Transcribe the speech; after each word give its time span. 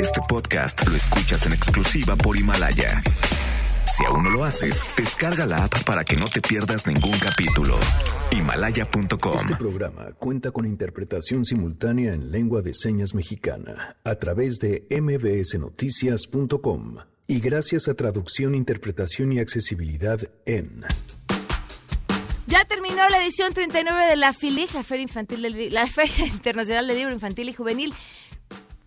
Este 0.00 0.20
podcast 0.28 0.84
lo 0.88 0.96
escuchas 0.96 1.46
en 1.46 1.52
exclusiva 1.52 2.16
por 2.16 2.36
Himalaya. 2.36 3.00
Si 3.86 4.04
aún 4.04 4.24
no 4.24 4.30
lo 4.30 4.42
haces, 4.44 4.82
descarga 4.96 5.46
la 5.46 5.62
app 5.64 5.84
para 5.84 6.02
que 6.04 6.16
no 6.16 6.24
te 6.26 6.40
pierdas 6.40 6.88
ningún 6.88 7.16
capítulo. 7.18 7.76
Himalaya.com. 8.32 9.36
Este 9.36 9.54
programa 9.56 10.12
cuenta 10.18 10.50
con 10.50 10.66
interpretación 10.66 11.44
simultánea 11.44 12.14
en 12.14 12.32
lengua 12.32 12.62
de 12.62 12.74
señas 12.74 13.14
mexicana 13.14 13.96
a 14.02 14.16
través 14.16 14.58
de 14.58 14.86
mbsnoticias.com 14.90 16.96
y 17.26 17.40
gracias 17.40 17.86
a 17.86 17.94
traducción, 17.94 18.56
interpretación 18.56 19.32
y 19.32 19.38
accesibilidad 19.38 20.18
en 20.46 20.84
ya 22.50 22.64
terminó 22.64 23.08
la 23.08 23.22
edición 23.22 23.54
39 23.54 24.06
de 24.06 24.16
la 24.16 24.32
FILIG, 24.32 24.74
la 24.74 24.82
Feria, 24.82 25.04
Infantil 25.04 25.72
la 25.72 25.86
Feria 25.86 26.26
Internacional 26.26 26.88
de 26.88 26.96
Libro 26.96 27.14
Infantil 27.14 27.48
y 27.48 27.52
Juvenil. 27.52 27.94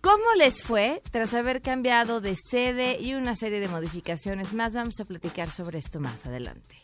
¿Cómo 0.04 0.34
les 0.36 0.62
fue 0.62 1.00
tras 1.10 1.32
haber 1.32 1.62
cambiado 1.62 2.20
de 2.20 2.36
sede 2.36 3.00
y 3.00 3.14
una 3.14 3.34
serie 3.34 3.58
de 3.58 3.68
modificaciones 3.68 4.52
más? 4.52 4.74
Vamos 4.74 5.00
a 5.00 5.06
platicar 5.06 5.48
sobre 5.48 5.78
esto 5.78 5.98
más 5.98 6.26
adelante. 6.26 6.76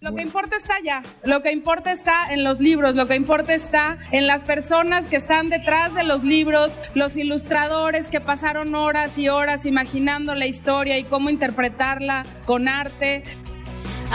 Lo 0.00 0.14
que 0.14 0.22
importa 0.22 0.56
está 0.56 0.76
allá, 0.76 1.02
lo 1.24 1.42
que 1.42 1.52
importa 1.52 1.92
está 1.92 2.32
en 2.32 2.42
los 2.42 2.60
libros, 2.60 2.94
lo 2.94 3.06
que 3.06 3.16
importa 3.16 3.52
está 3.52 3.98
en 4.12 4.26
las 4.26 4.44
personas 4.44 5.08
que 5.08 5.16
están 5.16 5.50
detrás 5.50 5.94
de 5.94 6.04
los 6.04 6.24
libros, 6.24 6.72
los 6.94 7.18
ilustradores 7.18 8.08
que 8.08 8.22
pasaron 8.22 8.74
horas 8.74 9.18
y 9.18 9.28
horas 9.28 9.66
imaginando 9.66 10.34
la 10.34 10.46
historia 10.46 10.98
y 10.98 11.04
cómo 11.04 11.28
interpretarla 11.28 12.24
con 12.46 12.68
arte. 12.68 13.24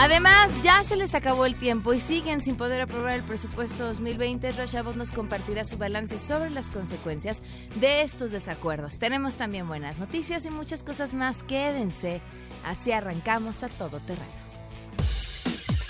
Además, 0.02 0.50
ya 0.64 0.82
se 0.86 0.96
les 0.96 1.14
acabó 1.14 1.46
el 1.46 1.56
tiempo 1.56 1.94
y 1.94 2.00
siguen 2.00 2.40
sin 2.40 2.56
poder 2.56 2.80
aprobar 2.80 3.16
el 3.16 3.24
presupuesto 3.24 3.86
2020. 3.86 4.54
Rochavos 4.54 4.96
nos 4.96 5.12
compartirá 5.12 5.66
su 5.66 5.78
balance 5.78 6.20
sobre 6.20 6.52
las 6.52 6.70
consecuencias 6.70 7.42
de 7.82 8.04
estos 8.04 8.32
desacuerdos. 8.32 8.98
Tenemos 8.98 9.36
también 9.36 9.68
buenas 9.68 10.00
noticias 10.00 10.46
y 10.46 10.52
muchas 10.52 10.84
cosas 10.84 11.14
más. 11.14 11.44
Quédense. 11.44 12.22
Así 12.64 12.94
arrancamos 12.94 13.62
a 13.64 13.68
todo 13.68 14.00
terreno. 14.00 14.40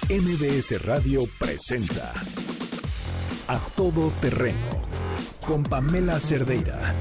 MBS 0.09 0.83
Radio 0.83 1.29
presenta 1.37 2.11
A 3.47 3.59
Todo 3.75 4.09
Terreno 4.21 4.57
con 5.45 5.61
Pamela 5.61 6.19
Cerdeira. 6.19 6.95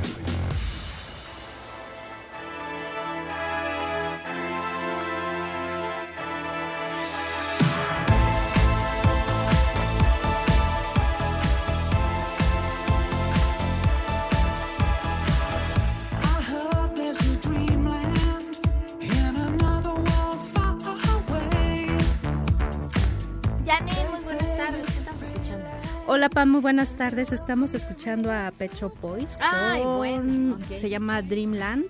Hola 26.19 26.31
Pam, 26.31 26.51
muy 26.51 26.61
buenas 26.61 26.97
tardes. 26.97 27.31
Estamos 27.31 27.75
escuchando 27.75 28.33
a 28.33 28.51
Pecho 28.51 28.91
Boys. 29.01 29.39
Ay, 29.39 29.85
bueno. 29.85 30.59
Se 30.77 30.91
llama 30.91 31.23
Dreamland. 31.23 31.85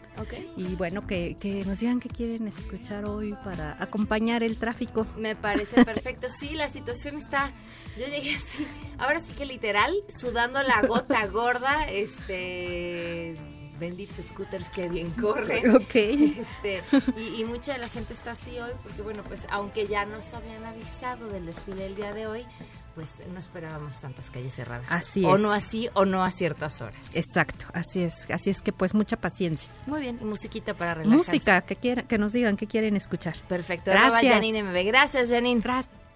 Y 0.55 0.75
bueno, 0.75 1.07
que, 1.07 1.39
que 1.41 1.65
nos 1.65 1.79
digan 1.79 1.99
qué 1.99 2.11
quieren 2.11 2.47
escuchar 2.47 3.07
hoy 3.07 3.35
para 3.43 3.83
acompañar 3.83 4.43
el 4.43 4.59
tráfico. 4.59 5.07
Me 5.17 5.35
parece 5.35 5.83
perfecto. 5.87 6.27
Sí, 6.29 6.51
la 6.51 6.69
situación 6.69 7.17
está... 7.17 7.53
Yo 7.99 8.05
llegué 8.05 8.35
así, 8.35 8.67
ahora 8.99 9.21
sí 9.21 9.33
que 9.33 9.47
literal, 9.47 9.95
sudando 10.09 10.63
la 10.63 10.83
gota 10.83 11.27
gorda, 11.33 11.87
este 11.89 13.35
benditos 13.79 14.27
scooters 14.27 14.69
que 14.71 14.89
bien 14.89 15.11
corren. 15.13 15.75
Ok. 15.75 15.95
Este, 15.95 16.83
y, 17.17 17.41
y, 17.41 17.45
mucha 17.45 17.75
de 17.75 17.79
la 17.79 17.89
gente 17.89 18.13
está 18.13 18.33
así 18.33 18.59
hoy 18.59 18.73
porque, 18.83 19.03
bueno, 19.03 19.23
pues 19.23 19.47
aunque 19.51 19.87
ya 19.87 20.05
nos 20.05 20.35
habían 20.35 20.65
avisado 20.65 21.29
del 21.29 21.47
desfile 21.47 21.87
el 21.87 21.95
día 21.95 22.13
de 22.13 22.27
hoy, 22.27 22.45
pues 22.99 23.15
no 23.33 23.39
esperábamos 23.39 24.01
tantas 24.01 24.29
calles 24.29 24.53
cerradas. 24.53 24.87
Así 24.91 25.21
es. 25.21 25.27
O 25.31 25.39
no 25.39 25.53
así 25.53 25.89
o 25.95 26.05
no 26.05 26.25
a 26.25 26.33
ciertas 26.33 26.81
horas. 26.81 27.01
Exacto, 27.15 27.67
así 27.73 28.03
es. 28.03 28.29
Así 28.29 28.51
es 28.51 28.61
que 28.61 28.73
pues 28.73 28.93
mucha 28.93 29.17
paciencia. 29.17 29.71
Muy 29.87 30.01
bien, 30.01 30.19
y 30.21 30.25
musiquita 30.25 30.75
para 30.75 30.95
relajarse. 30.95 31.31
Música, 31.31 31.61
que, 31.61 31.77
quiera, 31.77 32.03
que 32.03 32.19
nos 32.19 32.33
digan 32.33 32.57
qué 32.57 32.67
quieren 32.67 32.97
escuchar. 32.97 33.37
Perfecto. 33.49 33.93
Gracias. 33.93 34.35
Janine 34.35 34.65
MB. 34.65 34.85
Gracias, 34.87 35.31
Janine. 35.31 35.61
Gracias. 35.61 36.08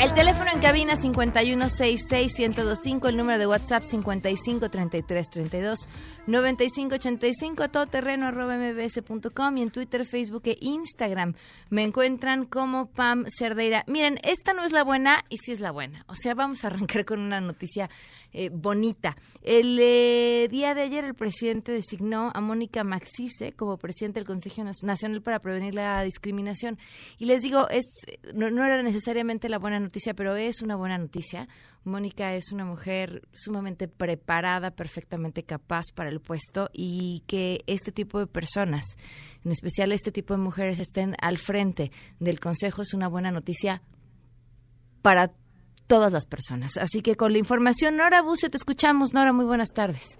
El 0.00 0.14
teléfono 0.14 0.48
en 0.54 0.60
cabina 0.60 0.96
5166-1025, 0.96 3.08
el 3.08 3.16
número 3.16 3.36
de 3.36 3.48
WhatsApp 3.48 3.82
553332 3.82 5.88
9585, 6.28 7.70
todoterreno 7.70 8.26
arroba 8.26 8.56
mbs.com 8.56 9.56
y 9.56 9.62
en 9.62 9.70
Twitter, 9.70 10.04
Facebook 10.04 10.42
e 10.44 10.56
Instagram 10.60 11.34
me 11.70 11.82
encuentran 11.82 12.44
como 12.44 12.86
Pam 12.86 13.24
Cerdeira. 13.26 13.82
Miren, 13.88 14.20
esta 14.22 14.52
no 14.52 14.64
es 14.64 14.70
la 14.70 14.84
buena 14.84 15.24
y 15.30 15.38
sí 15.38 15.50
es 15.50 15.58
la 15.58 15.72
buena. 15.72 16.04
O 16.06 16.14
sea, 16.14 16.34
vamos 16.34 16.62
a 16.62 16.68
arrancar 16.68 17.04
con 17.04 17.18
una 17.18 17.40
noticia 17.40 17.90
eh, 18.32 18.50
bonita. 18.52 19.16
El 19.42 19.78
eh, 19.80 20.46
día 20.48 20.74
de 20.74 20.82
ayer 20.82 21.04
el 21.04 21.14
presidente 21.14 21.72
designó 21.72 22.30
a 22.34 22.40
Mónica 22.40 22.84
Maxice 22.84 23.52
como 23.52 23.78
presidente 23.78 24.20
del 24.20 24.26
Consejo 24.26 24.62
Nacional 24.82 25.22
para 25.22 25.40
Prevenir 25.40 25.74
la 25.74 26.02
Discriminación. 26.02 26.78
Y 27.18 27.24
les 27.24 27.42
digo, 27.42 27.68
es 27.68 28.02
no, 28.34 28.50
no 28.50 28.64
era 28.64 28.80
necesariamente 28.82 29.48
la 29.48 29.58
buena 29.58 29.80
noticia, 29.88 30.14
pero 30.14 30.36
es 30.36 30.62
una 30.62 30.76
buena 30.76 30.98
noticia. 30.98 31.48
Mónica 31.84 32.34
es 32.34 32.52
una 32.52 32.64
mujer 32.64 33.26
sumamente 33.32 33.88
preparada, 33.88 34.70
perfectamente 34.70 35.42
capaz 35.42 35.86
para 35.94 36.10
el 36.10 36.20
puesto 36.20 36.68
y 36.72 37.24
que 37.26 37.64
este 37.66 37.90
tipo 37.90 38.18
de 38.18 38.26
personas, 38.26 38.84
en 39.44 39.50
especial 39.50 39.92
este 39.92 40.12
tipo 40.12 40.34
de 40.34 40.40
mujeres, 40.40 40.78
estén 40.78 41.16
al 41.20 41.38
frente 41.38 41.90
del 42.20 42.38
Consejo 42.38 42.82
es 42.82 42.92
una 42.92 43.08
buena 43.08 43.30
noticia 43.30 43.82
para 45.00 45.32
todas 45.86 46.12
las 46.12 46.26
personas. 46.26 46.76
Así 46.76 47.00
que 47.00 47.16
con 47.16 47.32
la 47.32 47.38
información, 47.38 47.96
Nora 47.96 48.20
Buse, 48.20 48.50
te 48.50 48.58
escuchamos. 48.58 49.14
Nora, 49.14 49.32
muy 49.32 49.46
buenas 49.46 49.70
tardes. 49.72 50.18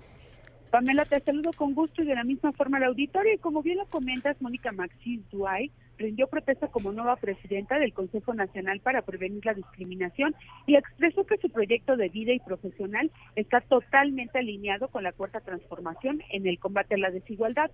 Pamela, 0.70 1.04
te 1.04 1.20
saludo 1.20 1.50
con 1.56 1.74
gusto 1.74 2.02
y 2.02 2.06
de 2.06 2.14
la 2.14 2.24
misma 2.24 2.52
forma 2.52 2.78
al 2.78 2.84
auditorio. 2.84 3.34
Y 3.34 3.38
como 3.38 3.62
bien 3.62 3.78
lo 3.78 3.86
comentas, 3.86 4.40
Mónica 4.40 4.72
Maxis 4.72 5.28
Duay 5.30 5.70
rindió 5.98 6.28
protesta 6.28 6.68
como 6.68 6.92
nueva 6.92 7.16
presidenta 7.16 7.78
del 7.78 7.92
Consejo 7.92 8.32
Nacional 8.32 8.80
para 8.80 9.02
Prevenir 9.02 9.44
la 9.44 9.54
Discriminación 9.54 10.34
y 10.66 10.76
expresó 10.76 11.26
que 11.26 11.36
su 11.38 11.50
proyecto 11.50 11.96
de 11.96 12.08
vida 12.08 12.32
y 12.32 12.40
profesional 12.40 13.10
está 13.36 13.60
totalmente 13.60 14.38
alineado 14.38 14.88
con 14.88 15.02
la 15.02 15.12
cuarta 15.12 15.40
transformación 15.40 16.22
en 16.30 16.46
el 16.46 16.58
combate 16.58 16.94
a 16.94 16.98
la 16.98 17.10
desigualdad 17.10 17.70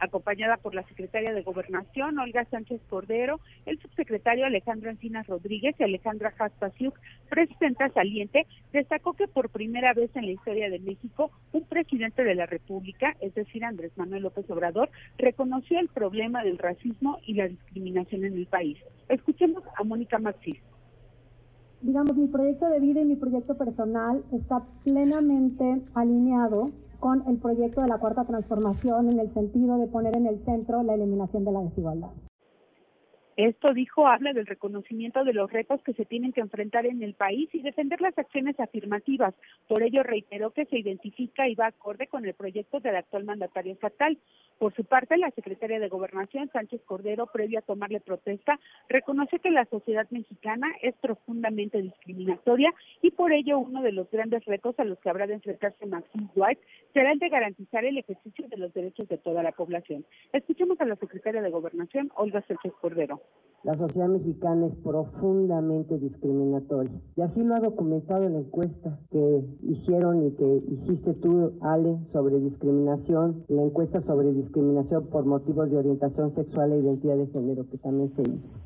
acompañada 0.00 0.56
por 0.56 0.74
la 0.74 0.82
secretaria 0.84 1.32
de 1.32 1.42
Gobernación, 1.42 2.18
Olga 2.18 2.44
Sánchez 2.46 2.80
Cordero, 2.88 3.40
el 3.66 3.78
subsecretario 3.80 4.46
Alejandro 4.46 4.90
Encinas 4.90 5.26
Rodríguez 5.26 5.74
y 5.78 5.84
Alejandra 5.84 6.32
Jaspasiuk, 6.32 6.98
presidenta 7.28 7.88
saliente, 7.90 8.46
destacó 8.72 9.14
que 9.14 9.28
por 9.28 9.50
primera 9.50 9.92
vez 9.94 10.10
en 10.14 10.26
la 10.26 10.32
historia 10.32 10.70
de 10.70 10.78
México, 10.78 11.30
un 11.52 11.64
presidente 11.64 12.24
de 12.24 12.34
la 12.34 12.46
República, 12.46 13.16
es 13.20 13.34
decir, 13.34 13.64
Andrés 13.64 13.92
Manuel 13.96 14.22
López 14.22 14.48
Obrador, 14.50 14.90
reconoció 15.18 15.78
el 15.80 15.88
problema 15.88 16.42
del 16.42 16.58
racismo 16.58 17.18
y 17.26 17.34
la 17.34 17.48
discriminación 17.48 18.24
en 18.24 18.34
el 18.34 18.46
país. 18.46 18.78
Escuchemos 19.08 19.62
a 19.76 19.84
Mónica 19.84 20.18
Maxis 20.18 20.58
digamos, 21.80 22.16
mi 22.16 22.26
proyecto 22.26 22.68
de 22.68 22.80
vida 22.80 23.00
y 23.00 23.04
mi 23.04 23.16
proyecto 23.16 23.56
personal 23.56 24.24
está 24.32 24.64
plenamente 24.84 25.82
alineado 25.94 26.72
con 26.98 27.26
el 27.28 27.38
proyecto 27.38 27.80
de 27.80 27.88
la 27.88 27.98
cuarta 27.98 28.24
transformación 28.24 29.10
en 29.10 29.20
el 29.20 29.32
sentido 29.32 29.78
de 29.78 29.86
poner 29.86 30.16
en 30.16 30.26
el 30.26 30.44
centro 30.44 30.82
la 30.82 30.94
eliminación 30.94 31.44
de 31.44 31.52
la 31.52 31.60
desigualdad. 31.60 32.10
Esto, 33.38 33.72
dijo, 33.72 34.08
habla 34.08 34.32
del 34.32 34.46
reconocimiento 34.46 35.22
de 35.22 35.32
los 35.32 35.48
retos 35.52 35.80
que 35.84 35.92
se 35.94 36.04
tienen 36.04 36.32
que 36.32 36.40
enfrentar 36.40 36.86
en 36.86 37.04
el 37.04 37.14
país 37.14 37.48
y 37.52 37.62
defender 37.62 38.00
las 38.00 38.18
acciones 38.18 38.58
afirmativas. 38.58 39.32
Por 39.68 39.84
ello, 39.84 40.02
reiteró 40.02 40.50
que 40.50 40.64
se 40.64 40.76
identifica 40.76 41.48
y 41.48 41.54
va 41.54 41.66
acorde 41.66 42.08
con 42.08 42.24
el 42.24 42.34
proyecto 42.34 42.80
del 42.80 42.96
actual 42.96 43.24
mandatario 43.24 43.74
estatal. 43.74 44.18
Por 44.58 44.74
su 44.74 44.84
parte, 44.84 45.16
la 45.16 45.30
secretaria 45.30 45.78
de 45.78 45.88
Gobernación, 45.88 46.50
Sánchez 46.52 46.82
Cordero, 46.84 47.26
previo 47.26 47.60
a 47.60 47.62
tomarle 47.62 48.00
protesta, 48.00 48.58
reconoce 48.88 49.38
que 49.38 49.52
la 49.52 49.64
sociedad 49.66 50.08
mexicana 50.10 50.66
es 50.82 50.96
profundamente 50.96 51.80
discriminatoria 51.80 52.74
y 53.00 53.12
por 53.12 53.32
ello 53.32 53.60
uno 53.60 53.82
de 53.82 53.92
los 53.92 54.10
grandes 54.10 54.44
retos 54.46 54.74
a 54.80 54.84
los 54.84 54.98
que 54.98 55.10
habrá 55.10 55.28
de 55.28 55.34
enfrentarse 55.34 55.86
Maxim 55.86 56.28
White 56.34 56.60
será 56.92 57.12
el 57.12 57.20
de 57.20 57.28
garantizar 57.28 57.84
el 57.84 57.98
ejercicio 57.98 58.48
de 58.48 58.56
los 58.56 58.74
derechos 58.74 59.06
de 59.08 59.18
toda 59.18 59.44
la 59.44 59.52
población. 59.52 60.04
Escuchemos 60.32 60.80
a 60.80 60.86
la 60.86 60.96
secretaria 60.96 61.40
de 61.40 61.50
Gobernación, 61.50 62.10
Olga 62.16 62.42
Sánchez 62.42 62.72
Cordero. 62.80 63.20
La 63.62 63.74
sociedad 63.74 64.08
mexicana 64.08 64.66
es 64.66 64.74
profundamente 64.76 65.98
discriminatoria 65.98 67.00
y 67.16 67.22
así 67.22 67.42
lo 67.42 67.54
ha 67.54 67.60
documentado 67.60 68.28
la 68.28 68.38
encuesta 68.38 68.98
que 69.10 69.40
hicieron 69.62 70.26
y 70.26 70.32
que 70.32 70.46
hiciste 70.72 71.14
tú, 71.14 71.52
Ale, 71.60 71.98
sobre 72.12 72.40
discriminación, 72.40 73.44
la 73.48 73.62
encuesta 73.62 74.00
sobre 74.00 74.32
discriminación 74.32 74.47
por 75.10 75.24
motivos 75.24 75.70
de 75.70 75.76
orientación 75.76 76.34
sexual 76.34 76.72
e 76.72 76.78
identidad 76.78 77.16
de 77.16 77.26
género 77.26 77.68
que 77.70 77.78
también 77.78 78.14
se 78.14 78.22
hizo. 78.22 78.58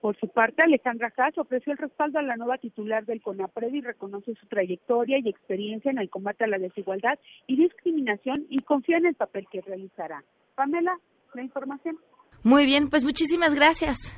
Por 0.00 0.16
su 0.18 0.28
parte, 0.28 0.62
Alejandra 0.62 1.12
Haas 1.16 1.36
ofreció 1.36 1.72
el 1.72 1.78
respaldo 1.78 2.18
a 2.18 2.22
la 2.22 2.36
nueva 2.36 2.58
titular 2.58 3.04
del 3.06 3.20
CONAPRED 3.22 3.72
y 3.72 3.80
reconoce 3.80 4.34
su 4.34 4.46
trayectoria 4.46 5.18
y 5.18 5.28
experiencia 5.28 5.90
en 5.90 5.98
el 5.98 6.10
combate 6.10 6.44
a 6.44 6.46
la 6.48 6.58
desigualdad 6.58 7.18
y 7.46 7.56
discriminación 7.56 8.46
y 8.48 8.58
confía 8.60 8.98
en 8.98 9.06
el 9.06 9.14
papel 9.14 9.46
que 9.50 9.62
realizará. 9.62 10.22
Pamela, 10.54 10.98
la 11.34 11.42
información. 11.42 11.96
Muy 12.44 12.66
bien, 12.66 12.88
pues 12.88 13.02
muchísimas 13.02 13.54
gracias. 13.54 14.14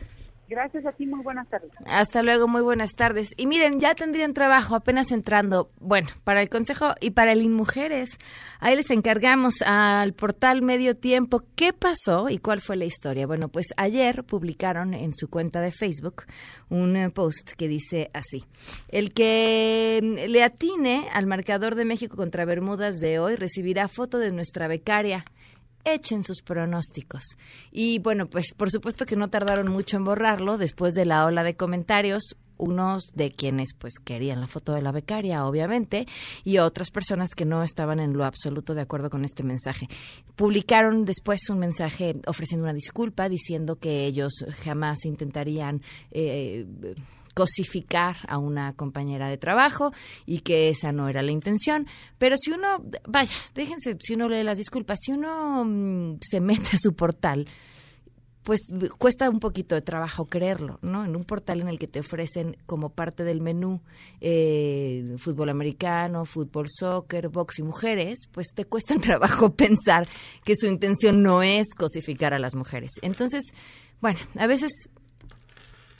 Gracias 0.48 0.86
a 0.86 0.92
ti, 0.92 1.04
muy 1.04 1.22
buenas 1.22 1.46
tardes. 1.48 1.70
Hasta 1.84 2.22
luego, 2.22 2.48
muy 2.48 2.62
buenas 2.62 2.92
tardes. 2.92 3.34
Y 3.36 3.46
miren, 3.46 3.80
ya 3.80 3.94
tendrían 3.94 4.32
trabajo 4.32 4.74
apenas 4.74 5.12
entrando, 5.12 5.70
bueno, 5.78 6.08
para 6.24 6.40
el 6.40 6.48
Consejo 6.48 6.94
y 7.02 7.10
para 7.10 7.32
el 7.32 7.42
InMujeres. 7.42 8.18
Ahí 8.58 8.74
les 8.74 8.90
encargamos 8.90 9.60
al 9.60 10.14
portal 10.14 10.62
Medio 10.62 10.96
Tiempo 10.96 11.42
qué 11.54 11.74
pasó 11.74 12.30
y 12.30 12.38
cuál 12.38 12.62
fue 12.62 12.76
la 12.76 12.86
historia. 12.86 13.26
Bueno, 13.26 13.48
pues 13.48 13.74
ayer 13.76 14.24
publicaron 14.24 14.94
en 14.94 15.14
su 15.14 15.28
cuenta 15.28 15.60
de 15.60 15.70
Facebook 15.70 16.24
un 16.70 16.96
eh, 16.96 17.10
post 17.10 17.52
que 17.52 17.68
dice 17.68 18.10
así. 18.14 18.46
El 18.88 19.12
que 19.12 20.00
mm, 20.02 20.30
le 20.30 20.42
atine 20.42 21.08
al 21.12 21.26
marcador 21.26 21.74
de 21.74 21.84
México 21.84 22.16
contra 22.16 22.46
Bermudas 22.46 23.00
de 23.00 23.18
hoy 23.18 23.36
recibirá 23.36 23.86
foto 23.86 24.18
de 24.18 24.32
nuestra 24.32 24.66
becaria 24.66 25.26
echen 25.84 26.24
sus 26.24 26.42
pronósticos. 26.42 27.22
Y 27.70 27.98
bueno, 27.98 28.26
pues 28.26 28.52
por 28.56 28.70
supuesto 28.70 29.06
que 29.06 29.16
no 29.16 29.28
tardaron 29.28 29.70
mucho 29.70 29.96
en 29.96 30.04
borrarlo 30.04 30.58
después 30.58 30.94
de 30.94 31.06
la 31.06 31.24
ola 31.24 31.42
de 31.42 31.56
comentarios 31.56 32.36
unos 32.58 33.12
de 33.14 33.30
quienes 33.30 33.68
pues 33.78 33.94
querían 34.04 34.40
la 34.40 34.46
foto 34.46 34.72
de 34.72 34.82
la 34.82 34.92
becaria, 34.92 35.46
obviamente, 35.46 36.06
y 36.44 36.58
otras 36.58 36.90
personas 36.90 37.30
que 37.34 37.44
no 37.44 37.62
estaban 37.62 38.00
en 38.00 38.12
lo 38.12 38.24
absoluto 38.24 38.74
de 38.74 38.82
acuerdo 38.82 39.10
con 39.10 39.24
este 39.24 39.44
mensaje. 39.44 39.88
Publicaron 40.36 41.04
después 41.04 41.48
un 41.48 41.60
mensaje 41.60 42.16
ofreciendo 42.26 42.64
una 42.64 42.74
disculpa, 42.74 43.28
diciendo 43.28 43.76
que 43.76 44.04
ellos 44.06 44.44
jamás 44.64 45.04
intentarían 45.04 45.82
eh, 46.10 46.66
cosificar 47.38 48.16
a 48.26 48.36
una 48.36 48.72
compañera 48.72 49.28
de 49.28 49.38
trabajo 49.38 49.92
y 50.26 50.40
que 50.40 50.70
esa 50.70 50.90
no 50.90 51.08
era 51.08 51.22
la 51.22 51.30
intención. 51.30 51.86
Pero 52.18 52.34
si 52.36 52.50
uno, 52.50 52.82
vaya, 53.06 53.36
déjense, 53.54 53.96
si 54.00 54.14
uno 54.14 54.28
lee 54.28 54.42
las 54.42 54.58
disculpas, 54.58 54.98
si 55.00 55.12
uno 55.12 55.64
mm, 55.64 56.18
se 56.20 56.40
mete 56.40 56.70
a 56.74 56.78
su 56.78 56.94
portal, 56.94 57.46
pues 58.42 58.62
cuesta 58.98 59.30
un 59.30 59.38
poquito 59.38 59.76
de 59.76 59.82
trabajo 59.82 60.24
creerlo, 60.24 60.80
¿no? 60.82 61.04
En 61.04 61.14
un 61.14 61.22
portal 61.22 61.60
en 61.60 61.68
el 61.68 61.78
que 61.78 61.86
te 61.86 62.00
ofrecen 62.00 62.56
como 62.66 62.90
parte 62.90 63.22
del 63.22 63.40
menú 63.40 63.82
eh, 64.20 65.14
fútbol 65.18 65.50
americano, 65.50 66.24
fútbol, 66.24 66.66
soccer, 66.68 67.28
box 67.28 67.60
y 67.60 67.62
mujeres, 67.62 68.26
pues 68.32 68.48
te 68.52 68.64
cuesta 68.64 68.96
trabajo 69.00 69.54
pensar 69.54 70.08
que 70.44 70.56
su 70.56 70.66
intención 70.66 71.22
no 71.22 71.44
es 71.44 71.68
cosificar 71.76 72.34
a 72.34 72.40
las 72.40 72.56
mujeres. 72.56 72.90
Entonces, 73.02 73.44
bueno, 74.00 74.18
a 74.36 74.48
veces 74.48 74.72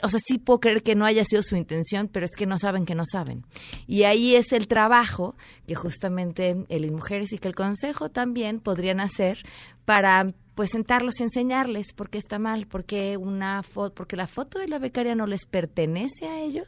o 0.01 0.09
sea, 0.09 0.19
sí 0.23 0.37
puedo 0.37 0.59
creer 0.59 0.83
que 0.83 0.95
no 0.95 1.05
haya 1.05 1.23
sido 1.23 1.43
su 1.43 1.55
intención, 1.55 2.07
pero 2.07 2.25
es 2.25 2.35
que 2.35 2.45
no 2.45 2.57
saben 2.57 2.85
que 2.85 2.95
no 2.95 3.03
saben. 3.05 3.45
Y 3.87 4.03
ahí 4.03 4.35
es 4.35 4.53
el 4.53 4.67
trabajo 4.67 5.35
que 5.67 5.75
justamente 5.75 6.65
el 6.69 6.91
Mujeres 6.91 7.33
y 7.33 7.37
que 7.37 7.47
el 7.47 7.55
Consejo 7.55 8.09
también 8.09 8.59
podrían 8.59 8.99
hacer 8.99 9.39
para 9.85 10.27
pues 10.55 10.71
sentarlos 10.71 11.19
y 11.19 11.23
enseñarles 11.23 11.93
por 11.93 12.09
qué 12.09 12.17
está 12.17 12.37
mal, 12.37 12.67
porque 12.67 13.15
una 13.15 13.63
foto, 13.63 13.95
porque 13.95 14.17
la 14.17 14.27
foto 14.27 14.59
de 14.59 14.67
la 14.67 14.77
becaria 14.77 15.15
no 15.15 15.25
les 15.25 15.45
pertenece 15.45 16.27
a 16.27 16.41
ellos 16.41 16.67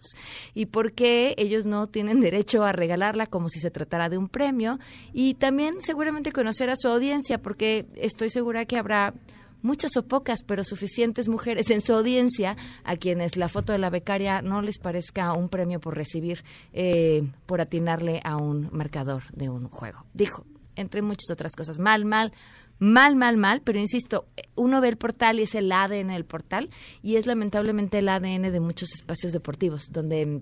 y 0.53 0.67
porque 0.67 1.35
ellos 1.37 1.65
no 1.65 1.87
tienen 1.87 2.21
derecho 2.21 2.63
a 2.63 2.71
regalarla 2.71 3.27
como 3.27 3.49
si 3.49 3.59
se 3.59 3.69
tratara 3.69 4.07
de 4.07 4.17
un 4.17 4.29
premio 4.29 4.79
y 5.11 5.33
también 5.33 5.81
seguramente 5.81 6.31
conocer 6.31 6.69
a 6.69 6.77
su 6.77 6.87
audiencia 6.87 7.41
porque 7.41 7.85
estoy 7.95 8.29
segura 8.29 8.63
que 8.63 8.77
habrá 8.77 9.13
muchas 9.61 9.95
o 9.97 10.03
pocas, 10.03 10.43
pero 10.43 10.63
suficientes 10.63 11.27
mujeres 11.27 11.69
en 11.69 11.81
su 11.81 11.93
audiencia 11.93 12.57
a 12.83 12.97
quienes 12.97 13.37
la 13.37 13.49
foto 13.49 13.71
de 13.71 13.79
la 13.79 13.89
becaria 13.89 14.41
no 14.41 14.61
les 14.61 14.77
parezca 14.77 15.33
un 15.33 15.49
premio 15.49 15.79
por 15.79 15.95
recibir, 15.95 16.43
eh, 16.73 17.23
por 17.45 17.61
atinarle 17.61 18.21
a 18.23 18.37
un 18.37 18.69
marcador 18.71 19.23
de 19.33 19.49
un 19.49 19.67
juego. 19.69 20.05
Dijo, 20.13 20.45
entre 20.75 21.01
muchas 21.01 21.29
otras 21.31 21.55
cosas, 21.55 21.79
mal, 21.79 22.05
mal, 22.05 22.33
mal, 22.79 23.15
mal, 23.15 23.37
mal, 23.37 23.61
pero 23.61 23.79
insisto, 23.79 24.25
uno 24.55 24.81
ve 24.81 24.89
el 24.89 24.97
portal 24.97 25.39
y 25.39 25.43
es 25.43 25.55
el 25.55 25.71
ADN 25.71 26.07
del 26.07 26.25
portal 26.25 26.69
y 27.03 27.15
es 27.15 27.27
lamentablemente 27.27 27.99
el 27.99 28.09
ADN 28.09 28.51
de 28.51 28.59
muchos 28.59 28.93
espacios 28.93 29.33
deportivos, 29.33 29.91
donde 29.91 30.41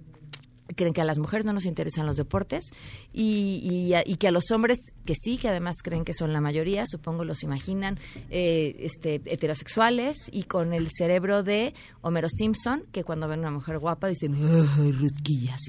creen 0.75 0.93
que 0.93 1.01
a 1.01 1.05
las 1.05 1.19
mujeres 1.19 1.45
no 1.45 1.53
nos 1.53 1.65
interesan 1.65 2.05
los 2.05 2.15
deportes 2.15 2.65
y, 3.13 3.93
que 4.19 4.27
a 4.27 4.31
los 4.31 4.51
hombres 4.51 4.77
que 5.05 5.15
sí, 5.15 5.37
que 5.37 5.49
además 5.49 5.77
creen 5.83 6.05
que 6.05 6.13
son 6.13 6.33
la 6.33 6.41
mayoría, 6.41 6.85
supongo 6.87 7.23
los 7.23 7.43
imaginan 7.43 7.99
eh, 8.29 8.75
este, 8.79 9.21
heterosexuales 9.25 10.17
y 10.31 10.43
con 10.43 10.73
el 10.73 10.89
cerebro 10.91 11.43
de 11.43 11.73
Homero 12.01 12.27
Simpson, 12.29 12.83
que 12.91 13.03
cuando 13.03 13.27
ven 13.27 13.39
una 13.39 13.51
mujer 13.51 13.79
guapa 13.79 14.07
dicen, 14.07 14.35
¡ay! 14.35 14.93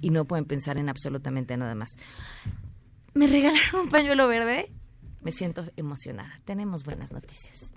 Y 0.03 0.11
no 0.11 0.25
pueden 0.25 0.45
pensar 0.45 0.79
en 0.79 0.89
absolutamente 0.89 1.57
nada 1.57 1.75
más. 1.75 1.91
¿Me 3.15 3.27
regalaron 3.27 3.83
un 3.83 3.89
pañuelo 3.89 4.29
verde? 4.29 4.73
Me 5.23 5.33
siento 5.33 5.65
emocionada. 5.77 6.41
Tenemos 6.45 6.83
buenas 6.85 7.13
noticias. 7.13 7.73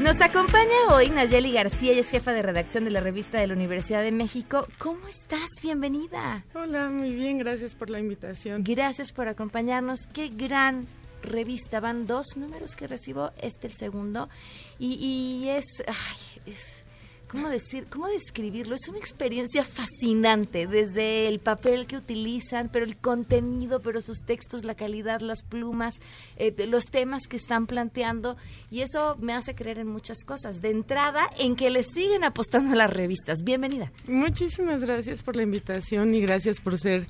Nos 0.00 0.22
acompaña 0.22 0.86
hoy 0.94 1.10
Nayeli 1.10 1.52
García, 1.52 1.92
ella 1.92 2.00
es 2.00 2.08
jefa 2.08 2.32
de 2.32 2.40
redacción 2.40 2.86
de 2.86 2.90
la 2.90 3.00
revista 3.00 3.38
de 3.38 3.46
la 3.46 3.52
Universidad 3.52 4.02
de 4.02 4.12
México. 4.12 4.66
¿Cómo 4.78 5.06
estás? 5.08 5.50
Bienvenida. 5.62 6.42
Hola, 6.54 6.88
muy 6.88 7.14
bien, 7.14 7.36
gracias 7.36 7.74
por 7.74 7.90
la 7.90 7.98
invitación. 7.98 8.64
Gracias 8.64 9.12
por 9.12 9.28
acompañarnos. 9.28 10.06
Qué 10.06 10.28
gran 10.28 10.86
revista. 11.22 11.80
Van 11.80 12.06
dos 12.06 12.28
números 12.38 12.76
que 12.76 12.86
recibo, 12.86 13.30
este 13.42 13.66
el 13.66 13.74
segundo. 13.74 14.30
Y, 14.78 14.94
y 14.94 15.50
es, 15.50 15.66
ay, 15.86 16.40
es 16.46 16.86
¿cómo 17.30 17.48
decir, 17.48 17.86
cómo 17.88 18.08
describirlo? 18.08 18.74
Es 18.74 18.88
una 18.88 18.98
experiencia 18.98 19.62
fascinante, 19.62 20.66
desde 20.66 21.28
el 21.28 21.38
papel 21.38 21.86
que 21.86 21.96
utilizan, 21.96 22.68
pero 22.72 22.84
el 22.84 22.96
contenido, 22.96 23.80
pero 23.80 24.00
sus 24.00 24.22
textos, 24.22 24.64
la 24.64 24.74
calidad, 24.74 25.20
las 25.20 25.42
plumas, 25.42 25.94
eh, 26.36 26.54
los 26.66 26.86
temas 26.86 27.28
que 27.28 27.36
están 27.36 27.66
planteando, 27.66 28.36
y 28.70 28.80
eso 28.80 29.16
me 29.20 29.32
hace 29.32 29.54
creer 29.54 29.78
en 29.78 29.86
muchas 29.86 30.24
cosas. 30.24 30.60
De 30.60 30.70
entrada, 30.70 31.30
en 31.38 31.54
que 31.54 31.70
le 31.70 31.84
siguen 31.84 32.24
apostando 32.24 32.72
a 32.72 32.76
las 32.76 32.90
revistas. 32.90 33.44
Bienvenida. 33.44 33.92
Muchísimas 34.08 34.82
gracias 34.82 35.22
por 35.22 35.36
la 35.36 35.42
invitación 35.42 36.14
y 36.14 36.20
gracias 36.20 36.60
por 36.60 36.78
ser 36.78 37.06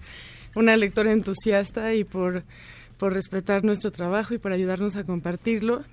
una 0.55 0.77
lectora 0.77 1.13
entusiasta 1.13 1.95
y 1.95 2.05
por, 2.05 2.45
por 2.99 3.15
respetar 3.15 3.65
nuestro 3.65 3.91
trabajo 3.91 4.35
y 4.35 4.39
por 4.39 4.53
ayudarnos 4.53 4.97
a 4.97 5.05
compartirlo. 5.05 5.85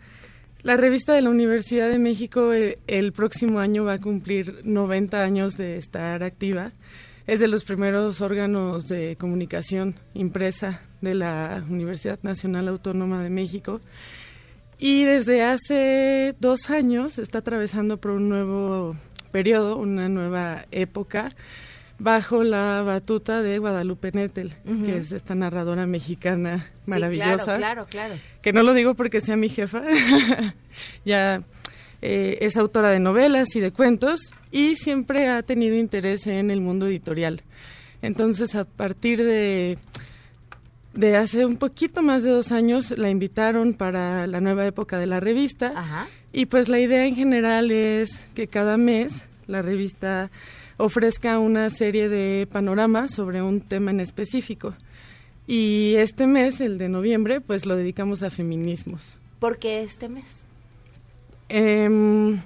La 0.63 0.75
revista 0.75 1.13
de 1.13 1.21
la 1.21 1.29
Universidad 1.29 1.89
de 1.89 1.99
México 1.99 2.51
eh, 2.51 2.79
el, 2.87 3.13
próximo 3.13 3.59
año 3.59 3.85
va 3.85 3.93
a 3.93 4.01
cumplir 4.01 4.61
90 4.63 5.23
años 5.23 5.55
de 5.55 5.77
estar 5.77 6.23
activa. 6.23 6.71
Es 7.27 7.39
de 7.39 7.47
los 7.47 7.63
primeros 7.63 8.21
órganos 8.21 8.87
de 8.87 9.17
comunicación 9.17 9.95
impresa 10.13 10.81
de 11.01 11.13
la 11.13 11.63
Universidad 11.69 12.19
Nacional 12.23 12.67
Autónoma 12.69 13.21
de 13.21 13.29
México. 13.29 13.81
Y 14.79 15.03
desde 15.03 15.43
hace 15.43 16.35
dos 16.39 16.69
años 16.69 17.17
está 17.19 17.39
atravesando 17.39 17.97
por 17.97 18.11
un 18.11 18.29
nuevo 18.29 18.95
periodo, 19.31 19.77
una 19.77 20.09
nueva 20.09 20.65
época 20.71 21.35
bajo 21.99 22.43
la 22.43 22.83
batuta 22.83 23.41
de 23.41 23.57
Guadalupe 23.57 24.11
Nettel, 24.11 24.53
que 24.85 24.97
es 24.97 25.11
esta 25.11 25.35
narradora 25.35 25.87
mexicana 25.87 26.69
maravillosa. 26.85 27.57
claro, 27.57 27.57
claro, 27.57 27.85
claro. 27.89 28.15
Que 28.41 28.53
no 28.53 28.63
lo 28.63 28.73
digo 28.73 28.93
porque 28.93 29.21
sea 29.21 29.35
mi 29.35 29.49
jefa, 29.49 29.83
ya 31.05 31.41
eh, 32.01 32.37
es 32.41 32.55
autora 32.57 32.91
de 32.91 32.99
novelas 32.99 33.55
y 33.55 33.59
de 33.59 33.71
cuentos 33.71 34.31
y 34.51 34.75
siempre 34.75 35.29
ha 35.29 35.41
tenido 35.41 35.75
interés 35.75 36.27
en 36.27 36.51
el 36.51 36.61
mundo 36.61 36.87
editorial. 36.87 37.41
Entonces, 38.01 38.53
a 38.53 38.65
partir 38.65 39.23
de, 39.23 39.79
de 40.93 41.15
hace 41.15 41.45
un 41.45 41.57
poquito 41.57 42.03
más 42.03 42.21
de 42.21 42.29
dos 42.29 42.51
años, 42.51 42.91
la 42.91 43.09
invitaron 43.09 43.73
para 43.73 44.27
la 44.27 44.39
nueva 44.39 44.67
época 44.67 44.99
de 44.99 45.07
la 45.07 45.19
revista. 45.19 46.07
Y 46.31 46.45
pues 46.45 46.69
la 46.69 46.79
idea 46.79 47.05
en 47.05 47.15
general 47.15 47.71
es 47.71 48.19
que 48.35 48.47
cada 48.47 48.77
mes 48.77 49.13
la 49.47 49.63
revista 49.63 50.29
ofrezca 50.77 51.39
una 51.39 51.69
serie 51.69 52.09
de 52.09 52.47
panoramas 52.51 53.11
sobre 53.11 53.41
un 53.41 53.61
tema 53.61 53.91
en 53.91 53.99
específico. 53.99 54.73
Y 55.47 55.95
este 55.97 56.27
mes, 56.27 56.61
el 56.61 56.77
de 56.77 56.89
noviembre, 56.89 57.41
pues 57.41 57.65
lo 57.65 57.75
dedicamos 57.75 58.21
a 58.23 58.29
feminismos. 58.29 59.17
¿Por 59.39 59.59
qué 59.59 59.81
este 59.81 60.09
mes? 60.09 60.45
Em, 61.49 62.41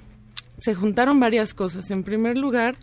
se 0.60 0.76
juntaron 0.76 1.20
varias 1.20 1.54
cosas. 1.54 1.90
En 1.90 2.04
primer 2.04 2.38
lugar, 2.38 2.76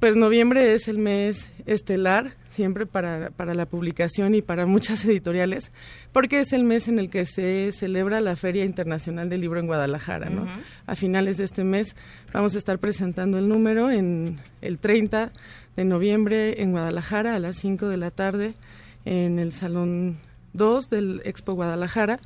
pues 0.00 0.16
noviembre 0.16 0.74
es 0.74 0.88
el 0.88 0.98
mes 0.98 1.46
estelar 1.66 2.34
siempre 2.56 2.86
para, 2.86 3.30
para 3.30 3.54
la 3.54 3.66
publicación 3.66 4.34
y 4.34 4.42
para 4.42 4.66
muchas 4.66 5.04
editoriales, 5.04 5.70
porque 6.12 6.40
es 6.40 6.52
el 6.52 6.64
mes 6.64 6.88
en 6.88 6.98
el 6.98 7.10
que 7.10 7.26
se 7.26 7.70
celebra 7.72 8.20
la 8.20 8.34
Feria 8.34 8.64
Internacional 8.64 9.28
del 9.28 9.42
Libro 9.42 9.60
en 9.60 9.66
Guadalajara, 9.66 10.30
¿no? 10.30 10.46
A 10.86 10.96
finales 10.96 11.36
de 11.36 11.44
este 11.44 11.62
mes 11.62 11.94
vamos 12.32 12.54
a 12.54 12.58
estar 12.58 12.78
presentando 12.78 13.38
el 13.38 13.48
número 13.48 13.90
en 13.90 14.38
el 14.62 14.78
30 14.78 15.32
de 15.76 15.84
noviembre 15.84 16.62
en 16.62 16.72
Guadalajara 16.72 17.36
a 17.36 17.38
las 17.38 17.56
5 17.56 17.88
de 17.88 17.96
la 17.98 18.10
tarde 18.10 18.54
en 19.04 19.38
el 19.38 19.52
Salón 19.52 20.16
2 20.54 20.88
del 20.88 21.22
Expo 21.24 21.52
Guadalajara. 21.52 22.18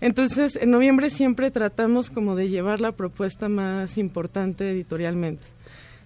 Entonces, 0.00 0.56
en 0.56 0.70
noviembre 0.70 1.10
siempre 1.10 1.50
tratamos 1.50 2.10
como 2.10 2.36
de 2.36 2.48
llevar 2.48 2.80
la 2.80 2.92
propuesta 2.92 3.48
más 3.48 3.98
importante 3.98 4.70
editorialmente. 4.70 5.53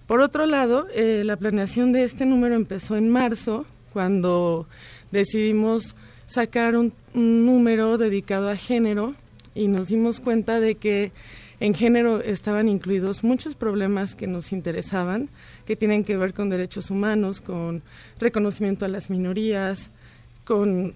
Por 0.09 0.21
otro 0.21 0.47
lado, 0.47 0.87
eh, 0.91 1.21
la 1.23 1.37
planeación 1.37 1.91
de 1.91 2.03
este 2.03 2.25
número 2.25 2.55
empezó 2.55 2.97
en 2.97 3.09
marzo, 3.09 3.67
cuando 3.93 4.65
decidimos 5.11 5.95
sacar 6.25 6.75
un, 6.75 6.93
número 7.13 7.95
dedicado 7.99 8.49
a 8.49 8.55
género 8.55 9.13
y 9.53 9.67
nos 9.67 9.89
dimos 9.89 10.19
cuenta 10.19 10.59
de 10.59 10.73
que 10.73 11.11
en 11.59 11.75
género 11.75 12.21
estaban 12.21 12.69
incluidos 12.69 13.23
muchos 13.23 13.53
problemas 13.53 14.15
que 14.15 14.25
nos 14.25 14.51
interesaban, 14.51 15.29
que 15.67 15.75
tienen 15.75 16.03
que 16.03 16.17
ver 16.17 16.33
con 16.33 16.49
derechos 16.49 16.89
humanos, 16.89 17.39
con 17.39 17.83
reconocimiento 18.19 18.85
a 18.85 18.87
las 18.87 19.11
minorías, 19.11 19.91
con 20.43 20.95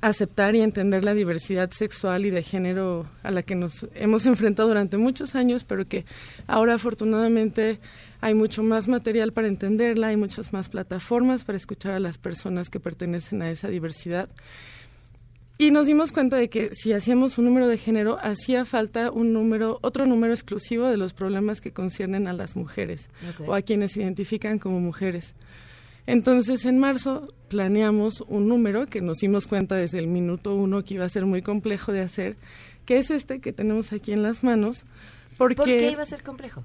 aceptar 0.00 0.56
y 0.56 0.62
entender 0.62 1.04
la 1.04 1.14
diversidad 1.14 1.70
sexual 1.70 2.26
y 2.26 2.30
de 2.30 2.42
género 2.42 3.06
a 3.22 3.30
la 3.30 3.44
que 3.44 3.54
nos 3.54 3.86
hemos 3.94 4.26
enfrentado 4.26 4.66
durante 4.66 4.96
muchos 4.96 5.36
años, 5.36 5.62
pero 5.62 5.86
que 5.86 6.04
ahora 6.48 6.74
afortunadamente 6.74 7.78
hay 8.22 8.34
mucho 8.34 8.62
más 8.62 8.86
material 8.86 9.32
para 9.32 9.48
entenderla, 9.48 10.06
hay 10.06 10.16
muchas 10.16 10.52
más 10.52 10.68
plataformas 10.68 11.42
para 11.42 11.56
escuchar 11.56 11.92
a 11.92 11.98
las 11.98 12.18
personas 12.18 12.70
que 12.70 12.78
pertenecen 12.78 13.42
a 13.42 13.50
esa 13.50 13.66
diversidad. 13.68 14.28
Y 15.58 15.72
nos 15.72 15.86
dimos 15.86 16.12
cuenta 16.12 16.36
de 16.36 16.48
que 16.48 16.70
si 16.72 16.92
hacíamos 16.92 17.36
un 17.38 17.46
número 17.46 17.66
de 17.66 17.78
género, 17.78 18.18
hacía 18.22 18.64
falta 18.64 19.10
un 19.10 19.32
número, 19.32 19.80
otro 19.82 20.06
número 20.06 20.32
exclusivo 20.32 20.86
de 20.86 20.96
los 20.96 21.12
problemas 21.12 21.60
que 21.60 21.72
conciernen 21.72 22.28
a 22.28 22.32
las 22.32 22.54
mujeres 22.54 23.08
o 23.44 23.54
a 23.54 23.62
quienes 23.62 23.90
se 23.90 24.02
identifican 24.02 24.60
como 24.60 24.78
mujeres. 24.78 25.34
Entonces, 26.06 26.64
en 26.64 26.78
marzo 26.78 27.26
planeamos 27.48 28.22
un 28.28 28.46
número 28.46 28.86
que 28.86 29.00
nos 29.00 29.18
dimos 29.18 29.48
cuenta 29.48 29.74
desde 29.74 29.98
el 29.98 30.06
minuto 30.06 30.54
uno 30.54 30.84
que 30.84 30.94
iba 30.94 31.04
a 31.04 31.08
ser 31.08 31.26
muy 31.26 31.42
complejo 31.42 31.90
de 31.90 32.02
hacer, 32.02 32.36
que 32.86 32.98
es 32.98 33.10
este 33.10 33.40
que 33.40 33.52
tenemos 33.52 33.92
aquí 33.92 34.12
en 34.12 34.22
las 34.22 34.44
manos. 34.44 34.84
Porque, 35.38 35.56
¿Por 35.56 35.66
qué 35.66 35.90
iba 35.90 36.02
a 36.02 36.06
ser 36.06 36.22
complejo? 36.22 36.62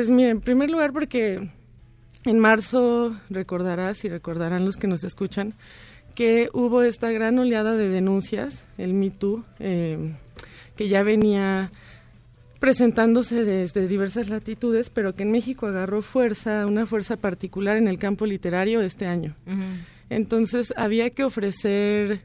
Pues 0.00 0.08
mire, 0.08 0.30
en 0.30 0.40
primer 0.40 0.70
lugar 0.70 0.94
porque 0.94 1.50
en 2.24 2.38
marzo 2.38 3.14
recordarás 3.28 4.02
y 4.02 4.08
recordarán 4.08 4.64
los 4.64 4.78
que 4.78 4.86
nos 4.86 5.04
escuchan 5.04 5.52
que 6.14 6.48
hubo 6.54 6.80
esta 6.80 7.12
gran 7.12 7.38
oleada 7.38 7.76
de 7.76 7.90
denuncias, 7.90 8.64
el 8.78 8.94
Me 8.94 9.10
Too, 9.10 9.44
eh, 9.58 10.14
que 10.74 10.88
ya 10.88 11.02
venía 11.02 11.70
presentándose 12.60 13.44
desde 13.44 13.88
diversas 13.88 14.30
latitudes, 14.30 14.88
pero 14.88 15.14
que 15.14 15.24
en 15.24 15.32
México 15.32 15.66
agarró 15.66 16.00
fuerza, 16.00 16.64
una 16.64 16.86
fuerza 16.86 17.18
particular 17.18 17.76
en 17.76 17.86
el 17.86 17.98
campo 17.98 18.24
literario 18.24 18.80
este 18.80 19.04
año. 19.04 19.36
Entonces 20.08 20.72
había 20.78 21.10
que 21.10 21.24
ofrecer 21.24 22.22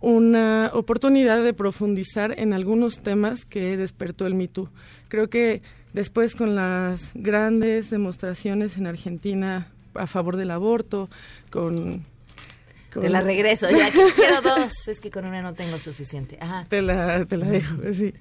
una 0.00 0.70
oportunidad 0.72 1.42
de 1.42 1.52
profundizar 1.52 2.38
en 2.38 2.52
algunos 2.52 3.00
temas 3.00 3.44
que 3.44 3.76
despertó 3.76 4.24
el 4.28 4.36
Me 4.36 4.48
Creo 5.08 5.28
que 5.28 5.62
después 5.92 6.34
con 6.34 6.54
las 6.54 7.10
grandes 7.14 7.90
demostraciones 7.90 8.76
en 8.76 8.86
Argentina 8.86 9.68
a 9.94 10.06
favor 10.06 10.36
del 10.36 10.50
aborto, 10.50 11.08
con... 11.50 12.04
Te 12.92 13.08
la 13.10 13.20
regreso, 13.20 13.68
ya 13.70 13.90
que 13.90 14.06
quiero 14.16 14.40
dos, 14.40 14.88
es 14.88 14.98
que 14.98 15.10
con 15.10 15.26
una 15.26 15.42
no 15.42 15.54
tengo 15.54 15.78
suficiente. 15.78 16.38
Ajá. 16.40 16.66
Te 16.68 16.82
la, 16.82 17.24
te 17.26 17.36
la 17.36 17.46
dejo, 17.46 17.76
sí. 17.94 18.14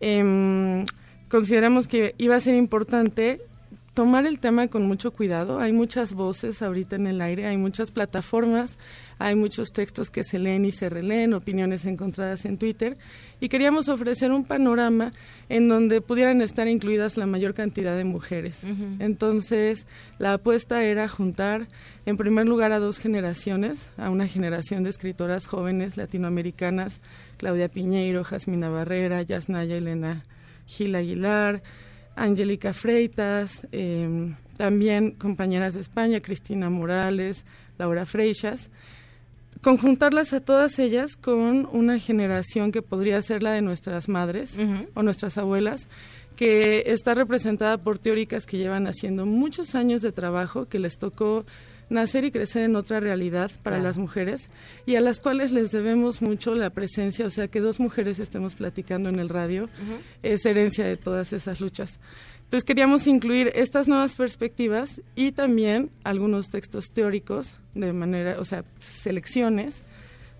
Eh, 0.00 0.84
consideramos 1.28 1.88
que 1.88 2.14
iba 2.18 2.36
a 2.36 2.40
ser 2.40 2.54
importante 2.54 3.40
tomar 3.94 4.26
el 4.26 4.38
tema 4.38 4.68
con 4.68 4.86
mucho 4.86 5.12
cuidado. 5.12 5.60
Hay 5.60 5.72
muchas 5.72 6.12
voces 6.12 6.62
ahorita 6.62 6.96
en 6.96 7.06
el 7.06 7.20
aire, 7.20 7.46
hay 7.46 7.56
muchas 7.56 7.90
plataformas, 7.90 8.78
hay 9.20 9.36
muchos 9.36 9.72
textos 9.72 10.08
que 10.08 10.24
se 10.24 10.38
leen 10.38 10.64
y 10.64 10.72
se 10.72 10.88
releen, 10.88 11.34
opiniones 11.34 11.84
encontradas 11.84 12.46
en 12.46 12.56
Twitter, 12.56 12.96
y 13.38 13.50
queríamos 13.50 13.90
ofrecer 13.90 14.32
un 14.32 14.44
panorama 14.44 15.12
en 15.50 15.68
donde 15.68 16.00
pudieran 16.00 16.40
estar 16.40 16.66
incluidas 16.68 17.18
la 17.18 17.26
mayor 17.26 17.52
cantidad 17.52 17.94
de 17.98 18.04
mujeres. 18.04 18.62
Entonces, 18.98 19.86
la 20.18 20.32
apuesta 20.32 20.84
era 20.84 21.06
juntar, 21.06 21.68
en 22.06 22.16
primer 22.16 22.48
lugar, 22.48 22.72
a 22.72 22.78
dos 22.78 22.98
generaciones, 22.98 23.90
a 23.98 24.08
una 24.08 24.26
generación 24.26 24.84
de 24.84 24.90
escritoras 24.90 25.46
jóvenes 25.46 25.98
latinoamericanas, 25.98 27.02
Claudia 27.36 27.68
Piñeiro, 27.68 28.24
Jasmina 28.24 28.70
Barrera, 28.70 29.20
Yasnaya 29.20 29.76
Elena 29.76 30.24
Gil 30.64 30.94
Aguilar, 30.94 31.60
Angélica 32.16 32.72
Freitas, 32.72 33.66
em, 33.70 34.34
también 34.56 35.10
compañeras 35.10 35.74
de 35.74 35.82
España, 35.82 36.20
Cristina 36.20 36.70
Morales, 36.70 37.44
Laura 37.76 38.06
Freixas, 38.06 38.70
conjuntarlas 39.62 40.32
a 40.32 40.40
todas 40.40 40.78
ellas 40.78 41.16
con 41.16 41.68
una 41.72 41.98
generación 41.98 42.72
que 42.72 42.82
podría 42.82 43.20
ser 43.22 43.42
la 43.42 43.52
de 43.52 43.62
nuestras 43.62 44.08
madres 44.08 44.52
o 44.94 45.02
nuestras 45.02 45.38
abuelas, 45.38 45.86
que 46.36 46.84
está 46.86 47.14
representada 47.14 47.78
por 47.78 47.98
teóricas 47.98 48.46
que 48.46 48.56
llevan 48.56 48.86
haciendo 48.86 49.26
muchos 49.26 49.74
años 49.74 50.00
de 50.02 50.12
trabajo, 50.12 50.66
que 50.66 50.78
les 50.78 50.98
tocó 50.98 51.44
nacer 51.90 52.24
y 52.24 52.30
crecer 52.30 52.62
en 52.62 52.76
otra 52.76 53.00
realidad 53.00 53.50
para 53.62 53.80
las 53.80 53.98
mujeres 53.98 54.46
y 54.86 54.94
a 54.94 55.00
las 55.00 55.18
cuales 55.18 55.50
les 55.50 55.70
debemos 55.70 56.22
mucho 56.22 56.54
la 56.54 56.70
presencia, 56.70 57.26
o 57.26 57.30
sea, 57.30 57.48
que 57.48 57.60
dos 57.60 57.80
mujeres 57.80 58.20
estemos 58.20 58.54
platicando 58.54 59.08
en 59.08 59.18
el 59.18 59.28
radio 59.28 59.68
es 60.22 60.46
herencia 60.46 60.84
de 60.84 60.96
todas 60.96 61.32
esas 61.32 61.60
luchas. 61.60 61.98
Entonces 62.50 62.64
queríamos 62.64 63.06
incluir 63.06 63.52
estas 63.54 63.86
nuevas 63.86 64.16
perspectivas 64.16 65.00
y 65.14 65.30
también 65.30 65.88
algunos 66.02 66.50
textos 66.50 66.90
teóricos 66.90 67.58
de 67.76 67.92
manera, 67.92 68.40
o 68.40 68.44
sea, 68.44 68.64
selecciones 68.80 69.76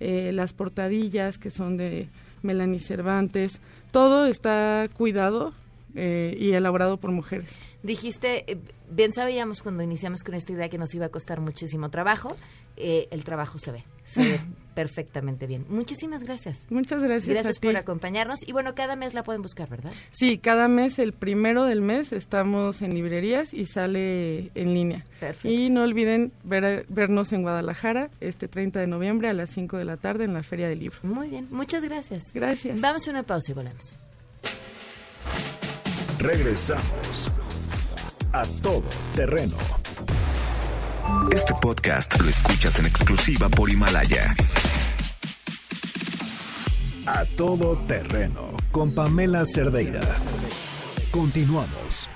eh, 0.01 0.31
las 0.33 0.51
portadillas 0.51 1.37
que 1.37 1.51
son 1.51 1.77
de 1.77 2.09
Melanie 2.43 2.79
Cervantes, 2.79 3.59
todo 3.91 4.25
está 4.25 4.87
cuidado 4.95 5.53
eh, 5.95 6.35
y 6.39 6.53
elaborado 6.53 6.97
por 6.97 7.11
mujeres. 7.11 7.49
Dijiste, 7.83 8.49
eh, 8.51 8.57
bien 8.89 9.13
sabíamos 9.13 9.61
cuando 9.61 9.83
iniciamos 9.83 10.23
con 10.23 10.35
esta 10.35 10.53
idea 10.53 10.69
que 10.69 10.77
nos 10.77 10.93
iba 10.95 11.07
a 11.07 11.09
costar 11.09 11.41
muchísimo 11.41 11.89
trabajo, 11.89 12.35
eh, 12.77 13.07
el 13.11 13.23
trabajo 13.23 13.57
se 13.59 13.71
ve, 13.71 13.83
se 14.03 14.21
ve 14.21 14.39
perfectamente 14.73 15.47
bien. 15.47 15.65
Muchísimas 15.69 16.23
gracias. 16.23 16.65
Muchas 16.69 17.01
gracias. 17.01 17.27
Gracias 17.27 17.59
por 17.59 17.75
acompañarnos. 17.77 18.47
Y 18.47 18.51
bueno, 18.51 18.75
cada 18.75 18.95
mes 18.95 19.13
la 19.13 19.23
pueden 19.23 19.41
buscar, 19.41 19.69
¿verdad? 19.69 19.91
Sí, 20.11 20.37
cada 20.37 20.67
mes, 20.67 20.99
el 20.99 21.13
primero 21.13 21.65
del 21.65 21.81
mes, 21.81 22.11
estamos 22.11 22.81
en 22.81 22.93
librerías 22.93 23.53
y 23.53 23.65
sale 23.65 24.51
en 24.55 24.73
línea. 24.73 25.05
Perfecto. 25.19 25.49
Y 25.49 25.69
no 25.69 25.83
olviden 25.83 26.31
ver, 26.43 26.85
vernos 26.89 27.31
en 27.33 27.43
Guadalajara 27.43 28.09
este 28.19 28.47
30 28.47 28.79
de 28.79 28.87
noviembre 28.87 29.29
a 29.29 29.33
las 29.33 29.49
5 29.51 29.77
de 29.77 29.85
la 29.85 29.97
tarde 29.97 30.25
en 30.25 30.33
la 30.33 30.43
Feria 30.43 30.67
del 30.67 30.79
Libro. 30.79 30.97
Muy 31.03 31.29
bien, 31.29 31.47
muchas 31.51 31.83
gracias. 31.83 32.33
Gracias. 32.33 32.79
Vamos 32.81 33.07
a 33.07 33.11
una 33.11 33.23
pausa 33.23 33.51
y 33.51 33.53
volvemos. 33.53 33.97
Regresamos 36.19 37.31
a 38.31 38.43
todo 38.61 38.83
terreno. 39.15 39.57
Este 41.31 41.53
podcast 41.61 42.19
lo 42.19 42.29
escuchas 42.29 42.79
en 42.79 42.85
exclusiva 42.85 43.49
por 43.49 43.69
Himalaya. 43.69 44.35
A 47.05 47.25
todo 47.37 47.75
terreno 47.87 48.55
con 48.71 48.93
Pamela 48.93 49.43
Cerdeira. 49.45 50.01
Continuamos. 51.11 52.09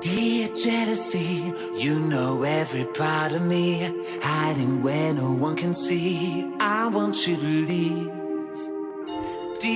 Dear 0.00 0.50
jealousy, 0.54 1.52
you 1.78 1.98
know 2.00 2.42
every 2.42 2.86
part 2.96 3.32
of 3.32 3.42
me, 3.42 3.92
hiding 4.22 4.82
where 4.82 5.12
no 5.12 5.32
one 5.32 5.54
can 5.54 5.74
see. 5.74 6.46
I 6.58 6.88
want 6.88 7.26
you 7.26 7.36
to 7.36 7.42
leave. 7.42 8.10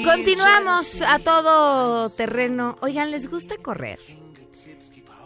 Continuamos 0.05 1.03
a 1.03 1.19
todo 1.19 2.09
terreno. 2.09 2.75
Oigan, 2.81 3.11
¿les 3.11 3.29
gusta 3.29 3.57
correr? 3.59 3.99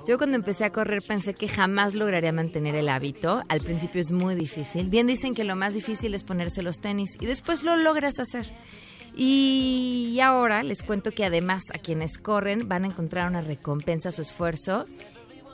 Yo 0.09 0.17
cuando 0.17 0.37
empecé 0.37 0.65
a 0.65 0.73
correr 0.73 1.03
pensé 1.07 1.35
que 1.35 1.49
jamás 1.49 1.95
lograría 1.95 2.33
mantener 2.33 2.75
el 2.75 2.89
hábito. 2.89 3.43
Al 3.51 3.61
principio 3.61 4.01
es 4.01 4.11
muy 4.11 4.35
difícil. 4.35 4.89
Bien 4.89 5.07
dicen 5.07 5.35
que 5.35 5.45
lo 5.45 5.55
más 5.55 5.75
difícil 5.75 6.15
es 6.15 6.23
ponerse 6.23 6.63
los 6.63 6.81
tenis 6.81 7.19
y 7.21 7.27
después 7.27 7.63
lo 7.63 7.77
logras 7.77 8.19
hacer. 8.19 8.51
Y 9.15 10.19
ahora 10.23 10.63
les 10.63 10.83
cuento 10.83 11.11
que 11.11 11.27
además 11.27 11.65
a 11.75 11.79
quienes 11.79 12.17
corren 12.17 12.69
van 12.69 12.85
a 12.85 12.87
encontrar 12.87 13.29
una 13.29 13.43
recompensa 13.43 14.09
a 14.09 14.13
su 14.13 14.23
esfuerzo 14.23 14.87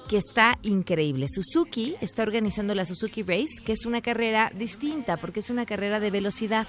que 0.08 0.18
está 0.18 0.56
increíble. 0.62 1.26
Suzuki 1.28 1.96
está 2.00 2.22
organizando 2.22 2.76
la 2.76 2.84
Suzuki 2.84 3.22
Race, 3.22 3.54
que 3.66 3.72
es 3.72 3.86
una 3.86 4.02
carrera 4.02 4.52
distinta 4.56 5.16
porque 5.16 5.40
es 5.40 5.50
una 5.50 5.66
carrera 5.66 5.98
de 5.98 6.12
velocidad. 6.12 6.68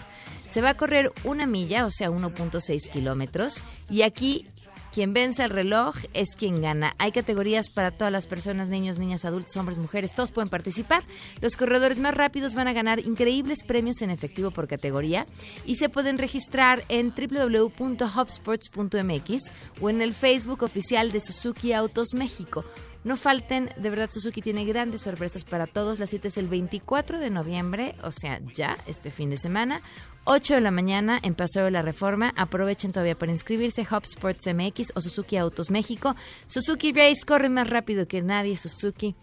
Se 0.49 0.61
va 0.61 0.71
a 0.71 0.77
correr 0.77 1.11
una 1.23 1.45
milla, 1.45 1.85
o 1.85 1.91
sea, 1.91 2.09
1.6 2.09 2.89
kilómetros, 2.89 3.61
y 3.91 4.01
aquí 4.01 4.47
quien 4.95 5.13
vence 5.13 5.43
el 5.43 5.49
reloj 5.49 5.97
es 6.13 6.37
quien 6.37 6.61
gana. 6.61 6.95
Hay 6.99 7.11
categorías 7.11 7.69
para 7.69 7.91
todas 7.91 8.13
las 8.13 8.27
personas, 8.27 8.69
niños, 8.69 8.97
niñas, 8.97 9.25
adultos, 9.25 9.57
hombres, 9.57 9.77
mujeres, 9.77 10.15
todos 10.15 10.31
pueden 10.31 10.47
participar. 10.47 11.03
Los 11.41 11.57
corredores 11.57 11.99
más 11.99 12.15
rápidos 12.15 12.53
van 12.53 12.69
a 12.69 12.73
ganar 12.73 13.01
increíbles 13.01 13.65
premios 13.65 14.01
en 14.01 14.09
efectivo 14.09 14.51
por 14.51 14.69
categoría 14.69 15.25
y 15.65 15.75
se 15.75 15.89
pueden 15.89 16.17
registrar 16.17 16.81
en 16.87 17.13
www.hubsports.mx 17.13 19.41
o 19.81 19.89
en 19.89 20.01
el 20.01 20.13
Facebook 20.13 20.63
oficial 20.63 21.11
de 21.11 21.19
Suzuki 21.19 21.73
Autos 21.73 22.13
México. 22.13 22.63
No 23.03 23.17
falten, 23.17 23.71
de 23.75 23.89
verdad 23.89 24.09
Suzuki 24.11 24.41
tiene 24.41 24.63
grandes 24.63 25.01
sorpresas 25.01 25.43
para 25.43 25.67
todos. 25.67 25.99
La 25.99 26.07
cita 26.07 26.29
es 26.29 26.37
el 26.37 26.47
24 26.47 27.19
de 27.19 27.29
noviembre, 27.29 27.95
o 28.01 28.11
sea, 28.11 28.39
ya 28.55 28.77
este 28.87 29.11
fin 29.11 29.29
de 29.29 29.37
semana. 29.37 29.81
8 30.25 30.55
de 30.55 30.61
la 30.61 30.71
mañana 30.71 31.19
en 31.21 31.35
Paseo 31.35 31.65
de 31.65 31.71
la 31.71 31.83
Reforma. 31.83 32.33
Aprovechen 32.35 32.91
todavía 32.91 33.15
para 33.15 33.31
inscribirse. 33.31 33.83
Hub 33.83 34.03
Sports 34.03 34.47
MX 34.51 34.91
o 34.95 35.01
Suzuki 35.01 35.37
Autos 35.37 35.69
México. 35.69 36.15
Suzuki 36.47 36.91
Race 36.91 37.25
corre 37.25 37.49
más 37.49 37.69
rápido 37.69 38.07
que 38.07 38.23
nadie. 38.23 38.57
Suzuki 38.57 39.15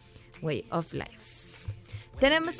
Way 0.42 0.66
of 0.70 0.92
Life. 0.92 1.18
Tenemos. 2.20 2.56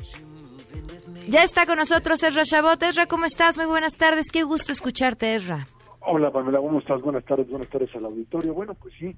Ya 1.28 1.44
está 1.44 1.66
con 1.66 1.78
nosotros 1.78 2.20
Ezra 2.22 2.42
Chabot. 2.44 2.82
Ezra, 2.82 3.06
¿cómo 3.06 3.26
estás? 3.26 3.56
Muy 3.56 3.66
buenas 3.66 3.96
tardes. 3.96 4.32
Qué 4.32 4.42
gusto 4.42 4.72
escucharte, 4.72 5.36
Ezra. 5.36 5.64
Hola, 6.00 6.32
Pamela, 6.32 6.58
¿cómo 6.58 6.80
estás? 6.80 7.00
Buenas 7.00 7.24
tardes, 7.24 7.48
buenas 7.48 7.68
tardes 7.68 7.94
al 7.94 8.06
auditorio. 8.06 8.54
Bueno, 8.54 8.74
pues 8.74 8.92
sí, 8.98 9.14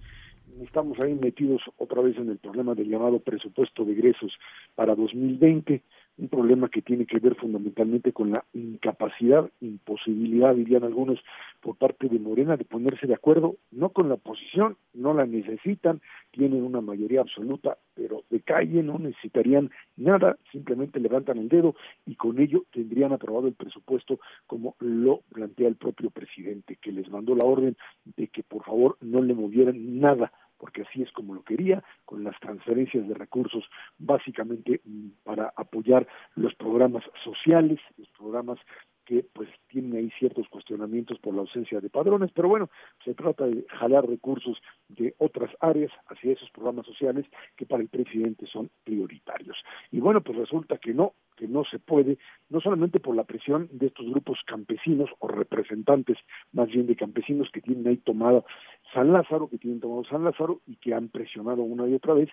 estamos 0.62 0.98
ahí 1.00 1.14
metidos 1.14 1.62
otra 1.78 2.02
vez 2.02 2.14
en 2.18 2.28
el 2.28 2.36
problema 2.36 2.74
del 2.74 2.90
llamado 2.90 3.20
presupuesto 3.20 3.86
de 3.86 3.92
egresos 3.92 4.32
para 4.74 4.94
2020, 4.94 5.80
un 6.16 6.28
problema 6.28 6.68
que 6.68 6.83
tiene 6.83 7.06
que 7.06 7.18
ver 7.18 7.35
fundamentalmente 7.35 8.12
con 8.12 8.30
la 8.30 8.44
incapacidad, 8.52 9.50
imposibilidad, 9.61 10.54
dirían 10.54 10.85
algunos, 10.85 11.18
por 11.61 11.76
parte 11.76 12.09
de 12.09 12.18
Morena 12.18 12.56
de 12.56 12.64
ponerse 12.64 13.06
de 13.06 13.14
acuerdo, 13.14 13.56
no 13.73 13.88
con 13.90 14.09
la 14.09 14.14
oposición, 14.14 14.76
no 14.92 15.12
la 15.12 15.26
necesitan, 15.26 16.00
tienen 16.30 16.62
una 16.62 16.80
mayoría 16.80 17.21
absoluta, 17.21 17.78
pero 17.94 18.23
de 18.30 18.40
calle 18.40 18.83
no 18.83 18.98
necesitarían 18.98 19.70
nada, 19.96 20.37
simplemente 20.53 21.00
levantan 21.00 21.38
el 21.38 21.48
dedo 21.48 21.74
y 22.07 22.14
con 22.14 22.38
ello 22.38 22.64
tendrían 22.72 23.12
aprobado 23.12 23.48
el 23.48 23.55
presupuesto 23.55 24.20
como 24.46 24.77
lo 24.79 25.22
plantea 25.33 25.68
el 25.68 25.77
propio 25.77 26.11
presidente, 26.11 26.77
que 26.81 26.92
les 26.92 27.11
mandó 27.11 27.35
la 27.35 27.46
orden 27.46 27.77
de 28.16 28.29
que 28.29 28.42
por 28.42 28.64
favor 28.64 28.96
no 29.00 29.22
le 29.22 29.35
movieran 29.35 30.00
nada 30.00 30.33
porque 30.64 30.81
así 30.81 31.03
es 31.03 31.12
como 31.12 31.35
lo 31.35 31.42
quería, 31.42 31.85
con 32.07 32.24
las 32.24 32.40
transferencias 32.40 33.07
de 33.07 33.12
recursos 33.12 33.68
básicamente 33.98 34.81
mm, 34.87 35.09
para 35.22 35.53
apoyar 35.57 36.09
los 36.37 36.55
programas 36.55 37.05
sociales, 37.22 37.79
los 37.98 38.09
programas 38.16 38.59
que 39.04 39.24
pues 39.32 39.48
tienen 39.68 39.96
ahí 39.96 40.10
ciertos 40.18 40.48
cuestionamientos 40.48 41.18
por 41.18 41.34
la 41.34 41.40
ausencia 41.42 41.80
de 41.80 41.90
padrones, 41.90 42.30
pero 42.34 42.48
bueno, 42.48 42.70
se 43.04 43.14
trata 43.14 43.46
de 43.46 43.64
jalar 43.68 44.08
recursos 44.08 44.58
de 44.88 45.14
otras 45.18 45.50
áreas 45.60 45.92
hacia 46.08 46.32
esos 46.32 46.50
programas 46.50 46.86
sociales 46.86 47.26
que 47.56 47.66
para 47.66 47.82
el 47.82 47.88
presidente 47.88 48.46
son 48.46 48.70
prioritarios. 48.84 49.56
Y 49.90 50.00
bueno, 50.00 50.20
pues 50.22 50.38
resulta 50.38 50.78
que 50.78 50.94
no, 50.94 51.14
que 51.36 51.48
no 51.48 51.64
se 51.64 51.78
puede, 51.78 52.18
no 52.48 52.60
solamente 52.60 53.00
por 53.00 53.16
la 53.16 53.24
presión 53.24 53.68
de 53.72 53.86
estos 53.86 54.06
grupos 54.06 54.38
campesinos 54.46 55.10
o 55.18 55.28
representantes 55.28 56.18
más 56.52 56.68
bien 56.68 56.86
de 56.86 56.96
campesinos 56.96 57.50
que 57.52 57.60
tienen 57.60 57.86
ahí 57.86 57.96
tomado 57.98 58.44
San 58.92 59.12
Lázaro, 59.12 59.48
que 59.48 59.58
tienen 59.58 59.80
tomado 59.80 60.04
San 60.04 60.24
Lázaro 60.24 60.60
y 60.66 60.76
que 60.76 60.94
han 60.94 61.08
presionado 61.08 61.62
una 61.62 61.88
y 61.88 61.94
otra 61.94 62.14
vez, 62.14 62.30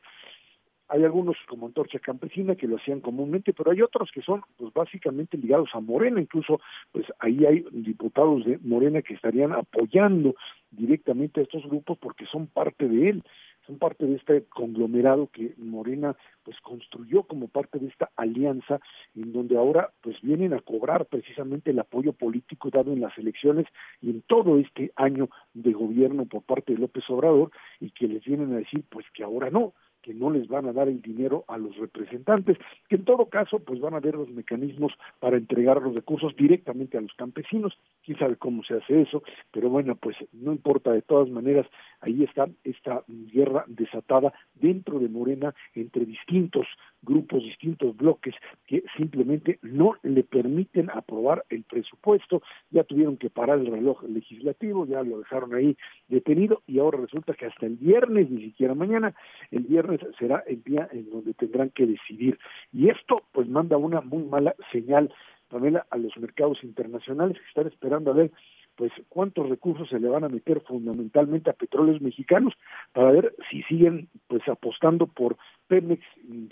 hay 0.91 1.06
algunos 1.06 1.38
como 1.47 1.67
Antorcha 1.67 1.99
Campesina 1.99 2.56
que 2.56 2.67
lo 2.67 2.75
hacían 2.75 2.99
comúnmente, 2.99 3.54
pero 3.54 3.71
hay 3.71 3.82
otros 3.82 4.12
que 4.12 4.21
son 4.21 4.41
pues 4.58 4.73
básicamente 4.73 5.38
ligados 5.38 5.69
a 5.73 5.80
Morena, 5.80 6.21
incluso 6.21 6.60
pues 6.91 7.06
ahí 7.19 7.38
hay 7.47 7.65
diputados 7.71 8.43
de 8.43 8.60
Morena 8.62 9.01
que 9.01 9.13
estarían 9.13 9.54
apoyando 9.54 10.36
directamente 10.69 11.39
a 11.39 11.43
estos 11.43 11.63
grupos 11.63 11.97
porque 11.97 12.25
son 12.25 12.47
parte 12.47 12.89
de 12.89 13.10
él, 13.10 13.23
son 13.65 13.77
parte 13.77 14.06
de 14.06 14.15
este 14.15 14.43
conglomerado 14.49 15.30
que 15.32 15.54
Morena 15.58 16.13
pues 16.43 16.60
construyó 16.60 17.23
como 17.23 17.47
parte 17.47 17.80
de 17.80 17.88
esta 17.88 18.10
alianza 18.17 18.82
en 19.15 19.32
donde 19.32 19.58
ahora 19.58 19.91
pues 20.01 20.19
vienen 20.21 20.54
a 20.54 20.60
cobrar 20.60 21.06
precisamente 21.06 21.71
el 21.71 21.80
apoyo 21.80 22.12
político 22.12 22.69
dado 22.69 22.91
en 22.91 22.99
las 22.99 23.17
elecciones 23.17 23.65
y 24.01 24.10
en 24.10 24.23
todo 24.23 24.58
este 24.58 24.91
año 24.97 25.30
de 25.54 25.71
gobierno 25.71 26.25
por 26.25 26.43
parte 26.43 26.73
de 26.73 26.80
López 26.80 27.10
Obrador 27.10 27.49
y 27.80 27.91
que 27.91 28.10
les 28.10 28.25
vienen 28.25 28.51
a 28.54 28.58
decir 28.58 28.84
pues 28.89 29.06
que 29.13 29.23
ahora 29.23 29.49
no, 29.49 29.73
que 30.02 30.14
no 30.14 30.30
les 30.30 30.48
van 30.48 30.68
a 30.68 30.74
dar 30.74 30.88
el 30.88 31.02
dinero 31.02 31.46
a 31.48 31.58
los 31.58 31.76
representantes, 31.78 32.58
que 32.90 32.96
en 32.96 33.06
todo 33.06 33.28
caso 33.28 33.60
pues 33.60 33.80
van 33.80 33.94
a 33.94 34.00
ver 34.00 34.16
los 34.16 34.30
mecanismos 34.30 34.94
para 35.20 35.38
entregar 35.38 35.82
los 35.82 35.96
recursos 35.96 36.36
directamente 36.36 36.98
a 36.98 37.02
los 37.02 37.14
campesinos, 37.14 37.78
quién 38.04 38.18
sabe 38.18 38.36
cómo 38.36 38.64
se 38.64 38.76
hace 38.76 39.02
eso, 39.02 39.24
pero 39.52 39.70
bueno, 39.70 39.96
pues 39.96 40.16
no 40.32 40.52
importa, 40.52 40.92
de 40.92 41.02
todas 41.02 41.30
maneras, 41.30 41.68
ahí 42.02 42.24
está 42.24 42.48
esta 42.64 43.04
guerra 43.08 43.66
desatada 43.68 44.34
dentro 44.56 45.00
de 45.00 45.10
Morena 45.10 45.54
entre 45.74 46.06
distintos 46.06 46.66
grupos, 47.02 47.44
distintos 47.44 47.96
bloques 47.98 48.36
que 48.68 48.84
simplemente 48.98 49.60
no 49.62 49.96
le 50.04 50.24
permiten 50.24 50.90
aprobar 50.90 51.46
el 51.50 51.64
presupuesto, 51.64 52.42
ya 52.70 52.84
tuvieron 52.84 53.18
que 53.18 53.30
parar 53.30 53.60
el 53.60 53.68
reloj 53.68 54.04
legislativo, 54.04 54.86
ya 54.86 55.02
lo 55.04 55.20
dejaron 55.20 55.54
ahí 55.56 55.76
detenido 56.08 56.62
y 56.68 56.80
ahora 56.80 57.00
resulta 57.00 57.34
que 57.34 57.48
hasta 57.48 57.66
el 57.66 57.76
viernes, 57.76 58.30
ni 58.30 58.44
siquiera 58.44 58.76
mañana, 58.76 59.16
el 59.50 59.64
viernes 59.64 59.90
será 60.19 60.43
el 60.47 60.63
día 60.63 60.88
en 60.91 61.10
donde 61.10 61.34
tendrán 61.34 61.69
que 61.69 61.86
decidir. 61.86 62.38
Y 62.71 62.89
esto 62.89 63.15
pues 63.32 63.47
manda 63.47 63.77
una 63.77 64.01
muy 64.01 64.23
mala 64.23 64.56
señal, 64.71 65.13
Pamela, 65.49 65.86
a 65.89 65.97
los 65.97 66.15
mercados 66.17 66.63
internacionales 66.63 67.38
que 67.38 67.47
están 67.47 67.67
esperando 67.67 68.12
a 68.12 68.15
ver 68.15 68.32
pues 68.75 68.91
cuántos 69.10 69.47
recursos 69.49 69.89
se 69.89 69.99
le 69.99 70.08
van 70.08 70.23
a 70.23 70.30
meter 70.30 70.62
fundamentalmente 70.62 71.49
a 71.49 71.54
petróleos 71.54 72.01
mexicanos 72.01 72.54
para 72.93 73.12
ver 73.12 73.36
si 73.49 73.62
siguen 73.63 74.10
pues 74.27 74.47
apostando 74.47 75.08
por 75.08 75.38
Pemex 75.67 76.04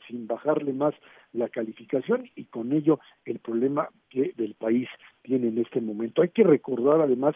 sin 0.07 0.27
bajarle 0.27 0.73
más 0.73 0.93
la 1.33 1.49
calificación 1.49 2.29
y 2.35 2.45
con 2.45 2.73
ello 2.73 2.99
el 3.25 3.39
problema 3.39 3.89
que 4.09 4.33
del 4.37 4.53
país 4.55 4.87
tiene 5.23 5.47
en 5.47 5.57
este 5.59 5.81
momento. 5.81 6.21
Hay 6.21 6.29
que 6.29 6.43
recordar 6.43 7.01
además 7.01 7.35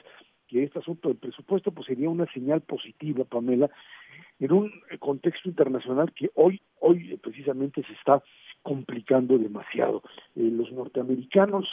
que 0.53 0.63
este 0.63 0.79
asunto 0.79 1.09
del 1.09 1.17
presupuesto 1.17 1.71
pues 1.71 1.87
sería 1.87 2.09
una 2.09 2.31
señal 2.31 2.61
positiva, 2.61 3.23
Pamela, 3.25 3.71
en 4.39 4.51
un 4.51 4.71
contexto 4.99 5.49
internacional 5.49 6.13
que 6.13 6.29
hoy, 6.35 6.61
hoy 6.79 7.17
precisamente 7.17 7.81
se 7.83 7.93
está 7.93 8.21
complicando 8.61 9.37
demasiado. 9.39 10.03
Eh, 10.35 10.49
los 10.51 10.71
norteamericanos 10.71 11.67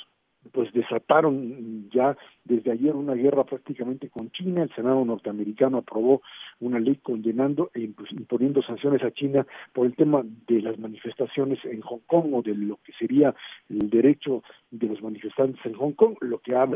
pues 0.53 0.73
desataron 0.73 1.91
ya 1.91 2.17
desde 2.45 2.73
ayer 2.73 2.97
una 2.97 3.13
guerra 3.13 3.45
prácticamente 3.45 4.09
con 4.09 4.31
China. 4.31 4.63
El 4.63 4.75
Senado 4.75 5.05
norteamericano 5.05 5.79
aprobó 5.79 6.23
una 6.61 6.81
ley 6.81 6.97
condenando 7.03 7.71
e 7.75 7.81
imponiendo 7.83 8.63
sanciones 8.63 9.03
a 9.03 9.11
China 9.11 9.47
por 9.75 9.85
el 9.85 9.95
tema 9.95 10.23
de 10.47 10.63
las 10.63 10.79
manifestaciones 10.79 11.63
en 11.67 11.83
Hong 11.83 12.01
Kong 12.07 12.33
o 12.33 12.41
de 12.41 12.55
lo 12.55 12.79
que 12.83 12.93
sería 12.99 13.35
el 13.69 13.91
derecho 13.91 14.43
de 14.71 14.87
los 14.87 15.03
manifestantes 15.03 15.61
en 15.67 15.75
Hong 15.75 15.93
Kong, 15.93 16.17
lo 16.23 16.39
que 16.39 16.57
ha, 16.57 16.67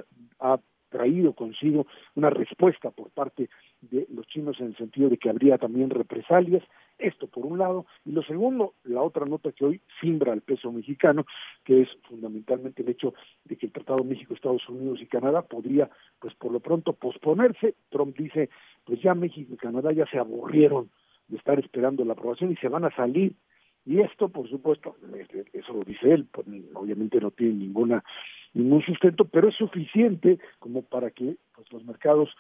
ha 0.40 0.58
traído 0.94 1.33
consigo 1.33 1.88
una 2.14 2.30
respuesta 2.30 2.92
por 2.92 3.11
parte 3.11 3.50
de 3.80 4.07
los 4.14 4.28
chinos 4.28 4.61
en 4.61 4.66
el 4.66 4.76
sentido 4.76 5.09
de 5.09 5.18
que 5.18 5.28
habría 5.28 5.59
también 5.59 5.90
represalias. 5.90 6.62
Esto 6.98 7.26
por 7.26 7.44
un 7.44 7.59
lado. 7.59 7.85
Y 8.04 8.12
lo 8.12 8.22
segundo, 8.22 8.74
la 8.85 9.02
otra 9.02 9.24
nota 9.26 9.50
que 9.50 9.64
hoy 9.64 9.80
simbra 10.00 10.33
el 10.33 10.42
peso 10.42 10.70
mexicano, 10.70 11.26
que 11.64 11.83
es 11.83 11.88
fundamentalmente 12.09 12.83
el 12.83 12.90
hecho 12.90 13.12
de 13.44 13.57
que 13.57 13.66
el 13.66 13.72
Tratado 13.72 14.04
México, 14.04 14.35
Estados 14.35 14.68
Unidos 14.68 15.00
y 15.02 15.07
Canadá 15.07 15.42
podría, 15.42 15.90
pues 16.20 16.33
por 16.37 16.52
lo 16.52 16.61
pronto, 16.61 16.92
posponerse. 16.92 17.74
Trump 17.90 18.16
dice, 18.16 18.48
pues 18.85 19.02
ya 19.02 19.14
México 19.14 19.52
y 19.52 19.57
Canadá 19.57 19.88
ya 19.92 20.07
se 20.07 20.18
aburrieron 20.18 20.90
de 21.26 21.38
estar 21.38 21.59
esperando 21.59 22.04
la 22.04 22.12
aprobación 22.12 22.52
y 22.52 22.57
se 22.57 22.68
van 22.68 22.85
a 22.85 22.94
salir 22.94 23.35
y 23.86 24.00
esto, 24.00 24.28
por 24.28 24.48
supuesto, 24.48 24.96
eso 25.52 25.72
lo 25.72 25.80
dice 25.80 26.12
él, 26.12 26.26
pues, 26.32 26.46
obviamente 26.74 27.20
no 27.20 27.30
tiene 27.30 27.54
ninguna 27.54 28.02
ningún 28.54 28.82
sustento, 28.82 29.24
pero 29.24 29.48
es 29.48 29.56
suficiente 29.56 30.38
como 30.60 30.82
para 30.82 31.10
que 31.10 31.36
pues, 31.54 31.70
los 31.72 31.84
mercados 31.84 32.30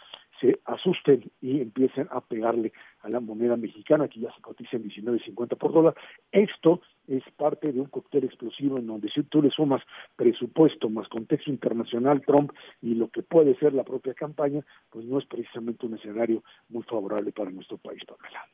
se 0.40 0.52
asusten 0.64 1.30
y 1.40 1.60
empiecen 1.60 2.08
a 2.10 2.20
pegarle 2.20 2.72
a 3.02 3.08
la 3.08 3.20
moneda 3.20 3.56
mexicana, 3.56 4.08
que 4.08 4.20
ya 4.20 4.34
se 4.34 4.40
cotiza 4.40 4.76
en 4.76 4.84
19.50 4.84 5.56
por 5.56 5.72
dólar. 5.72 5.94
Esto 6.32 6.80
es 7.06 7.22
parte 7.36 7.72
de 7.72 7.80
un 7.80 7.86
cóctel 7.86 8.24
explosivo 8.24 8.78
en 8.78 8.86
donde 8.86 9.10
si 9.10 9.22
tú 9.24 9.42
le 9.42 9.50
sumas 9.50 9.82
presupuesto 10.16 10.88
más 10.88 11.08
contexto 11.08 11.50
internacional, 11.50 12.22
Trump 12.22 12.52
y 12.80 12.94
lo 12.94 13.08
que 13.08 13.22
puede 13.22 13.56
ser 13.56 13.74
la 13.74 13.84
propia 13.84 14.14
campaña, 14.14 14.64
pues 14.90 15.04
no 15.04 15.18
es 15.18 15.26
precisamente 15.26 15.86
un 15.86 15.94
escenario 15.94 16.42
muy 16.68 16.82
favorable 16.84 17.32
para 17.32 17.50
nuestro 17.50 17.76
país, 17.78 18.02
Pamela. 18.04 18.44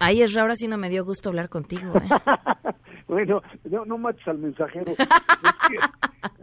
Ay, 0.00 0.22
es 0.22 0.36
ahora 0.36 0.54
sí 0.56 0.68
no 0.68 0.78
me 0.78 0.90
dio 0.90 1.04
gusto 1.04 1.30
hablar 1.30 1.48
contigo. 1.48 1.92
¿eh? 1.96 2.08
bueno, 3.08 3.42
no, 3.64 3.84
no 3.84 3.98
mates 3.98 4.26
al 4.28 4.38
mensajero. 4.38 4.92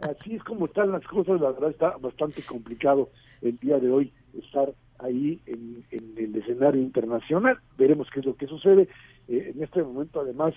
así 0.02 0.34
es 0.34 0.44
como 0.44 0.66
están 0.66 0.92
las 0.92 1.04
cosas, 1.04 1.40
la 1.40 1.50
verdad 1.52 1.70
está 1.70 1.96
bastante 1.98 2.42
complicado 2.42 3.10
el 3.40 3.56
día 3.58 3.78
de 3.78 3.90
hoy 3.90 4.12
estar 4.38 4.72
ahí 4.98 5.40
en, 5.46 5.84
el 5.90 6.36
escenario 6.36 6.82
internacional. 6.82 7.58
Veremos 7.78 8.08
qué 8.12 8.20
es 8.20 8.26
lo 8.26 8.36
que 8.36 8.46
sucede. 8.46 8.88
Eh, 9.28 9.52
en 9.54 9.62
este 9.62 9.82
momento, 9.82 10.20
además, 10.20 10.54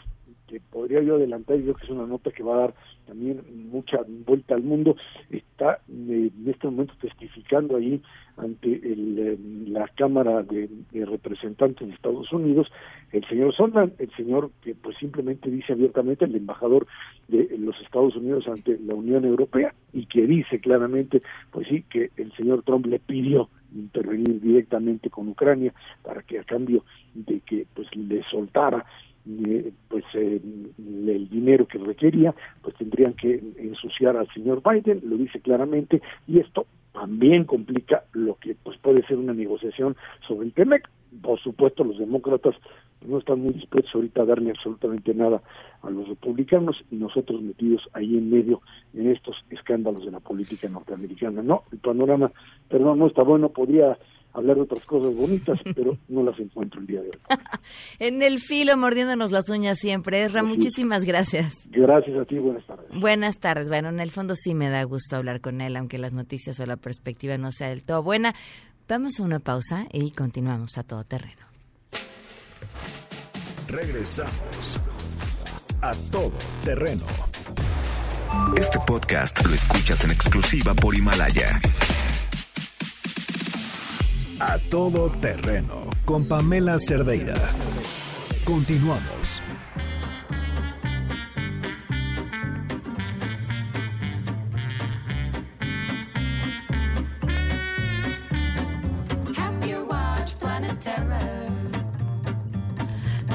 que 0.49 0.59
podría 0.59 1.01
yo 1.03 1.15
adelantar, 1.15 1.57
yo 1.57 1.73
creo 1.73 1.75
que 1.75 1.85
es 1.85 1.91
una 1.91 2.07
nota 2.07 2.31
que 2.31 2.43
va 2.43 2.55
a 2.55 2.59
dar 2.59 2.73
también 3.05 3.41
mucha 3.71 3.99
vuelta 4.25 4.55
al 4.55 4.63
mundo, 4.63 4.95
está 5.29 5.79
eh, 5.89 6.31
en 6.35 6.49
este 6.49 6.67
momento 6.67 6.93
testificando 6.99 7.77
ahí 7.77 8.01
ante 8.37 8.79
eh, 8.83 9.37
la 9.67 9.87
Cámara 9.89 10.43
de, 10.43 10.69
Representantes 11.05 11.87
de 11.87 11.93
Estados 11.93 12.31
Unidos 12.31 12.67
el 13.11 13.25
señor 13.27 13.53
Sondland, 13.55 13.93
el 13.99 14.11
señor 14.15 14.51
que 14.61 14.75
pues 14.75 14.95
simplemente 14.97 15.49
dice 15.49 15.73
abiertamente 15.73 16.25
el 16.25 16.35
embajador 16.35 16.87
de 17.27 17.57
los 17.57 17.79
Estados 17.81 18.15
Unidos 18.15 18.47
ante 18.47 18.77
la 18.79 18.95
Unión 18.95 19.25
Europea 19.25 19.73
y 19.93 20.05
que 20.05 20.25
dice 20.27 20.59
claramente 20.59 21.21
pues 21.51 21.67
sí 21.67 21.83
que 21.89 22.11
el 22.17 22.31
señor 22.33 22.63
Trump 22.63 22.85
le 22.85 22.99
pidió 22.99 23.49
intervenir 23.73 24.39
directamente 24.41 25.09
con 25.09 25.27
Ucrania 25.27 25.73
para 26.03 26.21
que 26.23 26.39
a 26.39 26.43
cambio 26.43 26.83
de 27.13 27.39
que 27.41 27.65
pues 27.73 27.87
le 27.95 28.23
soltara 28.29 28.85
pues 29.87 30.03
eh, 30.13 30.41
el 30.77 31.29
dinero 31.29 31.67
que 31.67 31.77
requería 31.77 32.33
pues 32.61 32.75
tendrían 32.75 33.13
que 33.13 33.41
ensuciar 33.57 34.17
al 34.17 34.27
señor 34.33 34.61
Biden 34.63 35.01
lo 35.03 35.17
dice 35.17 35.39
claramente 35.39 36.01
y 36.27 36.39
esto 36.39 36.65
también 36.93 37.43
complica 37.43 38.03
lo 38.13 38.35
que 38.35 38.55
pues 38.63 38.77
puede 38.79 39.05
ser 39.05 39.17
una 39.17 39.33
negociación 39.33 39.95
sobre 40.27 40.47
el 40.47 40.53
TEMEC 40.53 40.89
por 41.21 41.39
supuesto 41.39 41.83
los 41.83 41.99
demócratas 41.99 42.55
no 43.07 43.17
están 43.19 43.41
muy 43.41 43.53
dispuestos 43.53 43.93
ahorita 43.95 44.21
a 44.21 44.25
darle 44.25 44.51
absolutamente 44.51 45.13
nada 45.13 45.41
a 45.81 45.89
los 45.89 46.07
republicanos 46.07 46.75
y 46.91 46.97
nosotros 46.97 47.41
metidos 47.41 47.81
ahí 47.93 48.17
en 48.17 48.29
medio 48.29 48.61
en 48.93 49.09
estos 49.09 49.37
escándalos 49.49 50.03
de 50.03 50.11
la 50.11 50.19
política 50.19 50.67
norteamericana. 50.67 51.41
No, 51.41 51.63
el 51.71 51.79
panorama, 51.79 52.31
perdón, 52.67 52.99
no 52.99 53.07
está 53.07 53.23
bueno, 53.23 53.49
podría 53.49 53.97
hablar 54.33 54.57
de 54.57 54.61
otras 54.63 54.85
cosas 54.85 55.15
bonitas, 55.15 55.59
pero 55.75 55.97
no 56.07 56.23
las 56.23 56.39
encuentro 56.39 56.79
el 56.79 56.87
día 56.87 57.01
de 57.01 57.09
hoy. 57.09 57.37
en 57.99 58.21
el 58.21 58.39
filo, 58.39 58.75
mordiéndonos 58.77 59.31
las 59.31 59.49
uñas 59.49 59.79
siempre. 59.79 60.23
Esra, 60.23 60.43
muchísimas 60.43 61.05
gracias. 61.05 61.53
Gracias 61.69 62.17
a 62.17 62.25
ti, 62.25 62.37
buenas 62.37 62.65
tardes. 62.65 62.87
Buenas 62.99 63.39
tardes. 63.39 63.69
Bueno, 63.69 63.89
en 63.89 63.99
el 63.99 64.11
fondo 64.11 64.35
sí 64.35 64.53
me 64.53 64.69
da 64.69 64.83
gusto 64.83 65.15
hablar 65.15 65.41
con 65.41 65.61
él, 65.61 65.75
aunque 65.75 65.97
las 65.97 66.13
noticias 66.13 66.59
o 66.59 66.65
la 66.65 66.77
perspectiva 66.77 67.37
no 67.37 67.51
sea 67.51 67.69
del 67.69 67.83
todo 67.83 68.03
buena. 68.03 68.33
Vamos 68.87 69.19
a 69.19 69.23
una 69.23 69.39
pausa 69.39 69.85
y 69.91 70.11
continuamos 70.11 70.77
a 70.77 70.83
todo 70.83 71.03
terreno. 71.03 71.45
Regresamos 73.67 74.79
a 75.81 75.91
todo 76.11 76.31
terreno. 76.63 77.05
Este 78.57 78.79
podcast 78.85 79.45
lo 79.45 79.53
escuchas 79.53 80.03
en 80.03 80.11
exclusiva 80.11 80.73
por 80.73 80.95
Himalaya. 80.95 81.59
A 84.39 84.57
todo 84.57 85.09
terreno 85.09 85.85
con 86.05 86.25
Pamela 86.25 86.77
Cerdeira. 86.79 87.35
Continuamos. 88.45 89.43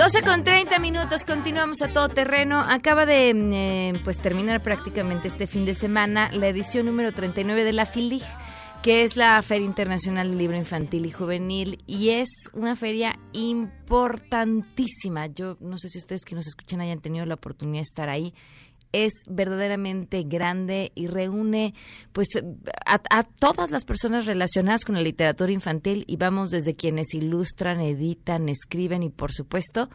12 0.04 0.22
con 0.22 0.44
30 0.44 0.80
minutos, 0.80 1.24
continuamos 1.24 1.80
a 1.80 1.88
todo 1.88 2.08
terreno. 2.08 2.60
Acaba 2.60 3.06
de 3.06 3.32
mm, 3.32 3.52
eh, 3.52 3.92
pues 4.04 4.18
terminar 4.18 4.62
prácticamente 4.62 5.28
este 5.28 5.46
fin 5.46 5.64
de 5.64 5.72
semana 5.72 6.30
la 6.32 6.48
edición 6.48 6.84
número 6.86 7.12
39 7.12 7.64
de 7.64 7.72
la 7.72 7.86
FILIG, 7.86 8.22
que 8.84 9.02
es 9.02 9.16
la 9.16 9.40
Feria 9.40 9.64
Internacional 9.64 10.28
del 10.28 10.36
Libro 10.36 10.58
Infantil 10.58 11.06
y 11.06 11.10
Juvenil, 11.10 11.78
y 11.86 12.10
es 12.10 12.28
una 12.52 12.76
feria 12.76 13.18
importantísima. 13.32 15.28
Yo 15.28 15.56
no 15.60 15.78
sé 15.78 15.88
si 15.88 15.96
ustedes 15.96 16.22
que 16.22 16.34
nos 16.34 16.46
escuchan 16.46 16.82
hayan 16.82 17.00
tenido 17.00 17.24
la 17.24 17.32
oportunidad 17.32 17.78
de 17.78 17.84
estar 17.84 18.10
ahí 18.10 18.34
es 18.92 19.12
verdaderamente 19.26 20.22
grande 20.22 20.92
y 20.94 21.08
reúne 21.08 21.74
pues 22.12 22.28
a, 22.86 23.22
todas 23.24 23.72
las 23.72 23.84
personas 23.84 24.24
relacionadas 24.24 24.84
con 24.84 24.94
la 24.94 25.00
literatura 25.00 25.50
infantil 25.50 26.04
y 26.06 26.16
vamos 26.16 26.50
desde 26.50 26.76
quienes 26.76 27.12
ilustran, 27.12 27.80
editan, 27.80 28.48
escriben 28.48 29.02
y 29.02 29.08
por 29.08 29.32
supuesto 29.32 29.88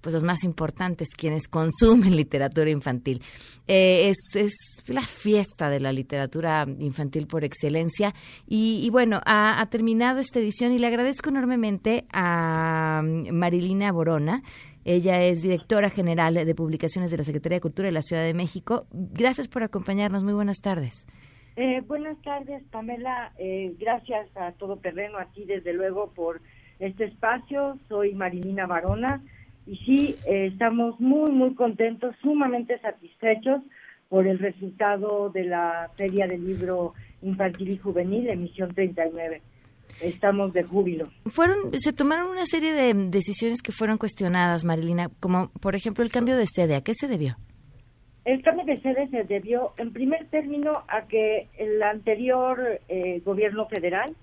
pues 0.00 0.14
los 0.14 0.22
más 0.22 0.44
importantes, 0.44 1.08
quienes 1.16 1.48
consumen 1.48 2.16
literatura 2.16 2.70
infantil. 2.70 3.22
Eh, 3.66 4.10
es, 4.10 4.18
es, 4.34 4.52
la 4.88 5.02
fiesta 5.02 5.68
de 5.68 5.80
la 5.80 5.92
literatura 5.92 6.66
infantil 6.78 7.26
por 7.26 7.44
excelencia. 7.44 8.14
Y, 8.46 8.88
bueno, 8.90 9.20
ha, 9.26 9.66
terminado 9.70 10.20
esta 10.20 10.38
edición 10.38 10.72
y 10.72 10.78
le 10.78 10.86
agradezco 10.86 11.28
enormemente 11.28 12.06
a 12.12 13.02
Marilina 13.04 13.92
Borona, 13.92 14.42
ella 14.84 15.22
es 15.22 15.42
directora 15.42 15.90
general 15.90 16.32
de 16.32 16.54
publicaciones 16.54 17.10
de 17.10 17.18
la 17.18 17.24
Secretaría 17.24 17.56
de 17.56 17.60
Cultura 17.60 17.86
de 17.86 17.92
la 17.92 18.00
Ciudad 18.00 18.24
de 18.24 18.32
México. 18.32 18.86
Gracias 18.90 19.46
por 19.46 19.62
acompañarnos. 19.62 20.24
Muy 20.24 20.32
buenas 20.32 20.62
tardes. 20.62 21.06
Eh, 21.56 21.82
buenas 21.86 22.16
tardes, 22.22 22.62
Pamela. 22.70 23.32
Eh, 23.36 23.74
gracias 23.78 24.34
a 24.36 24.52
Todo 24.52 24.76
Terreno, 24.78 25.18
aquí 25.18 25.44
desde 25.44 25.74
luego 25.74 26.12
por 26.14 26.40
este 26.78 27.04
espacio. 27.04 27.78
Soy 27.88 28.14
Marilina 28.14 28.66
Barona 28.66 29.22
y 29.68 29.76
sí, 29.84 30.14
eh, 30.26 30.46
estamos 30.46 30.98
muy, 30.98 31.30
muy 31.30 31.54
contentos, 31.54 32.14
sumamente 32.22 32.78
satisfechos 32.78 33.62
por 34.08 34.26
el 34.26 34.38
resultado 34.38 35.28
de 35.28 35.44
la 35.44 35.90
Feria 35.96 36.26
del 36.26 36.46
Libro 36.46 36.94
Infantil 37.22 37.70
y 37.70 37.76
Juvenil, 37.76 38.28
emisión 38.28 38.70
39 38.70 39.42
estamos 40.02 40.52
de 40.52 40.62
júbilo. 40.62 41.08
Fueron, 41.26 41.72
se 41.78 41.92
tomaron 41.92 42.30
una 42.30 42.46
serie 42.46 42.72
de 42.72 42.92
decisiones 42.94 43.62
que 43.62 43.72
fueron 43.72 43.98
cuestionadas, 43.98 44.64
Marilina, 44.64 45.08
como 45.20 45.50
por 45.60 45.74
ejemplo 45.74 46.04
el 46.04 46.10
cambio 46.10 46.36
de 46.36 46.46
sede. 46.46 46.76
¿A 46.76 46.82
qué 46.82 46.94
se 46.94 47.08
debió? 47.08 47.36
El 48.24 48.42
cambio 48.42 48.66
de 48.66 48.80
sede 48.82 49.08
se 49.08 49.24
debió, 49.24 49.72
en 49.78 49.92
primer 49.92 50.26
término, 50.26 50.82
a 50.88 51.06
que 51.08 51.48
el 51.58 51.82
anterior 51.82 52.80
eh, 52.88 53.22
gobierno 53.24 53.66
federal, 53.66 54.14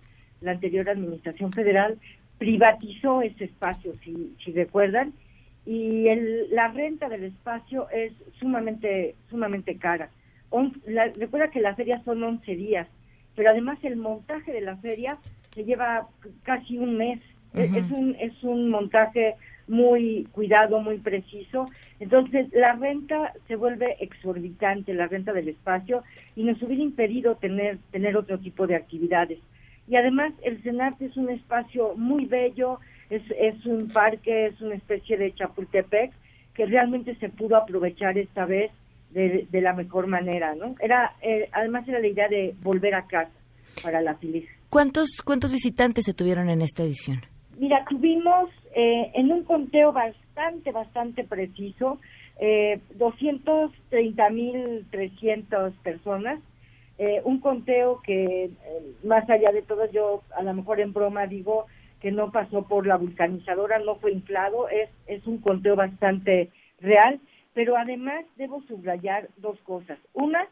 la 0.42 0.52
anterior 0.52 0.88
administración 0.90 1.52
federal, 1.52 1.98
privatizó 2.38 3.22
ese 3.22 3.46
espacio, 3.46 3.94
si, 4.04 4.36
si 4.44 4.52
recuerdan, 4.52 5.14
y 5.66 6.08
el, 6.08 6.48
la 6.52 6.68
renta 6.70 7.10
del 7.10 7.24
espacio 7.24 7.90
es 7.90 8.14
sumamente, 8.40 9.16
sumamente 9.30 9.78
cara. 9.78 10.10
recuerda 11.16 11.50
que 11.50 11.62
la 11.62 11.76
feria 11.76 12.02
son 12.06 12.24
11 12.24 12.56
días, 12.56 12.88
pero 13.36 13.50
además 13.50 13.80
el 13.84 13.96
montaje 13.96 14.52
de 14.52 14.62
la 14.62 14.78
feria 14.78 15.18
se 15.54 15.64
lleva 15.64 16.08
casi 16.44 16.78
un 16.78 16.98
mes. 16.98 17.20
es, 17.54 17.90
un, 17.90 18.16
es 18.20 18.44
un 18.44 18.70
montaje 18.70 19.36
muy 19.68 20.28
cuidado, 20.32 20.80
muy 20.82 20.98
preciso. 20.98 21.68
Entonces, 22.00 22.48
la 22.54 22.74
renta 22.74 23.34
se 23.48 23.56
vuelve 23.56 23.96
exorbitante, 24.00 24.94
la 24.94 25.08
renta 25.08 25.34
del 25.34 25.48
espacio, 25.48 26.04
y 26.36 26.44
nos 26.44 26.62
hubiera 26.62 26.84
impedido 26.84 27.36
tener, 27.36 27.78
tener 27.92 28.18
otro 28.18 28.40
tipo 28.40 28.68
de 28.68 28.76
actividades. 28.76 29.40
Y 29.88 29.96
además, 29.96 30.34
el 30.44 30.62
Senarte 30.64 31.06
es 31.06 31.18
un 31.18 31.30
espacio 31.30 31.96
muy 31.96 32.26
bello, 32.26 32.80
es, 33.10 33.22
es 33.40 33.66
un 33.66 33.90
parque, 33.90 34.48
es 34.48 34.62
una 34.62 34.76
especie 34.76 35.18
de 35.18 35.34
Chapultepec, 35.34 36.12
que 36.54 36.66
realmente 36.66 37.16
se 37.16 37.30
pudo 37.30 37.58
aprovechar 37.58 38.18
esta 38.18 38.46
vez 38.46 38.72
de, 39.12 39.48
de 39.50 39.62
la 39.62 39.74
mejor 39.74 40.08
manera, 40.08 40.56
¿no? 40.56 40.76
Era, 40.80 41.14
eh, 41.22 41.50
además 41.52 41.88
era 41.88 42.00
la 42.00 42.08
idea 42.08 42.28
de 42.28 42.56
volver 42.62 42.96
a 42.96 43.08
casa 43.08 43.32
para 43.84 44.02
la 44.02 44.16
feliz. 44.16 44.48
¿Cuántos, 44.70 45.22
cuántos 45.24 45.52
visitantes 45.52 46.06
se 46.06 46.14
tuvieron 46.14 46.50
en 46.50 46.62
esta 46.62 46.84
edición? 46.84 47.22
Mira, 47.58 47.86
tuvimos 47.90 48.50
eh, 48.76 49.12
en 49.14 49.32
un 49.32 49.44
conteo 49.44 49.94
bastante, 49.94 50.72
bastante 50.72 51.24
preciso, 51.24 52.00
eh, 52.40 52.80
230.300 52.98 55.74
personas. 55.82 56.40
Eh, 56.98 57.22
un 57.26 57.40
conteo 57.40 58.02
que, 58.02 58.24
eh, 58.24 58.50
más 59.04 59.30
allá 59.30 59.52
de 59.54 59.62
todo, 59.62 59.92
yo 59.92 60.24
a 60.38 60.44
lo 60.44 60.54
mejor 60.54 60.80
en 60.80 60.94
broma 60.94 61.28
digo 61.28 61.66
que 62.06 62.12
no 62.12 62.32
pasó 62.32 62.68
por 62.68 62.86
la 62.86 62.98
vulcanizadora, 62.98 63.80
no 63.80 63.96
fue 63.96 64.12
inflado, 64.12 64.70
es, 64.70 64.92
es 65.08 65.26
un 65.26 65.40
conteo 65.40 65.76
bastante 65.76 66.52
real, 66.80 67.20
pero 67.56 67.78
además 67.78 68.26
debo 68.38 68.62
subrayar 68.68 69.30
dos 69.38 69.60
cosas. 69.62 69.98
Una, 70.14 70.48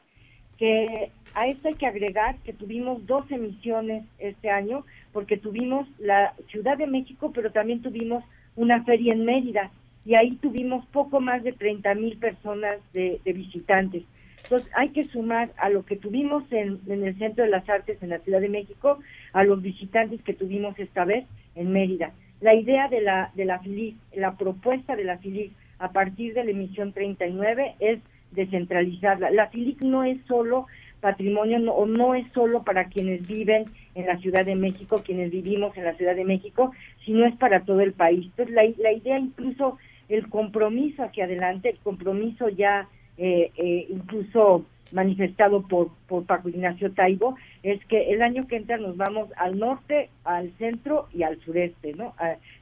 que 0.58 1.12
a 1.36 1.46
esto 1.46 1.68
hay 1.68 1.76
que 1.76 1.86
agregar 1.86 2.38
que 2.38 2.54
tuvimos 2.54 3.06
dos 3.06 3.30
emisiones 3.30 4.04
este 4.18 4.50
año, 4.50 4.84
porque 5.12 5.38
tuvimos 5.38 5.88
la 6.00 6.34
Ciudad 6.48 6.76
de 6.76 6.88
México, 6.88 7.32
pero 7.32 7.52
también 7.52 7.84
tuvimos 7.84 8.24
una 8.56 8.84
feria 8.84 9.14
en 9.14 9.24
Mérida, 9.24 9.70
y 10.06 10.16
ahí 10.16 10.32
tuvimos 10.38 10.84
poco 10.88 11.22
más 11.22 11.44
de 11.44 11.52
30 11.52 11.94
mil 11.94 12.18
personas 12.18 12.78
de, 12.94 13.22
visitantes. 13.26 14.02
Entonces 14.44 14.70
hay 14.76 14.90
que 14.90 15.08
sumar 15.08 15.52
a 15.58 15.70
lo 15.70 15.86
que 15.86 15.96
tuvimos 15.96 16.44
en, 16.52 16.80
el 16.88 17.18
Centro 17.18 17.44
de 17.44 17.50
las 17.50 17.68
Artes 17.70 18.02
en 18.02 18.10
la 18.10 18.20
Ciudad 18.20 18.42
de 18.42 18.50
México, 18.50 19.00
a 19.32 19.44
los 19.44 19.62
visitantes 19.62 20.22
que 20.22 20.34
tuvimos 20.34 20.78
esta 20.78 21.06
vez 21.06 21.26
en 21.56 21.72
Mérida. 21.72 22.12
La 22.42 22.54
idea 22.54 22.90
de 22.90 23.02
la, 23.02 23.32
de 23.36 23.46
la 23.46 23.60
FILIC, 23.60 23.96
la 24.16 24.36
propuesta 24.36 24.96
de 24.96 25.06
la 25.06 25.18
FILIC 25.18 25.52
a 25.80 25.92
partir 25.92 26.34
de 26.34 26.44
la 26.44 26.52
emisión 26.52 26.92
39 26.94 27.76
es 27.80 28.00
descentralizarla. 28.32 29.32
La 29.32 29.48
FILIC 29.48 29.82
no 29.82 30.04
es 30.04 30.18
solo 30.28 30.68
patrimonio 31.04 31.60
no, 31.60 31.74
o 31.74 31.86
no 31.86 32.16
es 32.16 32.26
solo 32.34 32.64
para 32.64 32.86
quienes 32.86 33.28
viven 33.28 33.66
en 33.94 34.06
la 34.06 34.18
Ciudad 34.20 34.46
de 34.46 34.56
México, 34.56 35.04
quienes 35.06 35.32
vivimos 35.32 35.76
en 35.78 35.84
la 35.84 35.96
Ciudad 35.96 36.16
de 36.16 36.24
México, 36.24 36.72
sino 37.06 37.26
es 37.26 37.36
para 37.36 37.66
todo 37.66 37.82
el 37.82 37.92
país. 37.92 38.26
Entonces, 38.26 38.56
la, 38.56 38.64
la 38.78 38.94
idea 38.94 39.20
incluso, 39.20 39.78
el 40.08 40.30
compromiso 40.30 41.04
hacia 41.04 41.26
adelante, 41.26 41.70
el 41.70 41.80
compromiso 41.80 42.48
ya 42.48 42.88
eh, 43.18 43.52
eh, 43.56 43.88
incluso 43.90 44.66
manifestado 44.92 45.68
por, 45.68 45.90
por 46.08 46.26
Paco 46.26 46.50
Ignacio 46.50 46.92
Taibo, 46.92 47.36
es 47.64 47.84
que 47.86 48.12
el 48.14 48.22
año 48.22 48.46
que 48.48 48.58
entra 48.58 48.78
nos 48.78 48.96
vamos 48.96 49.30
al 49.38 49.58
norte, 49.58 50.10
al 50.24 50.52
centro 50.58 51.08
y 51.12 51.24
al 51.24 51.40
sureste, 51.40 51.94
¿no? 51.94 52.14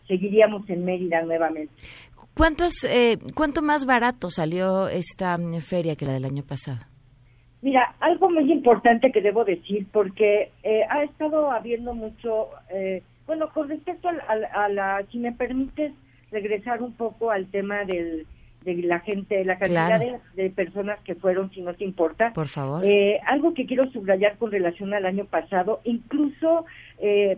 seguiríamos 0.07 0.69
en 0.69 0.85
Mérida 0.85 1.21
nuevamente. 1.23 1.73
¿Cuántos, 2.35 2.83
eh, 2.85 3.17
¿Cuánto 3.35 3.61
más 3.61 3.85
barato 3.85 4.29
salió 4.29 4.87
esta 4.87 5.37
mm, 5.37 5.59
feria 5.59 5.95
que 5.95 6.05
la 6.05 6.13
del 6.13 6.25
año 6.25 6.43
pasado? 6.43 6.79
Mira, 7.61 7.93
algo 7.99 8.29
muy 8.29 8.51
importante 8.51 9.11
que 9.11 9.21
debo 9.21 9.43
decir, 9.43 9.85
porque 9.91 10.51
eh, 10.63 10.81
ha 10.89 11.03
estado 11.03 11.51
habiendo 11.51 11.93
mucho, 11.93 12.47
eh, 12.69 13.03
bueno, 13.27 13.49
con 13.53 13.69
respecto 13.69 14.09
a, 14.09 14.69
la, 14.69 15.05
si 15.11 15.19
me 15.19 15.31
permites 15.31 15.93
regresar 16.31 16.81
un 16.81 16.93
poco 16.93 17.29
al 17.29 17.45
tema 17.51 17.83
del, 17.85 18.25
de 18.63 18.75
la 18.83 18.99
gente, 18.99 19.43
la 19.43 19.57
cantidad 19.57 19.99
de, 20.35 20.49
personas 20.51 20.99
que 21.03 21.15
fueron, 21.15 21.51
si 21.51 21.61
no 21.61 21.73
te 21.73 21.83
importa. 21.83 22.31
Por 22.33 22.47
favor. 22.47 22.85
Eh, 22.85 23.19
algo 23.25 23.53
que 23.53 23.65
quiero 23.65 23.83
subrayar 23.91 24.37
con 24.37 24.51
relación 24.51 24.93
al 24.93 25.05
año 25.05 25.25
pasado, 25.25 25.81
incluso 25.83 26.65
eh, 26.99 27.37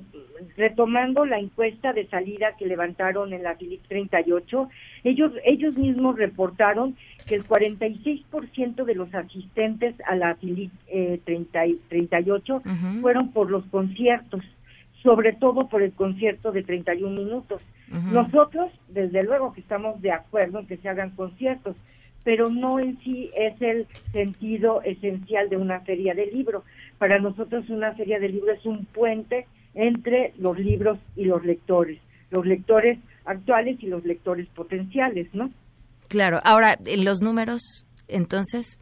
retomando 0.57 1.25
la 1.25 1.39
encuesta 1.39 1.93
de 1.93 2.07
salida 2.07 2.55
que 2.57 2.65
levantaron 2.65 3.31
en 3.31 3.43
la 3.43 3.55
FILIC 3.55 3.83
38, 3.87 4.69
ellos, 5.05 5.31
ellos 5.45 5.77
mismos 5.77 6.17
reportaron 6.17 6.97
que 7.25 7.35
el 7.35 7.47
46% 7.47 8.83
de 8.83 8.95
los 8.95 9.13
asistentes 9.13 9.95
a 10.05 10.15
la 10.15 10.35
FILIC 10.35 10.71
eh, 10.87 11.21
38 11.23 12.61
fueron 13.01 13.31
por 13.31 13.49
los 13.49 13.65
conciertos, 13.67 14.43
sobre 15.03 15.33
todo 15.33 15.67
por 15.67 15.83
el 15.83 15.91
concierto 15.91 16.51
de 16.51 16.63
31 16.63 17.15
minutos. 17.15 17.61
Nosotros, 18.11 18.71
desde 18.87 19.21
luego 19.21 19.53
que 19.53 19.61
estamos 19.61 20.01
de 20.01 20.11
acuerdo 20.11 20.59
en 20.59 20.65
que 20.65 20.77
se 20.77 20.89
hagan 20.89 21.11
conciertos, 21.11 21.75
pero 22.23 22.49
no 22.49 22.79
en 22.79 22.97
sí 23.03 23.29
es 23.35 23.61
el 23.61 23.85
sentido 24.11 24.81
esencial 24.81 25.49
de 25.49 25.57
una 25.57 25.81
feria 25.81 26.15
de 26.15 26.25
libro. 26.27 26.63
Para 26.97 27.19
nosotros 27.19 27.69
una 27.69 27.93
feria 27.93 28.19
de 28.19 28.29
libro 28.29 28.53
es 28.53 28.65
un 28.65 28.85
puente 28.85 29.45
entre 29.75 30.33
los 30.37 30.57
libros 30.57 30.97
y 31.15 31.25
los 31.25 31.43
lectores, 31.45 31.99
los 32.31 32.45
lectores 32.45 32.97
actuales 33.25 33.77
y 33.81 33.87
los 33.87 34.05
lectores 34.05 34.47
potenciales, 34.55 35.27
¿no? 35.33 35.51
Claro, 36.07 36.39
ahora, 36.43 36.77
¿los 36.97 37.21
números 37.21 37.85
entonces? 38.07 38.79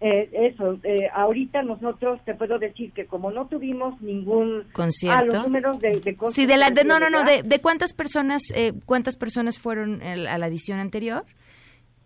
Eh, 0.00 0.28
eso, 0.32 0.78
eh, 0.82 1.08
ahorita 1.14 1.62
nosotros 1.62 2.20
te 2.26 2.34
puedo 2.34 2.58
decir 2.58 2.92
que 2.92 3.06
como 3.06 3.30
no 3.30 3.46
tuvimos 3.46 3.98
ningún 4.02 4.64
concierto, 4.72 5.18
ah, 5.18 5.24
los 5.24 5.42
números 5.44 5.78
de, 5.80 6.00
de 6.00 6.16
sí, 6.32 6.44
de 6.44 6.58
la, 6.58 6.70
de, 6.70 6.84
no, 6.84 7.00
no, 7.00 7.08
no, 7.08 7.24
de, 7.24 7.42
de 7.42 7.60
cuántas 7.60 7.94
personas, 7.94 8.42
eh, 8.54 8.74
cuántas 8.84 9.16
personas 9.16 9.58
fueron 9.58 10.02
a 10.02 10.36
la 10.36 10.46
edición 10.46 10.80
anterior. 10.80 11.24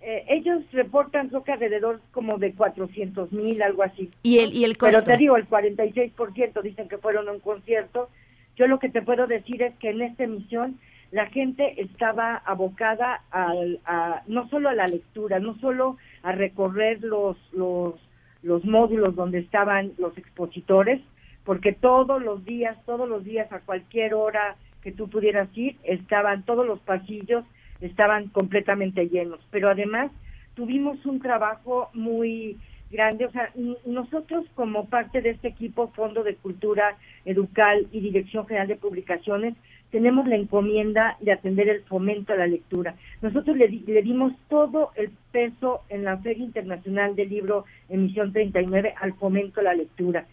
Eh, 0.03 0.25
ellos 0.29 0.63
reportan 0.73 1.29
creo 1.29 1.45
que 1.45 1.53
alrededor 1.53 2.01
como 2.11 2.39
de 2.39 2.55
400 2.55 3.33
mil, 3.33 3.61
algo 3.61 3.83
así. 3.83 4.11
¿Y 4.23 4.39
el, 4.39 4.55
y 4.55 4.65
el 4.65 4.79
costo? 4.79 4.99
Pero 4.99 5.05
te 5.05 5.17
digo, 5.19 5.37
el 5.37 5.49
46% 5.49 6.63
dicen 6.63 6.89
que 6.89 6.97
fueron 6.97 7.29
a 7.29 7.33
un 7.33 7.41
concierto. 7.41 8.09
Yo 8.57 8.67
lo 8.67 8.79
que 8.79 8.89
te 8.89 9.03
puedo 9.03 9.27
decir 9.27 9.63
es 9.63 9.75
que 9.77 9.91
en 9.91 10.03
esta 10.03 10.25
emisión 10.25 10.79
la 11.11 11.27
gente 11.27 11.81
estaba 11.81 12.37
abocada 12.37 13.23
al, 13.31 13.81
a, 13.85 14.23
no 14.27 14.49
solo 14.49 14.69
a 14.69 14.75
la 14.75 14.87
lectura, 14.87 15.41
no 15.41 15.57
solo 15.59 15.97
a 16.23 16.33
recorrer 16.33 17.03
los, 17.03 17.37
los, 17.53 17.95
los 18.43 18.65
módulos 18.65 19.15
donde 19.17 19.39
estaban 19.39 19.93
los 19.99 20.17
expositores, 20.17 21.01
porque 21.45 21.73
todos 21.73 22.23
los 22.23 22.45
días, 22.45 22.77
todos 22.87 23.09
los 23.09 23.25
días, 23.25 23.51
a 23.53 23.61
cualquier 23.61 24.15
hora 24.15 24.57
que 24.83 24.93
tú 24.93 25.09
pudieras 25.09 25.49
ir, 25.57 25.77
estaban 25.85 26.45
todos 26.45 26.67
los 26.67 26.79
pasillos 26.81 27.45
estaban 27.81 28.29
completamente 28.29 29.09
llenos. 29.09 29.41
Pero 29.51 29.69
además 29.69 30.11
tuvimos 30.55 31.05
un 31.07 31.21
trabajo 31.21 31.91
muy 31.95 32.59
grande, 32.91 33.25
o 33.27 33.31
sea, 33.31 33.51
nosotros 33.87 34.45
como 34.55 34.87
parte 34.87 35.23
de 35.23 35.31
este 35.31 35.49
equipo 35.49 35.93
Fondo 35.95 36.25
de 36.25 36.35
Cultura 36.35 36.97
Educal 37.25 37.87
y 37.93 38.01
Dirección 38.01 38.47
General 38.47 38.67
de 38.67 38.77
Publicaciones 38.77 39.55
tenemos 39.91 40.29
la 40.29 40.37
encomienda 40.37 41.17
de 41.21 41.33
atender 41.33 41.69
el 41.69 41.83
fomento 41.83 42.33
a 42.33 42.37
la 42.37 42.47
lectura. 42.47 42.95
Nosotros 43.23 43.57
le, 43.57 43.69
le 43.69 44.03
dimos 44.03 44.33
todo 44.49 44.91
el 44.95 45.11
peso 45.33 45.83
en 45.89 46.05
la 46.05 46.17
Feria 46.19 46.45
Internacional 46.45 47.17
del 47.17 47.29
Libro 47.29 47.65
Emisión 47.89 48.33
39 48.33 48.95
al 49.01 49.15
fomento 49.15 49.61
a 49.61 49.65
la 49.65 49.75
lectura. 49.75 50.27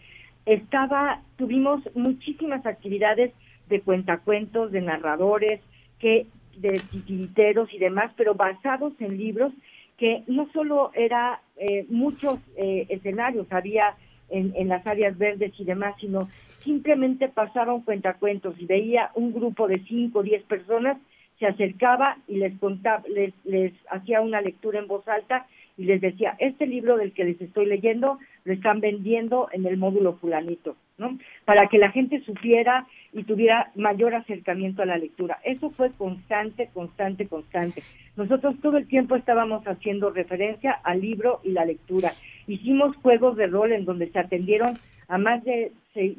Estaba, 0.46 1.20
tuvimos 1.36 1.82
muchísimas 1.94 2.64
actividades 2.66 3.32
de 3.68 3.80
cuentacuentos, 3.80 4.72
de 4.72 4.80
narradores, 4.80 5.60
que 5.98 6.26
de 6.56 6.80
titiriteros 6.90 7.72
y 7.72 7.78
demás, 7.78 8.12
pero 8.16 8.34
basados 8.34 8.92
en 9.00 9.18
libros 9.18 9.52
que 9.96 10.22
no 10.28 10.48
solo 10.52 10.92
era 10.94 11.40
eh, 11.56 11.84
muchos 11.88 12.38
eh, 12.56 12.86
escenarios, 12.88 13.46
había 13.50 13.96
en, 14.30 14.68
las 14.68 14.86
áreas 14.86 15.16
verdes 15.16 15.52
y 15.58 15.64
demás, 15.64 15.94
sino 16.00 16.28
simplemente 16.62 17.28
pasaban 17.28 17.82
cuentacuentos 17.82 18.54
y 18.58 18.66
veía 18.66 19.10
un 19.14 19.32
grupo 19.32 19.68
de 19.68 19.80
cinco 19.88 20.20
o 20.20 20.22
diez 20.22 20.42
personas, 20.44 20.98
se 21.38 21.46
acercaba 21.46 22.18
y 22.26 22.36
les 22.36 22.58
contaba, 22.58 23.02
les, 23.08 23.32
les 23.44 23.72
hacía 23.90 24.20
una 24.20 24.40
lectura 24.40 24.78
en 24.80 24.88
voz 24.88 25.06
alta 25.08 25.46
y 25.78 25.84
les 25.84 26.00
decía, 26.00 26.34
este 26.40 26.66
libro 26.66 26.96
del 26.96 27.12
que 27.12 27.24
les 27.24 27.40
estoy 27.40 27.64
leyendo 27.64 28.18
lo 28.44 28.52
están 28.52 28.80
vendiendo 28.80 29.48
en 29.52 29.64
el 29.64 29.76
módulo 29.76 30.14
fulanito, 30.14 30.76
¿no? 30.98 31.16
Para 31.44 31.68
que 31.68 31.78
la 31.78 31.92
gente 31.92 32.20
supiera 32.24 32.84
y 33.12 33.22
tuviera 33.22 33.70
mayor 33.76 34.14
acercamiento 34.14 34.82
a 34.82 34.86
la 34.86 34.98
lectura. 34.98 35.38
Eso 35.44 35.70
fue 35.70 35.92
constante, 35.92 36.68
constante, 36.74 37.28
constante. 37.28 37.84
Nosotros 38.16 38.56
todo 38.60 38.76
el 38.76 38.88
tiempo 38.88 39.14
estábamos 39.14 39.64
haciendo 39.68 40.10
referencia 40.10 40.72
al 40.72 41.00
libro 41.00 41.40
y 41.44 41.52
la 41.52 41.64
lectura. 41.64 42.12
Hicimos 42.48 42.96
juegos 42.96 43.36
de 43.36 43.44
rol 43.44 43.72
en 43.72 43.84
donde 43.84 44.10
se 44.10 44.18
atendieron 44.18 44.78
a 45.06 45.18
más 45.18 45.44
de 45.44 45.72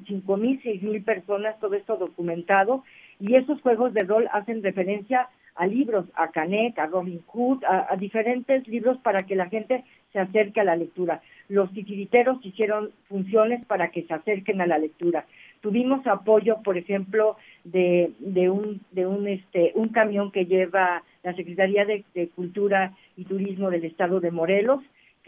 cinco 0.08 0.38
mil, 0.38 0.60
seis 0.64 0.82
mil 0.82 1.04
personas, 1.04 1.60
todo 1.60 1.76
esto 1.76 1.98
documentado, 1.98 2.84
y 3.20 3.36
esos 3.36 3.62
juegos 3.62 3.94
de 3.94 4.04
rol 4.04 4.30
hacen 4.32 4.64
referencia 4.64 5.28
a 5.56 5.68
libros, 5.68 6.06
a 6.16 6.30
Canek, 6.30 6.80
a 6.80 6.86
Robin 6.86 7.22
Hood, 7.28 7.64
a, 7.66 7.96
diferentes 7.98 8.66
libros 8.68 8.98
para 9.00 9.26
que 9.26 9.36
la 9.36 9.50
gente 9.50 9.84
se 10.14 10.20
acerque 10.20 10.62
a 10.62 10.64
la 10.64 10.78
lectura. 10.78 11.22
Los 11.50 11.72
titiriteros 11.74 12.38
hicieron 12.46 12.92
funciones 13.10 13.66
para 13.66 13.90
que 13.90 14.04
se 14.04 14.14
acerquen 14.14 14.62
a 14.62 14.68
la 14.68 14.78
lectura. 14.78 15.26
Tuvimos 15.60 16.08
apoyo, 16.08 16.62
por 16.64 16.78
ejemplo, 16.78 17.36
de, 17.66 18.12
de 18.20 18.50
un 18.50 18.80
de 18.92 19.06
un 19.06 19.28
este 19.28 19.74
un 19.76 19.90
camión 19.90 20.32
que 20.32 20.46
lleva 20.46 21.04
la 21.24 21.36
Secretaría 21.36 21.86
de, 21.86 22.30
Cultura 22.30 22.94
y 23.18 23.26
Turismo 23.26 23.70
del 23.70 23.84
Estado 23.84 24.22
de 24.22 24.32
Morelos, 24.32 24.82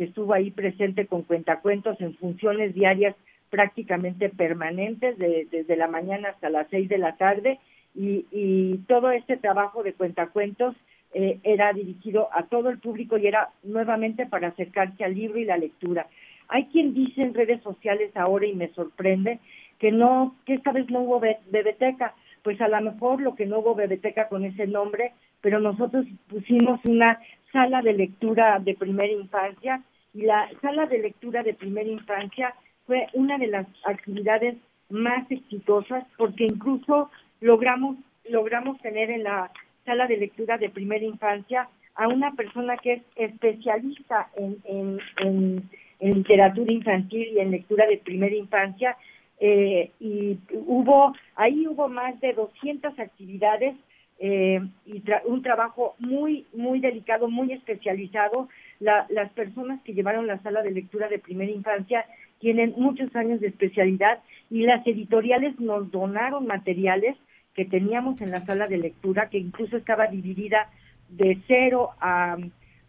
estuvo 0.05 0.33
ahí 0.33 0.51
presente 0.51 1.07
con 1.07 1.23
cuentacuentos 1.23 1.99
en 2.01 2.15
funciones 2.15 2.73
diarias 2.73 3.15
prácticamente 3.49 4.29
permanentes 4.29 5.17
desde 5.17 5.75
la 5.75 5.87
mañana 5.87 6.29
hasta 6.29 6.49
las 6.49 6.67
seis 6.69 6.87
de 6.89 6.97
la 6.97 7.17
tarde 7.17 7.59
y, 7.93 8.79
todo 8.87 9.11
este 9.11 9.37
trabajo 9.37 9.83
de 9.83 9.93
cuentacuentos 9.93 10.75
eh, 11.13 11.39
era 11.43 11.73
dirigido 11.73 12.29
a 12.31 12.43
todo 12.43 12.69
el 12.69 12.79
público 12.79 13.17
y 13.17 13.27
era 13.27 13.49
nuevamente 13.63 14.25
para 14.25 14.49
acercarse 14.49 15.03
al 15.03 15.13
libro 15.13 15.39
y 15.39 15.45
la 15.45 15.57
lectura. 15.57 16.07
Hay 16.47 16.65
quien 16.65 16.93
dice 16.93 17.21
en 17.21 17.33
redes 17.33 17.61
sociales 17.61 18.11
ahora 18.15 18.45
y 18.45 18.53
me 18.53 18.69
sorprende 18.69 19.39
que 19.79 19.91
no, 19.91 20.35
que 20.45 20.53
esta 20.53 20.71
vez 20.71 20.89
no 20.89 21.01
hubo 21.01 21.19
bebeteca. 21.19 22.13
Pues 22.43 22.59
a 22.61 22.67
lo 22.67 22.81
mejor 22.81 23.21
lo 23.21 23.35
que 23.35 23.45
no 23.45 23.59
hubo 23.59 23.75
bebeteca 23.75 24.27
con 24.27 24.45
ese 24.45 24.67
nombre, 24.67 25.13
pero 25.41 25.59
nosotros 25.59 26.05
pusimos 26.27 26.79
una 26.85 27.19
sala 27.51 27.81
de 27.81 27.93
lectura 27.93 28.59
de 28.59 28.75
primera 28.75 29.11
infancia 29.11 29.81
y 30.13 30.23
la 30.23 30.49
sala 30.61 30.85
de 30.85 30.99
lectura 30.99 31.41
de 31.41 31.53
primera 31.53 31.89
infancia 31.89 32.53
fue 32.85 33.07
una 33.13 33.37
de 33.37 33.47
las 33.47 33.67
actividades 33.85 34.57
más 34.89 35.29
exitosas 35.31 36.05
porque 36.17 36.45
incluso 36.45 37.09
logramos 37.39 37.97
logramos 38.29 38.79
tener 38.81 39.09
en 39.09 39.23
la 39.23 39.51
sala 39.85 40.07
de 40.07 40.17
lectura 40.17 40.57
de 40.57 40.69
primera 40.69 41.03
infancia 41.03 41.69
a 41.95 42.07
una 42.07 42.31
persona 42.33 42.77
que 42.77 42.93
es 42.93 43.01
especialista 43.15 44.29
en, 44.35 44.99
en, 45.17 45.69
literatura 45.99 46.73
infantil 46.73 47.27
y 47.33 47.39
en 47.39 47.51
lectura 47.51 47.85
de 47.87 47.97
primera 47.97 48.35
infancia 48.35 48.97
eh, 49.39 49.91
y 49.99 50.37
hubo 50.51 51.13
ahí 51.35 51.67
hubo 51.67 51.87
más 51.87 52.19
de 52.21 52.33
200 52.33 52.97
actividades 52.99 53.75
eh, 54.19 54.61
y 54.85 55.03
un 55.25 55.41
trabajo 55.41 55.95
muy 55.99 56.45
muy 56.53 56.79
delicado 56.79 57.27
muy 57.27 57.53
especializado 57.53 58.49
las 58.81 59.31
personas 59.33 59.79
que 59.83 59.93
llevaron 59.93 60.27
la 60.27 60.41
sala 60.41 60.63
de 60.63 60.71
lectura 60.71 61.07
de 61.07 61.19
primera 61.19 61.51
infancia 61.51 62.05
tienen 62.39 62.73
muchos 62.75 63.15
años 63.15 63.39
de 63.39 63.47
especialidad 63.47 64.19
y 64.49 64.63
las 64.63 64.85
editoriales 64.87 65.59
nos 65.59 65.91
donaron 65.91 66.47
materiales 66.47 67.15
que 67.53 67.65
teníamos 67.65 68.19
en 68.21 68.31
la 68.31 68.41
sala 68.41 68.67
de 68.67 68.77
lectura, 68.77 69.29
que 69.29 69.37
incluso 69.37 69.77
estaba 69.77 70.05
dividida 70.05 70.69
de 71.09 71.37
cero 71.47 71.89
a, 71.99 72.37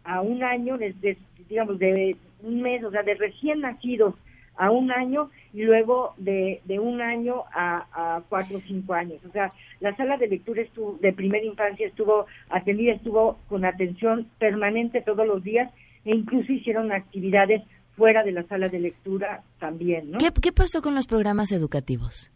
a 0.03 0.21
un 0.21 0.43
año, 0.43 0.75
desde, 0.77 1.17
digamos, 1.47 1.77
de 1.77 2.15
un 2.41 2.61
mes, 2.61 2.83
o 2.83 2.91
sea, 2.91 3.03
de 3.03 3.13
recién 3.13 3.61
nacidos 3.61 4.15
a 4.57 4.71
un 4.71 4.91
año 4.91 5.29
y 5.53 5.63
luego 5.63 6.13
de, 6.17 6.61
de 6.65 6.79
un 6.79 7.01
año 7.01 7.43
a, 7.53 7.85
a, 7.93 8.21
cuatro 8.29 8.57
o 8.57 8.61
cinco 8.61 8.93
años. 8.93 9.23
O 9.27 9.31
sea, 9.31 9.49
la 9.79 9.95
sala 9.95 10.17
de 10.17 10.27
lectura 10.27 10.61
estuvo, 10.61 10.97
de 11.01 11.13
primera 11.13 11.45
infancia 11.45 11.87
estuvo 11.87 12.25
atendida, 12.49 12.93
estuvo 12.93 13.39
con 13.49 13.65
atención 13.65 14.27
permanente 14.39 15.01
todos 15.01 15.27
los 15.27 15.43
días 15.43 15.71
e 16.05 16.15
incluso 16.15 16.51
hicieron 16.51 16.91
actividades 16.91 17.61
fuera 17.95 18.23
de 18.23 18.31
la 18.31 18.43
sala 18.43 18.67
de 18.67 18.79
lectura 18.79 19.43
también. 19.59 20.11
¿no? 20.11 20.17
¿Qué, 20.17 20.31
qué 20.41 20.51
pasó 20.51 20.81
con 20.81 20.95
los 20.95 21.07
programas 21.07 21.51
educativos? 21.51 22.31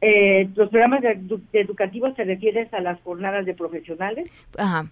Eh, 0.00 0.48
los 0.56 0.68
programas 0.68 1.02
educativos 1.52 2.10
se 2.16 2.24
refieren 2.24 2.68
a 2.72 2.80
las 2.80 3.00
jornadas 3.02 3.46
de 3.46 3.54
profesionales. 3.54 4.28
Ajá. 4.58 4.90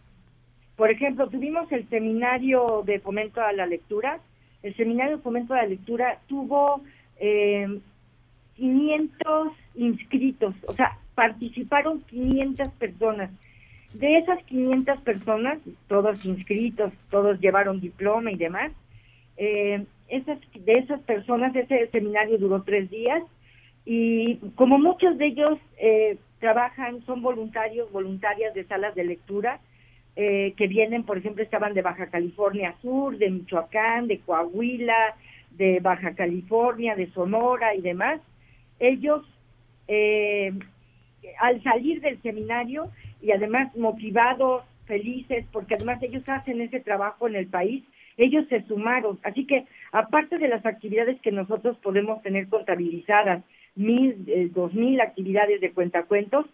Por 0.76 0.90
ejemplo, 0.90 1.28
tuvimos 1.28 1.70
el 1.72 1.86
seminario 1.88 2.82
de 2.86 3.00
fomento 3.00 3.42
a 3.42 3.52
la 3.52 3.66
lectura. 3.66 4.20
El 4.62 4.76
seminario 4.76 5.16
de 5.16 5.22
fomento 5.22 5.54
a 5.54 5.58
la 5.58 5.66
lectura 5.66 6.18
tuvo 6.26 6.82
eh, 7.18 7.80
500 8.56 9.52
inscritos, 9.76 10.54
o 10.66 10.72
sea, 10.74 10.98
participaron 11.14 12.02
500 12.02 12.68
personas. 12.72 13.30
De 13.94 14.18
esas 14.18 14.42
500 14.44 15.00
personas, 15.00 15.58
todos 15.88 16.24
inscritos, 16.24 16.92
todos 17.10 17.40
llevaron 17.40 17.80
diploma 17.80 18.30
y 18.30 18.36
demás, 18.36 18.72
eh, 19.36 19.84
esas, 20.08 20.38
de 20.52 20.72
esas 20.72 21.00
personas, 21.00 21.54
ese 21.56 21.88
seminario 21.88 22.36
duró 22.38 22.62
tres 22.62 22.90
días 22.90 23.22
y 23.84 24.36
como 24.54 24.78
muchos 24.78 25.16
de 25.16 25.26
ellos 25.26 25.58
eh, 25.78 26.18
trabajan, 26.40 27.02
son 27.06 27.22
voluntarios, 27.22 27.90
voluntarias 27.90 28.52
de 28.54 28.64
salas 28.64 28.94
de 28.94 29.04
lectura, 29.04 29.60
eh, 30.22 30.52
que 30.54 30.66
vienen, 30.66 31.04
por 31.04 31.16
ejemplo, 31.16 31.42
estaban 31.42 31.72
de 31.72 31.80
Baja 31.80 32.08
California 32.08 32.74
Sur, 32.82 33.16
de 33.16 33.30
Michoacán, 33.30 34.06
de 34.06 34.18
Coahuila, 34.18 35.14
de 35.52 35.80
Baja 35.80 36.14
California, 36.14 36.94
de 36.94 37.10
Sonora 37.12 37.74
y 37.74 37.80
demás, 37.80 38.20
ellos 38.78 39.22
eh, 39.88 40.52
al 41.38 41.62
salir 41.62 42.02
del 42.02 42.20
seminario 42.20 42.90
y 43.22 43.30
además 43.30 43.74
motivados, 43.74 44.62
felices, 44.84 45.46
porque 45.52 45.76
además 45.76 46.02
ellos 46.02 46.28
hacen 46.28 46.60
ese 46.60 46.80
trabajo 46.80 47.26
en 47.26 47.36
el 47.36 47.46
país, 47.46 47.82
ellos 48.18 48.44
se 48.50 48.60
sumaron. 48.66 49.18
Así 49.22 49.46
que 49.46 49.64
aparte 49.90 50.36
de 50.36 50.48
las 50.48 50.66
actividades 50.66 51.18
que 51.22 51.32
nosotros 51.32 51.78
podemos 51.78 52.20
tener 52.20 52.46
contabilizadas, 52.48 53.42
mil, 53.74 54.22
eh, 54.26 54.50
dos 54.52 54.74
mil 54.74 55.00
actividades 55.00 55.62
de 55.62 55.70
cuentacuentos, 55.72 56.44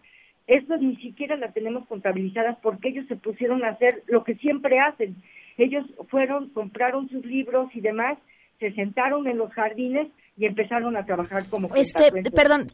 estas 0.47 0.81
ni 0.81 0.95
siquiera 0.97 1.35
las 1.35 1.53
tenemos 1.53 1.85
contabilizadas 1.87 2.57
porque 2.61 2.89
ellos 2.89 3.05
se 3.07 3.15
pusieron 3.15 3.63
a 3.63 3.69
hacer 3.69 4.03
lo 4.07 4.23
que 4.23 4.35
siempre 4.35 4.79
hacen. 4.79 5.15
Ellos 5.57 5.85
fueron, 6.09 6.49
compraron 6.49 7.09
sus 7.09 7.25
libros 7.25 7.69
y 7.75 7.81
demás, 7.81 8.17
se 8.59 8.71
sentaron 8.73 9.29
en 9.29 9.37
los 9.37 9.51
jardines 9.53 10.07
y 10.37 10.45
empezaron 10.45 10.95
a 10.95 11.05
trabajar 11.05 11.47
como 11.49 11.73
este 11.75 12.11
perdón 12.31 12.67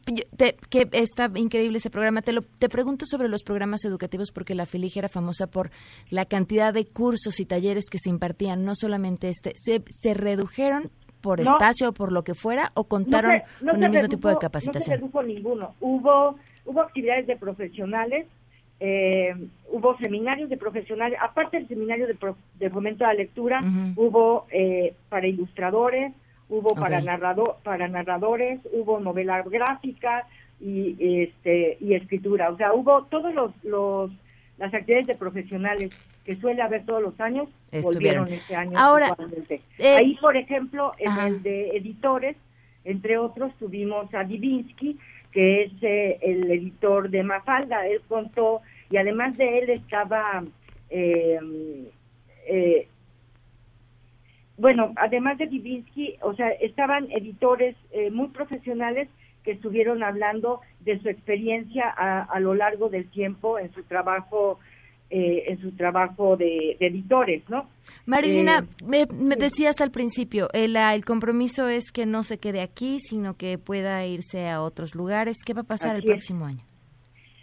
que 0.70 0.90
está 0.92 1.32
increíble 1.36 1.78
ese 1.78 1.90
programa 1.90 2.22
te 2.22 2.34
lo 2.34 2.42
te 2.42 2.68
pregunto 2.68 3.06
sobre 3.06 3.30
los 3.30 3.42
programas 3.44 3.86
educativos 3.86 4.32
porque 4.34 4.54
la 4.54 4.66
Filige 4.66 5.00
era 5.00 5.08
famosa 5.08 5.48
por 5.48 5.72
la 6.10 6.26
cantidad 6.26 6.74
de 6.74 6.86
cursos 6.86 7.40
y 7.40 7.46
talleres 7.46 7.86
que 7.90 8.00
se 8.00 8.10
impartían 8.10 8.66
no 8.66 8.76
solamente 8.76 9.30
este 9.30 9.54
se, 9.56 9.82
se 9.88 10.14
redujeron 10.14 10.92
por 11.24 11.40
espacio 11.40 11.90
o 11.90 11.94
por 11.94 12.12
lo 12.12 12.24
que 12.24 12.36
fuera 12.36 12.72
o 12.76 12.84
contaron 12.84 13.42
con 13.60 13.82
el 13.82 13.90
mismo 13.90 14.10
tipo 14.10 14.28
de 14.28 14.36
capacitación? 14.36 14.82
No 14.82 14.86
se 14.86 14.96
redujo 14.98 15.24
ninguno. 15.24 15.76
Hubo, 15.80 16.36
hubo 16.66 16.82
actividades 16.82 17.28
de 17.28 17.36
profesionales, 17.36 18.28
eh, 18.80 19.36
hubo 19.72 19.98
seminarios 19.98 20.50
de 20.50 20.58
profesionales, 20.58 21.18
aparte 21.22 21.58
del 21.58 21.68
seminario 21.68 22.08
de, 22.08 22.70
fomento 22.70 23.06
a 23.06 23.10
la 23.10 23.14
lectura, 23.14 23.62
hubo 23.96 24.46
eh, 24.52 24.94
para 25.10 25.28
ilustradores, 25.28 26.14
hubo 26.50 26.76
para, 26.76 27.02
narrado, 27.02 27.58
para 27.64 27.88
narradores, 27.88 28.60
hubo 28.74 29.00
novela 29.00 29.42
gráfica 29.44 30.28
y, 30.60 30.96
este, 31.00 31.78
y 31.80 31.94
escritura. 31.94 32.50
O 32.50 32.58
sea, 32.58 32.74
hubo 32.74 33.04
todos 33.06 33.34
los, 33.34 33.52
los 33.64 34.12
las 34.58 34.74
actividades 34.74 35.08
de 35.08 35.16
profesionales 35.16 35.92
que 36.26 36.36
suele 36.38 36.62
haber 36.62 36.86
todos 36.86 37.02
los 37.02 37.20
años, 37.20 37.50
volvieron 37.82 38.28
este 38.30 38.56
año. 38.56 38.78
Ahora, 38.78 39.16
eh, 39.78 39.96
ahí, 39.96 40.16
por 40.22 40.38
ejemplo, 40.38 40.94
en 41.00 41.18
el 41.20 41.44
de 41.44 41.76
editores, 41.78 42.38
entre 42.86 43.18
otros, 43.18 43.54
tuvimos 43.58 44.14
a 44.14 44.24
Divinsky, 44.24 44.98
que 45.34 45.64
es 45.64 45.72
eh, 45.82 46.20
el 46.22 46.50
editor 46.50 47.10
de 47.10 47.24
Mafalda. 47.24 47.88
Él 47.88 48.02
contó, 48.08 48.62
y 48.90 48.98
además 48.98 49.36
de 49.38 49.60
él 49.60 49.70
estaba, 49.72 50.44
em, 50.90 51.86
eh, 52.48 52.88
bueno, 54.58 54.94
además 54.96 55.38
de 55.38 55.48
Divinsky, 55.48 56.18
o 56.22 56.34
sea, 56.36 56.50
estaban 56.50 57.12
editores 57.12 57.76
muy 58.12 58.28
profesionales 58.28 59.10
que 59.44 59.52
estuvieron 59.52 60.04
hablando 60.04 60.62
de 60.82 61.00
su 61.00 61.10
experiencia 61.10 61.94
a, 61.98 62.22
a 62.22 62.40
lo 62.40 62.54
largo 62.54 62.90
del 62.90 63.10
tiempo 63.10 63.58
en 63.60 63.74
su 63.74 63.84
trabajo 63.84 64.60
eh, 65.10 65.44
en 65.52 65.62
su 65.62 65.72
trabajo 65.74 66.38
de, 66.38 66.76
editores, 66.80 67.48
¿no? 67.48 67.70
Marilina, 68.08 68.66
eh, 68.92 69.06
me, 69.14 69.36
decías 69.36 69.80
al 69.80 69.92
principio, 69.92 70.48
el, 70.54 70.76
el, 70.76 71.06
compromiso 71.06 71.68
es 71.68 71.92
que 71.92 72.08
no 72.08 72.24
se 72.24 72.40
quede 72.40 72.62
aquí, 72.62 73.00
sino 73.00 73.38
que 73.38 73.60
pueda 73.60 74.06
irse 74.08 74.50
a 74.50 74.64
otros 74.64 74.96
lugares. 74.96 75.38
¿Qué 75.46 75.54
va 75.54 75.62
a 75.62 75.66
pasar 75.66 75.98
el 75.98 76.04
próximo 76.04 76.46
año? 76.46 76.64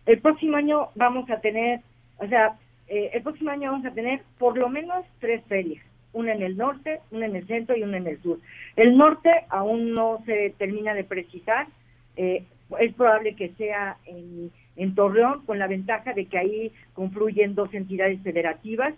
El 0.04 0.18
próximo 0.20 0.56
año 0.56 0.88
vamos 0.96 1.30
a 1.30 1.40
tener, 1.40 1.80
o 2.18 2.26
sea, 2.26 2.58
eh, 2.88 3.10
el 3.12 3.22
próximo 3.22 3.50
año 3.50 3.70
vamos 3.70 3.86
a 3.86 3.94
tener 3.94 4.22
por 4.38 4.60
lo 4.60 4.68
menos 4.68 5.04
tres 5.20 5.44
ferias, 5.44 5.84
una 6.12 6.32
en 6.32 6.42
el 6.42 6.56
norte, 6.56 6.98
una 7.12 7.26
en 7.26 7.36
el 7.36 7.46
centro 7.46 7.76
y 7.76 7.84
una 7.84 7.98
en 7.98 8.08
el 8.08 8.20
sur. 8.20 8.40
El 8.74 8.96
norte 8.96 9.30
aún 9.48 9.94
no 9.94 10.20
se 10.26 10.54
termina 10.58 10.92
de 10.94 11.04
precisar, 11.04 11.68
es 12.16 12.94
probable 12.94 13.36
que 13.36 13.50
sea 13.50 13.96
en 14.06 14.50
en 14.80 14.94
Torreón, 14.94 15.44
con 15.44 15.58
la 15.58 15.66
ventaja 15.66 16.14
de 16.14 16.24
que 16.24 16.38
ahí 16.38 16.72
confluyen 16.94 17.54
dos 17.54 17.72
entidades 17.74 18.18
federativas 18.22 18.94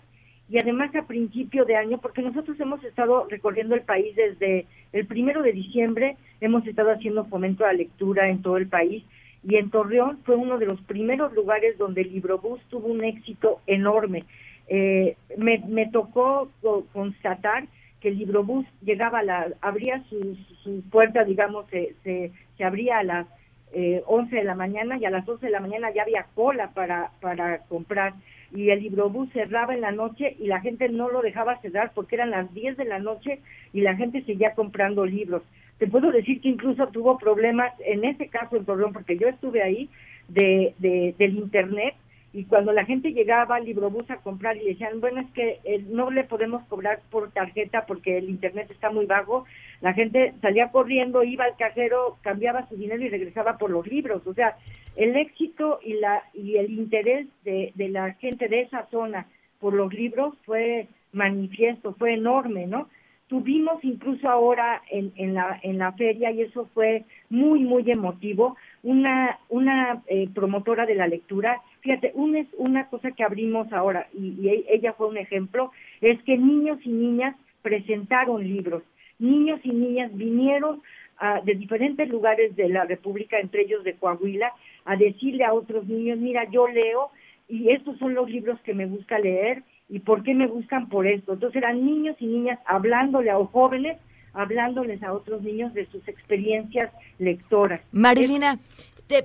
y 0.49 0.59
además 0.59 0.95
a 0.95 1.09
principio 1.09 1.65
de 1.65 1.75
año, 1.75 1.99
porque 1.99 2.23
nosotros 2.23 2.59
hemos 2.61 2.85
estado 2.85 3.27
recorriendo 3.29 3.75
el 3.75 3.81
país 3.83 4.15
desde 4.15 4.67
el 4.93 5.07
primero 5.07 5.43
de 5.43 5.53
diciembre, 5.53 6.17
hemos 6.41 6.65
estado 6.69 6.93
haciendo 6.93 7.25
fomento 7.25 7.65
a 7.65 7.69
la 7.69 7.79
lectura 7.79 8.29
en 8.29 8.43
todo 8.43 8.59
el 8.59 8.69
país 8.69 9.03
y 9.43 9.57
en 9.57 9.71
Torreón 9.71 10.19
fue 10.25 10.37
uno 10.37 10.57
de 10.57 10.67
los 10.67 10.81
primeros 10.83 11.33
lugares 11.33 11.77
donde 11.79 12.03
el 12.03 12.13
Librobús 12.13 12.61
tuvo 12.71 12.87
un 12.87 13.03
éxito 13.03 13.61
enorme. 13.67 14.25
Eh, 14.69 15.17
me, 15.37 15.89
tocó 15.91 16.49
constatar 16.93 17.67
que 18.01 18.09
el 18.09 18.19
Librobús 18.19 18.67
llegaba 18.83 19.19
a 19.19 19.25
la, 19.25 19.49
abría 19.61 20.05
su, 20.09 20.37
su 20.63 20.83
puerta, 20.91 21.25
digamos, 21.25 21.67
se, 21.71 21.97
se, 22.05 22.31
se 22.57 22.65
abría 22.65 22.99
a 22.99 23.03
las 23.03 23.27
eh, 23.73 24.03
11 24.07 24.37
de 24.37 24.45
la 24.45 24.55
mañana 24.55 24.99
y 24.99 25.05
a 25.05 25.11
las 25.11 25.29
11 25.29 25.47
de 25.47 25.53
la 25.53 25.61
mañana 25.61 25.91
ya 25.93 26.03
había 26.03 26.27
cola 26.35 26.71
para, 26.75 27.11
para 27.21 27.59
comprar 27.69 28.15
y 28.55 28.71
el 28.71 28.83
librobús 28.83 29.31
cerraba 29.33 29.75
en 29.75 29.81
la 29.81 29.93
noche 29.93 30.37
y 30.39 30.47
la 30.47 30.61
gente 30.61 30.89
no 30.89 31.09
lo 31.09 31.23
dejaba 31.23 31.61
cerrar 31.61 31.93
porque 31.95 32.17
eran 32.17 32.31
las 32.31 32.53
10 32.53 32.77
de 32.77 32.85
la 32.85 32.99
noche 32.99 33.41
y 33.73 33.81
la 33.81 33.97
gente 33.97 34.23
seguía 34.25 34.55
comprando 34.55 35.07
libros. 35.07 35.43
Te 35.79 35.87
puedo 35.87 36.13
decir 36.13 36.41
que 36.41 36.49
incluso 36.49 36.87
tuvo 36.89 37.19
problemas, 37.19 37.73
en 37.85 38.05
ese 38.05 38.29
caso 38.29 38.57
en 38.57 38.65
Torreón, 38.65 38.93
porque 38.93 39.17
yo 39.17 39.27
estuve 39.29 39.63
ahí, 39.63 39.89
de, 40.29 40.75
de, 40.79 41.15
del 41.19 41.37
Internet 41.37 41.95
y 42.33 42.45
cuando 42.45 42.73
la 42.73 42.85
gente 42.85 43.13
llegaba 43.13 43.57
al 43.57 43.67
librobús 43.67 44.11
a 44.11 44.17
comprar 44.17 44.57
y 44.57 44.65
decían, 44.65 45.01
bueno, 45.01 45.21
es 45.21 45.31
que 45.33 45.61
eh, 45.65 45.85
no 45.91 46.11
le 46.11 46.25
podemos 46.25 46.63
cobrar 46.65 47.01
por 47.11 47.31
tarjeta 47.31 47.85
porque 47.87 48.17
el 48.17 48.31
internet 48.31 48.71
está 48.71 48.91
muy 48.91 49.05
bajo, 49.05 49.45
la 49.83 49.93
gente 49.93 50.33
salía 50.41 50.71
corriendo, 50.71 51.25
iba 51.25 51.45
al 51.45 51.57
cajero, 51.57 52.17
cambiaba 52.23 52.69
su 52.69 52.77
dinero 52.77 53.03
y 53.03 53.09
regresaba 53.09 53.59
por 53.59 53.71
los 53.71 53.87
libros. 53.87 54.25
O 54.27 54.33
sea, 54.33 54.57
el 54.97 55.17
éxito 55.17 55.81
y, 55.83 55.95
la, 55.95 56.23
y 56.33 56.57
el 56.57 56.71
interés 56.71 57.27
de, 57.45 57.73
de 57.75 57.89
la 57.89 58.15
gente 58.15 58.49
de 58.49 58.61
esa 58.63 58.87
zona 58.91 59.27
por 59.59 59.75
los 59.75 59.93
libros 59.93 60.35
fue 60.45 60.87
manifiesto, 61.13 61.95
fue 61.95 62.15
enorme, 62.15 62.67
¿no? 62.67 62.89
Tuvimos 63.27 63.83
incluso 63.83 64.31
ahora 64.31 64.83
en, 64.91 65.13
en, 65.17 65.35
la, 65.35 65.59
en 65.63 65.79
la 65.79 65.93
feria, 65.93 66.31
y 66.31 66.43
eso 66.43 66.69
fue 66.75 67.05
muy, 67.31 67.61
muy 67.61 67.91
emotivo, 67.91 68.57
una, 68.83 69.39
una 69.49 70.03
eh, 70.07 70.29
promotora 70.35 70.85
de 70.85 70.95
la 70.95 71.09
lectura. 71.09 71.61
Fíjate, 71.81 72.13
una, 72.15 72.45
una 72.59 72.89
cosa 72.89 73.11
que 73.13 73.25
abrimos 73.25 73.73
ahora, 73.73 74.07
y, 74.13 74.49
ella 74.69 74.93
fue 74.93 75.09
un 75.09 75.17
ejemplo, 75.17 75.73
es 76.01 76.23
que 76.25 76.37
niños 76.37 76.79
y 76.85 76.91
niñas 76.91 77.35
presentaron 77.63 78.45
libros. 78.47 78.83
Niños 79.23 79.61
y 79.65 79.71
niñas 79.71 80.11
vinieron 80.15 80.83
a, 81.19 81.41
de 81.41 81.55
diferentes 81.55 82.11
lugares 82.11 82.55
de 82.57 82.69
la 82.69 82.85
República, 82.85 83.39
entre 83.39 83.63
ellos 83.63 83.85
de 83.85 83.95
Coahuila, 83.95 84.53
a 84.85 84.97
decirle 84.97 85.45
a 85.45 85.55
otros 85.55 85.87
niños, 85.87 86.19
mira, 86.19 86.45
yo 86.51 86.67
leo 86.69 87.11
y 87.49 87.71
estos 87.71 87.97
son 87.99 88.15
los 88.15 88.29
libros 88.29 88.61
que 88.63 88.75
me 88.75 88.87
gusta 88.87 89.19
leer 89.19 89.63
¿Y 89.93 89.99
por 89.99 90.23
qué 90.23 90.35
me 90.35 90.47
buscan 90.47 90.89
por 90.89 91.07
esto? 91.07 91.35
Entonces 91.35 91.63
eran 91.63 91.85
niños 91.85 92.17
y 92.19 92.25
niñas 92.25 92.59
hablándole 92.65 93.31
a 93.31 93.37
jóvenes, 93.37 93.99
hablándoles 94.33 95.03
a 95.03 95.13
otros 95.13 95.43
niños 95.43 95.75
de 95.75 95.85
sus 95.91 96.09
experiencias 96.09 96.91
lectoras. 97.19 97.83
Marilina, 97.93 98.59
te, 99.07 99.23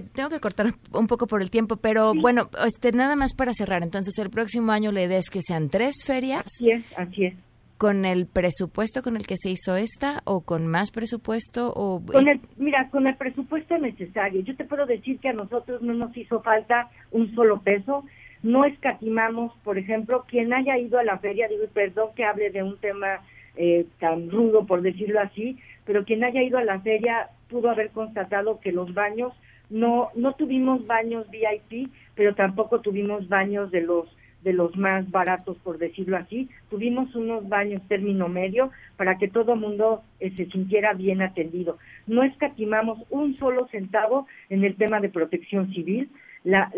tengo 0.00 0.28
que 0.28 0.38
cortar 0.38 0.74
un 0.92 1.08
poco 1.08 1.26
por 1.26 1.42
el 1.42 1.50
tiempo, 1.50 1.74
pero 1.74 2.12
bueno, 2.14 2.50
este 2.64 2.92
nada 2.92 3.16
más 3.16 3.34
para 3.34 3.52
cerrar. 3.52 3.82
Entonces, 3.82 4.16
el 4.20 4.30
próximo 4.30 4.70
año 4.70 4.92
la 4.92 5.02
idea 5.02 5.18
es 5.18 5.28
que 5.28 5.42
sean 5.42 5.70
tres 5.70 6.04
ferias. 6.06 6.44
Así 6.44 6.70
es, 6.70 6.84
así 6.96 7.24
es. 7.24 7.34
¿Con 7.80 8.04
el 8.04 8.26
presupuesto 8.26 9.02
con 9.02 9.16
el 9.16 9.26
que 9.26 9.36
se 9.36 9.48
hizo 9.50 9.74
esta 9.74 10.20
o 10.24 10.42
con 10.42 10.66
más 10.66 10.90
presupuesto? 10.90 11.72
o 11.74 12.00
con 12.04 12.28
el, 12.28 12.40
Mira, 12.58 12.90
con 12.90 13.06
el 13.06 13.16
presupuesto 13.16 13.78
necesario. 13.78 14.42
Yo 14.42 14.54
te 14.54 14.64
puedo 14.64 14.84
decir 14.84 15.18
que 15.18 15.30
a 15.30 15.32
nosotros 15.32 15.80
no 15.80 15.94
nos 15.94 16.14
hizo 16.16 16.42
falta 16.42 16.90
un 17.10 17.34
solo 17.34 17.62
peso 17.62 18.04
no 18.42 18.64
escatimamos, 18.64 19.52
por 19.64 19.78
ejemplo, 19.78 20.24
quien 20.26 20.52
haya 20.52 20.78
ido 20.78 20.98
a 20.98 21.04
la 21.04 21.18
feria, 21.18 21.48
digo, 21.48 21.64
perdón 21.72 22.10
que 22.14 22.24
hable 22.24 22.50
de 22.50 22.62
un 22.62 22.78
tema 22.78 23.20
eh, 23.56 23.86
tan 23.98 24.30
rudo, 24.30 24.66
por 24.66 24.82
decirlo 24.82 25.20
así, 25.20 25.58
pero 25.84 26.04
quien 26.04 26.24
haya 26.24 26.42
ido 26.42 26.58
a 26.58 26.64
la 26.64 26.80
feria 26.80 27.28
pudo 27.48 27.70
haber 27.70 27.90
constatado 27.90 28.60
que 28.60 28.72
los 28.72 28.94
baños, 28.94 29.34
no, 29.68 30.08
no 30.14 30.34
tuvimos 30.34 30.86
baños 30.86 31.26
VIP, 31.30 31.90
pero 32.14 32.34
tampoco 32.34 32.80
tuvimos 32.80 33.28
baños 33.28 33.70
de 33.70 33.82
los 33.82 34.06
de 34.42 34.52
los 34.52 34.76
más 34.76 35.10
baratos, 35.10 35.56
por 35.58 35.78
decirlo 35.78 36.16
así. 36.16 36.48
Tuvimos 36.70 37.14
unos 37.14 37.48
baños 37.48 37.80
término 37.88 38.28
medio 38.28 38.70
para 38.96 39.18
que 39.18 39.28
todo 39.28 39.56
mundo 39.56 40.02
eh, 40.18 40.32
se 40.36 40.46
sintiera 40.46 40.92
bien 40.94 41.22
atendido. 41.22 41.78
No 42.06 42.22
escatimamos 42.22 42.98
un 43.10 43.36
solo 43.38 43.68
centavo 43.70 44.26
en 44.48 44.64
el 44.64 44.76
tema 44.76 45.00
de 45.00 45.08
protección 45.08 45.72
civil. 45.72 46.10
La, 46.42 46.72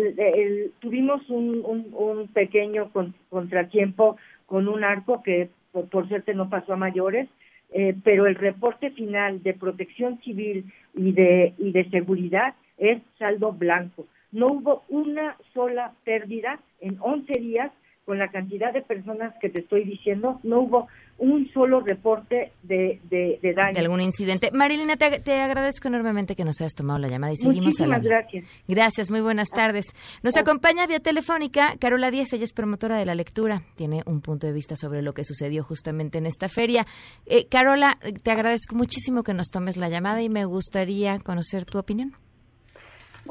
tuvimos 0.80 1.28
un, 1.30 1.62
un, 1.64 2.28
pequeño 2.28 2.90
contratiempo 3.30 4.16
con 4.46 4.66
un 4.66 4.82
arco 4.82 5.22
que 5.22 5.50
por, 5.72 6.08
suerte 6.08 6.34
no 6.34 6.50
pasó 6.50 6.72
a 6.74 6.76
mayores, 6.76 7.28
eh, 7.72 7.94
pero 8.04 8.26
el 8.26 8.34
reporte 8.34 8.90
final 8.90 9.42
de 9.42 9.54
protección 9.54 10.20
civil 10.20 10.70
y 10.94 11.12
de, 11.12 11.54
y 11.58 11.72
de 11.72 11.88
seguridad 11.90 12.54
es 12.76 13.00
saldo 13.18 13.52
blanco. 13.52 14.06
No 14.32 14.46
hubo 14.46 14.82
una 14.88 15.36
sola 15.54 15.92
pérdida 16.04 16.58
en 16.80 16.96
11 17.00 17.32
días 17.40 17.72
con 18.04 18.18
la 18.18 18.28
cantidad 18.28 18.72
de 18.72 18.82
personas 18.82 19.32
que 19.40 19.48
te 19.48 19.60
estoy 19.60 19.84
diciendo, 19.84 20.40
no 20.42 20.60
hubo 20.60 20.88
un 21.18 21.48
solo 21.52 21.80
reporte 21.80 22.52
de, 22.64 23.00
de, 23.04 23.54
daño. 23.54 23.74
De 23.74 23.80
algún 23.80 24.00
incidente. 24.00 24.50
Marilina, 24.52 24.96
te, 24.96 25.40
agradezco 25.40 25.86
enormemente 25.86 26.34
que 26.34 26.44
nos 26.44 26.60
hayas 26.60 26.74
tomado 26.74 26.98
la 26.98 27.06
llamada 27.06 27.32
y 27.32 27.36
seguimos 27.36 27.66
Muchísimas 27.66 28.02
gracias. 28.02 28.44
Gracias, 28.66 29.10
muy 29.10 29.20
buenas 29.20 29.50
tardes. 29.50 29.86
Nos 30.24 30.36
acompaña 30.36 30.86
vía 30.88 30.98
telefónica 30.98 31.76
Carola 31.78 32.10
Díaz, 32.10 32.32
ella 32.32 32.44
es 32.44 32.52
promotora 32.52 32.96
de 32.96 33.06
la 33.06 33.14
lectura, 33.14 33.62
tiene 33.76 34.02
un 34.06 34.20
punto 34.20 34.48
de 34.48 34.52
vista 34.52 34.74
sobre 34.74 35.00
lo 35.00 35.12
que 35.12 35.22
sucedió 35.22 35.62
justamente 35.62 36.18
en 36.18 36.26
esta 36.26 36.48
feria. 36.48 36.84
Eh, 37.26 37.46
Carola, 37.48 37.98
te 38.24 38.30
agradezco 38.32 38.74
muchísimo 38.74 39.22
que 39.22 39.32
nos 39.32 39.50
tomes 39.50 39.76
la 39.76 39.88
llamada 39.88 40.22
y 40.22 40.28
me 40.28 40.44
gustaría 40.44 41.20
conocer 41.20 41.64
tu 41.66 41.78
opinión. 41.78 42.14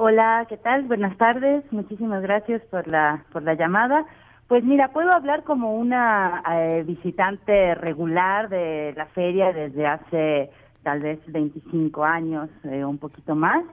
Hola, 0.04 0.48
¿qué 0.50 0.58
tal? 0.58 0.86
Buenas 0.86 1.16
tardes. 1.18 1.64
Muchísimas 1.72 2.24
gracias 2.24 2.64
por 2.72 2.88
la 2.88 3.24
por 3.32 3.44
la 3.44 3.54
llamada. 3.54 4.04
Pues 4.48 4.64
mira, 4.64 4.88
puedo 4.88 5.14
hablar 5.14 5.44
como 5.44 5.76
una 5.76 6.42
eh, 6.52 6.84
visitante 6.88 7.76
regular 7.76 8.50
de 8.50 8.96
la 8.98 9.06
feria 9.06 9.54
desde 9.54 9.86
hace 9.86 10.50
tal 10.82 11.02
vez 11.02 11.20
25 11.28 12.04
años, 12.04 12.50
eh, 12.64 12.84
un 12.84 12.98
poquito 12.98 13.36
más, 13.36 13.64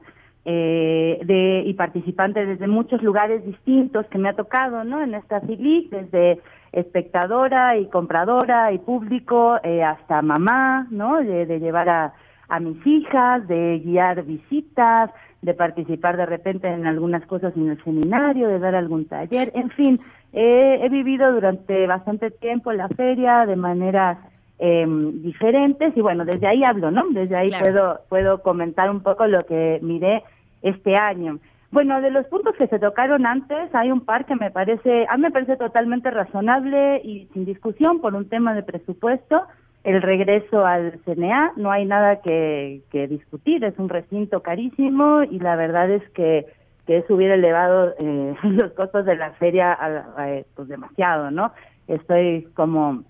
eh, 0.45 1.19
de, 1.25 1.63
y 1.65 1.73
participante 1.73 2.45
desde 2.45 2.67
muchos 2.67 3.03
lugares 3.03 3.43
distintos 3.47 4.05
que 4.09 4.19
me 4.19 4.29
ha 4.29 4.37
tocado, 4.37 4.85
¿no? 4.85 5.03
En 5.03 5.15
esta 5.15 5.41
FILIC, 5.41 5.89
desde 5.89 6.43
espectadora 6.73 7.79
y 7.79 7.87
compradora 7.87 8.71
y 8.73 8.79
público 8.81 9.59
hasta 9.83 10.21
mamá, 10.21 10.89
¿no? 10.91 11.23
De, 11.23 11.59
llevar 11.59 11.89
a, 11.89 12.13
a 12.51 12.61
mis 12.61 12.87
hijas, 12.87 13.49
de 13.49 13.79
guiar 13.83 14.25
visitas, 14.25 15.11
de 15.43 15.55
participar 15.55 16.17
de 16.17 16.27
repente 16.27 16.69
en 16.69 16.87
algunas 16.87 17.25
cosas 17.27 17.57
en 17.57 17.71
el 17.71 17.83
seminario, 17.85 18.49
de 18.49 18.59
dar 18.59 18.75
algún 18.75 19.07
taller, 19.07 19.51
en 19.55 19.71
fin, 19.71 20.01
he 20.33 20.89
vivido 20.89 21.33
durante 21.33 21.87
bastante 21.87 22.31
tiempo 22.31 22.73
la 22.73 22.89
feria 22.89 23.47
de 23.47 23.57
maneras 23.57 24.19
em, 24.59 25.23
diferentes 25.23 25.97
y 25.97 26.01
bueno, 26.01 26.25
desde 26.25 26.47
ahí 26.47 26.65
hablo, 26.65 26.91
¿no? 26.91 27.05
Desde 27.11 27.37
ahí 27.37 27.49
puedo, 27.61 28.01
puedo 28.09 28.43
comentar 28.43 28.91
un 28.91 29.01
poco 29.01 29.27
lo 29.27 29.39
que 29.41 29.79
miré 29.83 30.25
este 30.63 30.97
año. 30.97 31.39
Bueno, 31.71 32.01
de 32.01 32.11
los 32.11 32.27
puntos 32.27 32.55
que 32.57 32.67
se 32.67 32.79
tocaron 32.79 33.27
antes, 33.27 33.75
hay 33.75 33.91
un 33.91 34.01
par 34.01 34.25
que 34.25 34.35
me 34.35 34.51
parece, 34.51 35.07
a 35.09 35.17
mí 35.17 35.23
me 35.23 35.31
parece 35.31 35.57
totalmente 35.57 36.11
razonable 36.11 37.01
y 37.05 37.29
sin 37.35 37.45
discusión 37.45 38.01
por 38.01 38.15
un 38.15 38.29
tema 38.29 38.55
de 38.55 38.63
presupuesto, 38.63 39.43
el 39.89 40.03
regreso 40.03 40.65
al 40.65 41.01
CNA, 41.05 41.53
no 41.57 41.71
hay 41.71 41.85
nada 41.85 42.21
que, 42.21 42.83
que 42.91 43.09
discutir, 43.09 43.65
es 43.65 43.79
un 43.79 43.89
recinto 43.89 44.43
carísimo 44.43 45.23
y 45.23 45.39
la 45.41 45.57
verdad 45.57 45.91
es 45.91 46.09
que 46.11 46.47
que 46.89 46.97
eso 46.97 47.15
hubiera 47.15 47.35
elevado 47.35 47.93
eh, 47.99 48.35
los 48.45 48.73
costos 48.73 49.05
de 49.05 49.15
la 49.15 49.33
feria 49.33 49.73
a, 49.73 50.43
pues 50.57 50.69
demasiado, 50.69 51.31
¿no? 51.31 51.53
Estoy 51.87 52.49
como 52.55 53.05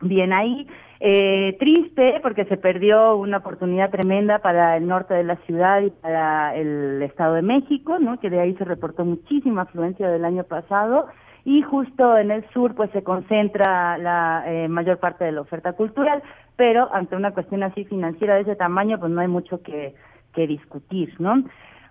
bien 0.00 0.32
ahí. 0.32 0.66
Eh, 1.00 1.54
triste 1.60 2.18
porque 2.22 2.46
se 2.46 2.56
perdió 2.56 3.16
una 3.16 3.36
oportunidad 3.36 3.90
tremenda 3.90 4.38
para 4.38 4.76
el 4.78 4.86
norte 4.86 5.14
de 5.14 5.24
la 5.24 5.36
ciudad 5.46 5.82
y 5.82 5.90
para 5.90 6.56
el 6.56 7.02
Estado 7.02 7.34
de 7.34 7.42
México, 7.42 7.98
¿no? 8.00 8.18
Que 8.18 8.30
de 8.30 8.40
ahí 8.40 8.54
se 8.56 8.64
reportó 8.64 9.04
muchísima 9.04 9.62
afluencia 9.62 10.08
del 10.08 10.24
año 10.24 10.44
pasado 10.44 11.06
y 11.48 11.62
justo 11.62 12.18
en 12.18 12.30
el 12.30 12.46
sur 12.50 12.74
pues 12.74 12.90
se 12.90 13.02
concentra 13.02 13.96
la 13.96 14.44
eh, 14.46 14.68
mayor 14.68 14.98
parte 14.98 15.24
de 15.24 15.32
la 15.32 15.40
oferta 15.40 15.72
cultural, 15.72 16.22
pero 16.56 16.92
ante 16.94 17.16
una 17.16 17.32
cuestión 17.32 17.62
así 17.62 17.86
financiera 17.86 18.34
de 18.34 18.42
ese 18.42 18.54
tamaño 18.54 19.00
pues 19.00 19.10
no 19.10 19.22
hay 19.22 19.28
mucho 19.28 19.62
que, 19.62 19.94
que 20.34 20.46
discutir, 20.46 21.14
¿no? 21.18 21.42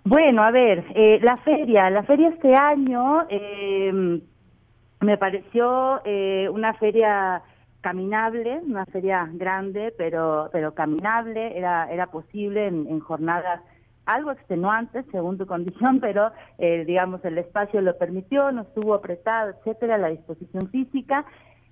Bueno, 0.04 0.44
a 0.44 0.52
ver, 0.52 0.84
eh, 0.94 1.18
la 1.22 1.38
feria, 1.38 1.90
la 1.90 2.04
feria 2.04 2.28
este 2.28 2.54
año 2.54 3.26
eh, 3.28 4.20
me 5.00 5.18
pareció 5.18 6.02
eh, 6.04 6.48
una 6.52 6.74
feria 6.74 7.42
caminable, 7.80 8.60
una 8.64 8.86
feria 8.86 9.28
grande, 9.32 9.92
pero 9.98 10.50
pero 10.52 10.72
caminable, 10.72 11.58
era 11.58 11.90
era 11.90 12.06
posible 12.06 12.68
en, 12.68 12.86
en 12.86 13.00
jornadas 13.00 13.60
algo 14.08 14.32
extenuantes 14.32 15.04
según 15.12 15.38
tu 15.38 15.46
condición, 15.46 16.00
pero 16.00 16.32
eh, 16.58 16.84
digamos 16.84 17.24
el 17.24 17.38
espacio 17.38 17.80
lo 17.80 17.96
permitió, 17.96 18.50
no 18.52 18.62
estuvo 18.62 18.94
apretado, 18.94 19.50
etcétera, 19.50 19.98
la 19.98 20.08
disposición 20.08 20.68
física 20.70 21.24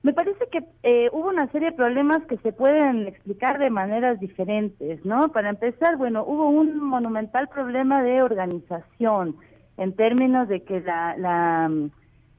me 0.06 0.12
parece 0.12 0.46
que 0.52 0.62
eh, 0.84 1.08
hubo 1.12 1.30
una 1.30 1.50
serie 1.50 1.70
de 1.70 1.76
problemas 1.76 2.22
que 2.28 2.36
se 2.36 2.52
pueden 2.52 3.08
explicar 3.08 3.58
de 3.58 3.70
maneras 3.70 4.20
diferentes, 4.20 5.04
¿no? 5.04 5.30
Para 5.32 5.50
empezar, 5.50 5.96
bueno, 5.96 6.24
hubo 6.24 6.48
un 6.48 6.78
monumental 6.78 7.48
problema 7.48 8.04
de 8.04 8.22
organización 8.22 9.34
en 9.76 9.96
términos 9.96 10.46
de 10.46 10.62
que 10.62 10.80
la, 10.80 11.16
la, 11.16 11.68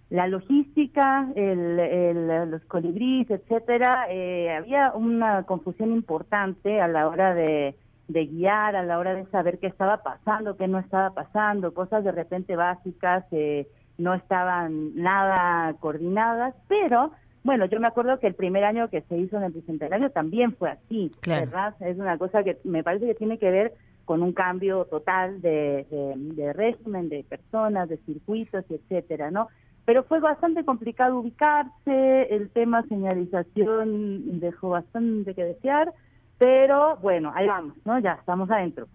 la 0.09 0.27
logística, 0.27 1.27
el, 1.35 1.77
el, 1.77 2.49
los 2.49 2.63
colibríes, 2.65 3.29
etcétera, 3.29 4.07
eh, 4.09 4.55
había 4.55 4.93
una 4.93 5.43
confusión 5.43 5.91
importante 5.91 6.79
a 6.79 6.87
la 6.87 7.09
hora 7.09 7.33
de, 7.33 7.75
de 8.07 8.25
guiar, 8.25 8.75
a 8.75 8.83
la 8.83 8.97
hora 8.97 9.13
de 9.13 9.25
saber 9.27 9.59
qué 9.59 9.67
estaba 9.67 10.03
pasando, 10.03 10.55
qué 10.57 10.67
no 10.67 10.79
estaba 10.79 11.13
pasando, 11.13 11.73
cosas 11.73 12.03
de 12.03 12.11
repente 12.11 12.55
básicas 12.55 13.25
eh, 13.31 13.67
no 13.97 14.13
estaban 14.13 14.95
nada 14.95 15.73
coordinadas, 15.79 16.55
pero 16.67 17.11
bueno, 17.43 17.65
yo 17.65 17.79
me 17.79 17.87
acuerdo 17.87 18.19
que 18.19 18.27
el 18.27 18.35
primer 18.35 18.63
año 18.63 18.89
que 18.89 19.01
se 19.01 19.17
hizo 19.17 19.37
en 19.37 19.43
el 19.43 19.53
Bicentenario 19.53 20.09
también 20.09 20.53
fue 20.55 20.69
así, 20.71 21.11
¿verdad? 21.25 21.75
Es 21.79 21.97
una 21.97 22.17
cosa 22.17 22.43
que 22.43 22.57
me 22.63 22.83
parece 22.83 23.05
que 23.05 23.15
tiene 23.15 23.37
que 23.37 23.49
ver 23.49 23.73
con 24.03 24.21
un 24.21 24.33
cambio 24.33 24.85
total 24.85 25.41
de, 25.41 25.85
de, 25.89 26.53
régimen, 26.53 27.09
de 27.09 27.23
personas, 27.23 27.89
de 27.89 27.97
circuitos 27.97 28.63
y 28.69 28.75
etcétera, 28.75 29.31
¿no? 29.31 29.47
Pero 29.85 30.03
fue 30.03 30.19
bastante 30.19 30.65
complicado 30.65 31.19
ubicarse, 31.19 32.33
el 32.35 32.49
tema 32.49 32.83
señalización 32.83 34.39
dejó 34.39 34.69
bastante 34.69 35.33
que 35.33 35.43
desear, 35.43 35.93
pero 36.37 36.97
bueno, 36.97 37.31
ahí 37.35 37.47
vamos, 37.47 37.75
¿no? 37.85 37.99
Ya 37.99 38.13
estamos 38.13 38.49
adentro. 38.51 38.87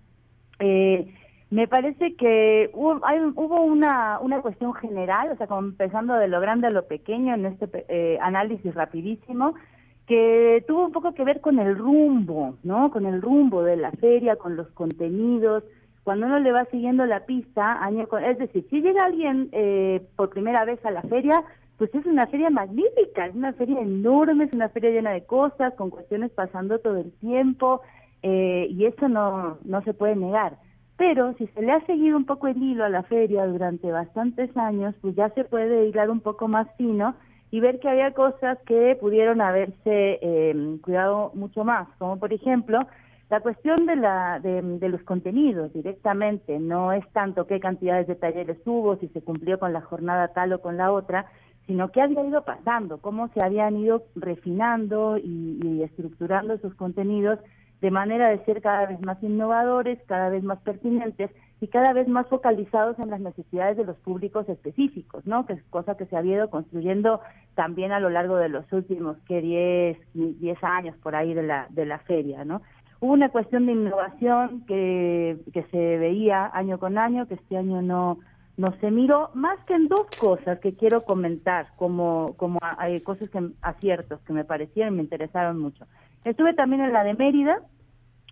Eh, 0.59 1.13
me 1.51 1.69
parece 1.69 2.15
que 2.17 2.71
hubo, 2.73 2.99
hay, 3.05 3.21
hubo 3.21 3.63
una, 3.63 4.19
una 4.21 4.41
cuestión 4.41 4.73
general, 4.73 5.31
o 5.33 5.37
sea, 5.37 5.47
como 5.47 5.61
empezando 5.61 6.15
de 6.15 6.29
lo 6.29 6.41
grande 6.41 6.69
a 6.69 6.71
lo 6.71 6.87
pequeño 6.87 7.35
en 7.35 7.45
este 7.45 7.85
eh, 7.89 8.19
análisis 8.23 8.75
rapidísimo, 8.75 9.55
que 10.07 10.65
tuvo 10.67 10.87
un 10.87 10.93
poco 10.93 11.13
que 11.13 11.25
ver 11.25 11.41
con 11.41 11.59
el 11.59 11.77
rumbo, 11.77 12.57
¿no? 12.63 12.91
Con 12.91 13.07
el 13.07 13.21
rumbo 13.21 13.63
de 13.63 13.77
la 13.77 13.93
feria, 13.93 14.37
con 14.37 14.57
los 14.57 14.69
contenidos. 14.69 15.65
Cuando 16.05 16.27
uno 16.27 16.39
le 16.39 16.53
va 16.53 16.65
siguiendo 16.67 17.05
la 17.07 17.27
pista, 17.27 17.85
año 17.85 18.09
con, 18.09 18.25
es 18.25 18.39
decir, 18.39 18.67
si 18.71 18.81
llega 18.81 19.05
alguien 19.05 19.49
eh, 19.53 20.01
por 20.17 20.31
primera 20.31 20.65
vez 20.65 20.85
a 20.87 20.91
la 20.91 21.03
feria, 21.03 21.45
pues 21.83 21.97
es 21.97 22.07
una 22.07 22.29
feria 22.29 22.49
magnífica, 22.49 23.27
es 23.27 23.35
una 23.35 23.53
feria 23.55 23.81
enorme, 23.81 24.45
es 24.45 24.53
una 24.53 24.69
feria 24.69 24.91
llena 24.91 25.11
de 25.11 25.25
cosas, 25.25 25.75
con 25.75 25.91
cuestiones 25.91 26.31
pasando 26.31 26.79
todo 26.79 26.99
el 26.99 27.11
tiempo, 27.15 27.81
eh, 28.23 28.69
y 28.71 28.87
eso 28.87 29.09
no, 29.09 29.59
no 29.65 29.83
se 29.83 29.93
puede 29.93 30.15
negar. 30.15 30.59
Pero 30.97 31.35
si 31.39 31.49
se 31.49 31.61
le 31.61 31.73
ha 31.73 31.85
seguido 31.85 32.17
un 32.17 32.25
poco 32.25 32.47
el 32.47 32.63
hilo 32.63 32.85
a 32.85 32.89
la 32.89 33.03
feria 33.03 33.45
durante 33.49 33.91
bastantes 33.91 34.57
años, 34.57 34.95
pues 35.01 35.17
ya 35.17 35.31
se 35.31 35.43
puede 35.43 35.89
hilar 35.89 36.09
un 36.09 36.21
poco 36.21 36.47
más 36.47 36.69
fino 36.77 37.17
y 37.51 37.59
ver 37.59 37.81
que 37.81 37.89
había 37.89 38.13
cosas 38.13 38.59
que 38.65 38.97
pudieron 39.01 39.41
haberse 39.41 40.21
eh, 40.23 40.79
cuidado 40.83 41.33
mucho 41.35 41.65
más, 41.65 41.89
como 41.99 42.17
por 42.21 42.33
ejemplo 42.33 42.79
la 43.33 43.41
cuestión 43.41 43.87
de, 43.87 43.97
la, 43.97 44.41
de, 44.41 44.89
los 44.91 45.03
contenidos 45.05 45.73
directamente, 45.73 46.59
no 46.59 46.93
es 46.93 47.03
tanto 47.13 47.47
qué 47.47 47.61
cantidades 47.61 48.07
de 48.07 48.15
talleres 48.15 48.59
hubo, 48.67 48.97
si 48.99 49.09
se 49.09 49.23
cumplió 49.23 49.59
con 49.59 49.73
la 49.73 49.81
jornada 49.81 50.29
tal 50.29 50.53
o 50.53 50.61
con 50.61 50.77
la 50.77 50.93
otra, 50.93 51.25
sino 51.67 51.91
qué 51.91 52.03
había 52.03 52.25
ido 52.25 52.45
pasando, 52.45 52.99
cómo 52.99 53.29
se 53.29 53.43
habían 53.43 53.77
ido 53.77 54.05
refinando 54.17 55.17
y, 55.19 55.83
estructurando 55.83 56.55
esos 56.55 56.75
contenidos 56.75 57.39
de 57.81 57.91
manera 57.91 58.29
de 58.29 58.45
ser 58.45 58.63
cada 58.63 58.87
vez 58.87 59.05
más 59.05 59.23
innovadores, 59.23 59.99
cada 60.07 60.29
vez 60.29 60.45
más 60.45 60.61
pertinentes 60.61 61.31
y 61.61 61.67
cada 61.69 61.93
vez 61.93 62.09
más 62.09 62.29
focalizados 62.29 62.99
en 62.99 63.11
las 63.11 63.21
necesidades 63.21 63.77
de 63.77 63.85
los 63.85 63.97
públicos 63.97 64.49
específicos, 64.49 65.27
¿no? 65.27 65.47
Que 65.47 65.55
es 65.55 65.63
cosa 65.65 65.97
que 65.97 66.07
se 66.07 66.17
ha 66.17 66.25
ido 66.25 66.49
construyendo 66.51 67.21
también 67.55 67.91
a 67.93 68.01
lo 68.01 68.09
largo 68.09 68.37
de 68.37 68.49
los 68.49 68.73
últimos 68.73 69.17
que 69.27 69.41
10, 69.41 69.99
10 70.15 70.65
años 70.65 70.97
por 71.03 71.17
ahí 71.17 71.35
de 71.35 71.43
la 71.43 71.67
de 71.71 71.87
la 71.87 71.99
feria, 72.01 72.45
¿no? 72.45 72.63
Hubo 73.01 73.15
una 73.15 73.31
cuestión 73.31 73.67
de 73.67 73.73
innovación 73.73 74.65
que, 74.67 75.39
que 75.53 75.65
se 75.65 75.99
veía 75.99 76.49
año 76.55 76.79
con 76.79 76.99
año, 76.99 77.27
que 77.27 77.35
este 77.35 77.57
año 77.57 77.83
no 77.83 78.19
no 78.57 78.69
se 78.81 78.91
miró 78.91 79.31
más 79.35 79.59
que 79.65 79.75
en 79.75 79.89
dos 79.89 80.07
cosas 80.19 80.59
que 80.61 80.75
quiero 80.75 81.03
comentar 81.03 81.69
como 81.77 82.35
como 82.37 82.59
hay 82.61 83.01
cosas 83.01 83.31
que 83.31 83.41
aciertos 83.63 84.21
que 84.21 84.33
me 84.33 84.45
parecieron 84.45 84.97
me 84.97 85.03
interesaron 85.03 85.59
mucho. 85.59 85.87
Estuve 86.25 86.55
también 86.55 86.83
en 86.83 86.93
la 86.93 87.03
de 87.05 87.15
Mérida 87.15 87.61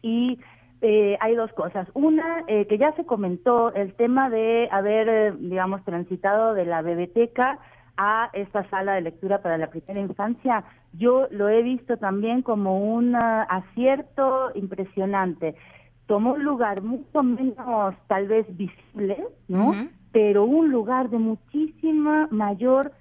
y 0.03 0.39
eh, 0.83 1.19
hay 1.21 1.35
dos 1.35 1.53
cosas. 1.53 1.89
Una, 1.93 2.45
eh, 2.47 2.67
que 2.67 2.79
ya 2.79 2.93
se 2.93 3.05
comentó, 3.05 3.73
el 3.75 3.95
tema 3.95 4.31
de 4.31 4.69
haber, 4.71 5.09
eh, 5.09 5.33
digamos, 5.39 5.85
transitado 5.85 6.55
de 6.55 6.65
la 6.65 6.81
biblioteca 6.81 7.59
a 7.97 8.31
esta 8.33 8.69
sala 8.71 8.95
de 8.95 9.03
lectura 9.03 9.43
para 9.43 9.59
la 9.59 9.69
primera 9.69 10.01
infancia, 10.01 10.65
yo 10.95 11.27
lo 11.31 11.51
he 11.51 11.63
visto 11.63 11.99
también 11.99 12.41
como 12.41 12.95
un 12.95 13.15
acierto 13.15 14.53
impresionante. 14.55 15.55
Tomó 16.07 16.33
un 16.33 16.45
lugar 16.45 16.83
mucho 16.83 17.23
menos, 17.23 17.95
tal 18.07 18.27
vez, 18.27 18.47
visible, 18.57 19.23
¿no? 19.49 19.75
Pero 20.13 20.45
un 20.45 20.71
lugar 20.71 21.11
de 21.11 21.19
muchísima 21.19 22.29
mayor 22.31 22.93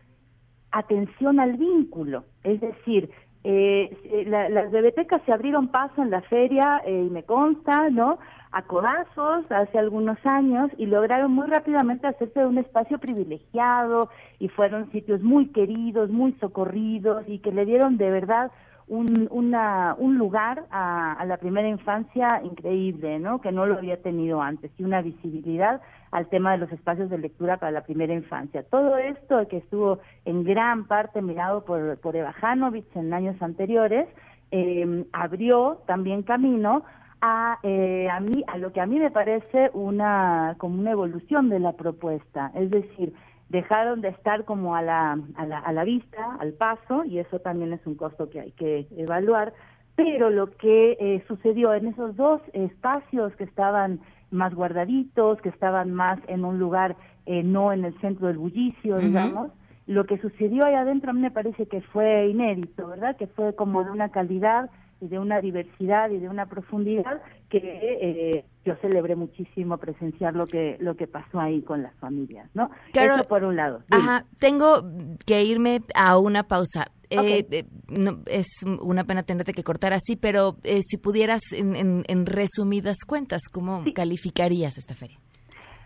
atención 0.71 1.39
al 1.39 1.57
vínculo. 1.57 2.25
Es 2.43 2.61
decir, 2.61 3.09
eh, 3.43 4.25
las 4.27 4.71
bibliotecas 4.71 5.21
se 5.25 5.31
abrieron 5.31 5.69
paso 5.69 6.03
en 6.03 6.09
la 6.09 6.21
feria, 6.21 6.81
eh, 6.85 7.05
y 7.07 7.09
me 7.09 7.23
consta, 7.23 7.89
¿no? 7.89 8.19
A 8.51 8.63
codazos 8.63 9.49
hace 9.49 9.77
algunos 9.77 10.17
años 10.25 10.71
y 10.77 10.87
lograron 10.87 11.31
muy 11.31 11.47
rápidamente 11.47 12.07
hacerse 12.07 12.45
un 12.45 12.57
espacio 12.57 12.97
privilegiado 12.97 14.09
y 14.39 14.49
fueron 14.49 14.91
sitios 14.91 15.21
muy 15.21 15.47
queridos, 15.47 16.09
muy 16.09 16.33
socorridos 16.33 17.23
y 17.27 17.39
que 17.39 17.51
le 17.51 17.65
dieron 17.65 17.97
de 17.97 18.09
verdad 18.09 18.51
un, 18.89 19.27
una, 19.31 19.95
un 19.97 20.17
lugar 20.17 20.65
a, 20.71 21.23
la 21.25 21.37
primera 21.37 21.67
infancia 21.67 22.41
increíble, 22.43 23.19
¿no? 23.19 23.39
Que 23.39 23.51
no 23.51 23.65
lo 23.65 23.75
había 23.75 24.01
tenido 24.01 24.41
antes 24.41 24.71
y 24.77 24.83
una 24.83 25.01
visibilidad 25.01 25.81
al 26.11 26.27
tema 26.27 26.51
de 26.51 26.57
los 26.57 26.71
espacios 26.71 27.09
de 27.09 27.19
lectura 27.19 27.57
para 27.57 27.71
la 27.71 27.83
primera 27.83 28.13
infancia. 28.13 28.63
Todo 28.63 28.97
esto 28.97 29.47
que 29.47 29.57
estuvo 29.57 29.99
en 30.25 30.43
gran 30.43 30.87
parte 30.87 31.21
mirado 31.21 31.63
por, 31.63 31.99
por 31.99 32.15
Eva 32.15 32.33
Hanovich 32.41 32.95
en 32.95 33.13
años 33.13 33.39
anteriores, 33.41 34.07
eh, 34.51 35.05
abrió 35.13 35.81
también 35.85 36.23
camino 36.23 36.83
a, 37.21 37.59
eh, 37.61 38.07
a 38.09 38.19
mí 38.19 38.43
a 38.47 38.57
lo 38.57 38.73
que 38.73 38.81
a 38.81 38.87
mí 38.87 38.99
me 38.99 39.11
parece 39.11 39.69
una 39.73 40.55
como 40.57 40.79
una 40.79 40.91
evolución 40.91 41.49
de 41.49 41.59
la 41.59 41.73
propuesta, 41.73 42.51
es 42.55 42.71
decir, 42.71 43.13
dejaron 43.49 44.01
de 44.01 44.09
estar 44.09 44.45
como 44.45 44.75
a 44.75 44.81
la, 44.81 45.17
a 45.35 45.45
la, 45.45 45.59
a 45.59 45.73
la 45.73 45.83
vista, 45.83 46.37
al 46.39 46.53
paso, 46.53 47.03
y 47.03 47.19
eso 47.19 47.39
también 47.39 47.73
es 47.73 47.85
un 47.85 47.95
costo 47.95 48.29
que 48.29 48.39
hay 48.39 48.51
que 48.51 48.87
evaluar, 48.95 49.53
pero 49.95 50.29
lo 50.29 50.51
que 50.51 50.97
eh, 50.99 51.23
sucedió 51.27 51.73
en 51.73 51.87
esos 51.87 52.15
dos 52.15 52.41
espacios 52.53 53.35
que 53.35 53.43
estaban 53.43 53.99
más 54.31 54.53
guardaditos, 54.53 55.41
que 55.41 55.49
estaban 55.49 55.91
más 55.91 56.19
en 56.27 56.45
un 56.45 56.59
lugar 56.59 56.95
eh, 57.25 57.43
no 57.43 57.73
en 57.73 57.83
el 57.83 57.99
centro 57.99 58.27
del 58.27 58.37
bullicio, 58.37 58.97
digamos, 58.97 59.51
lo 59.87 60.05
que 60.05 60.19
sucedió 60.19 60.65
ahí 60.65 60.75
adentro 60.75 61.09
a 61.09 61.13
mí 61.13 61.19
me 61.19 61.31
parece 61.31 61.65
que 61.65 61.81
fue 61.81 62.27
inédito, 62.27 62.87
¿verdad? 62.87 63.17
Que 63.17 63.27
fue 63.27 63.55
como 63.55 63.83
de 63.83 63.91
una 63.91 64.09
calidad 64.09 64.69
y 65.01 65.07
de 65.07 65.19
una 65.19 65.41
diversidad 65.41 66.09
y 66.09 66.17
de 66.17 66.29
una 66.29 66.45
profundidad 66.45 67.21
que 67.49 67.57
eh, 67.57 68.45
yo 68.65 68.75
celebré 68.77 69.15
muchísimo 69.15 69.77
presenciar 69.77 70.35
lo 70.35 70.45
que 70.45 70.77
lo 70.79 70.95
que 70.95 71.07
pasó 71.07 71.39
ahí 71.39 71.61
con 71.61 71.81
las 71.81 71.95
familias, 71.95 72.49
¿no? 72.53 72.69
Eso 72.93 73.27
por 73.27 73.43
un 73.43 73.55
lado. 73.55 73.81
Ajá, 73.89 74.25
tengo 74.39 74.83
que 75.25 75.43
irme 75.43 75.81
a 75.95 76.17
una 76.17 76.43
pausa. 76.43 76.91
Eh, 77.11 77.47
eh, 77.49 77.65
no, 77.87 78.19
es 78.27 78.45
una 78.81 79.03
pena 79.05 79.23
tenerte 79.23 79.53
que 79.53 79.63
cortar 79.63 79.93
así, 79.93 80.15
pero 80.15 80.57
si 80.81 80.97
pudieras, 80.97 81.41
en, 81.53 82.03
en, 82.07 82.25
resumidas 82.27 82.97
cuentas, 83.03 83.49
¿cómo 83.51 83.83
calificarías 83.95 84.77
esta 84.77 84.93
feria? 84.93 85.17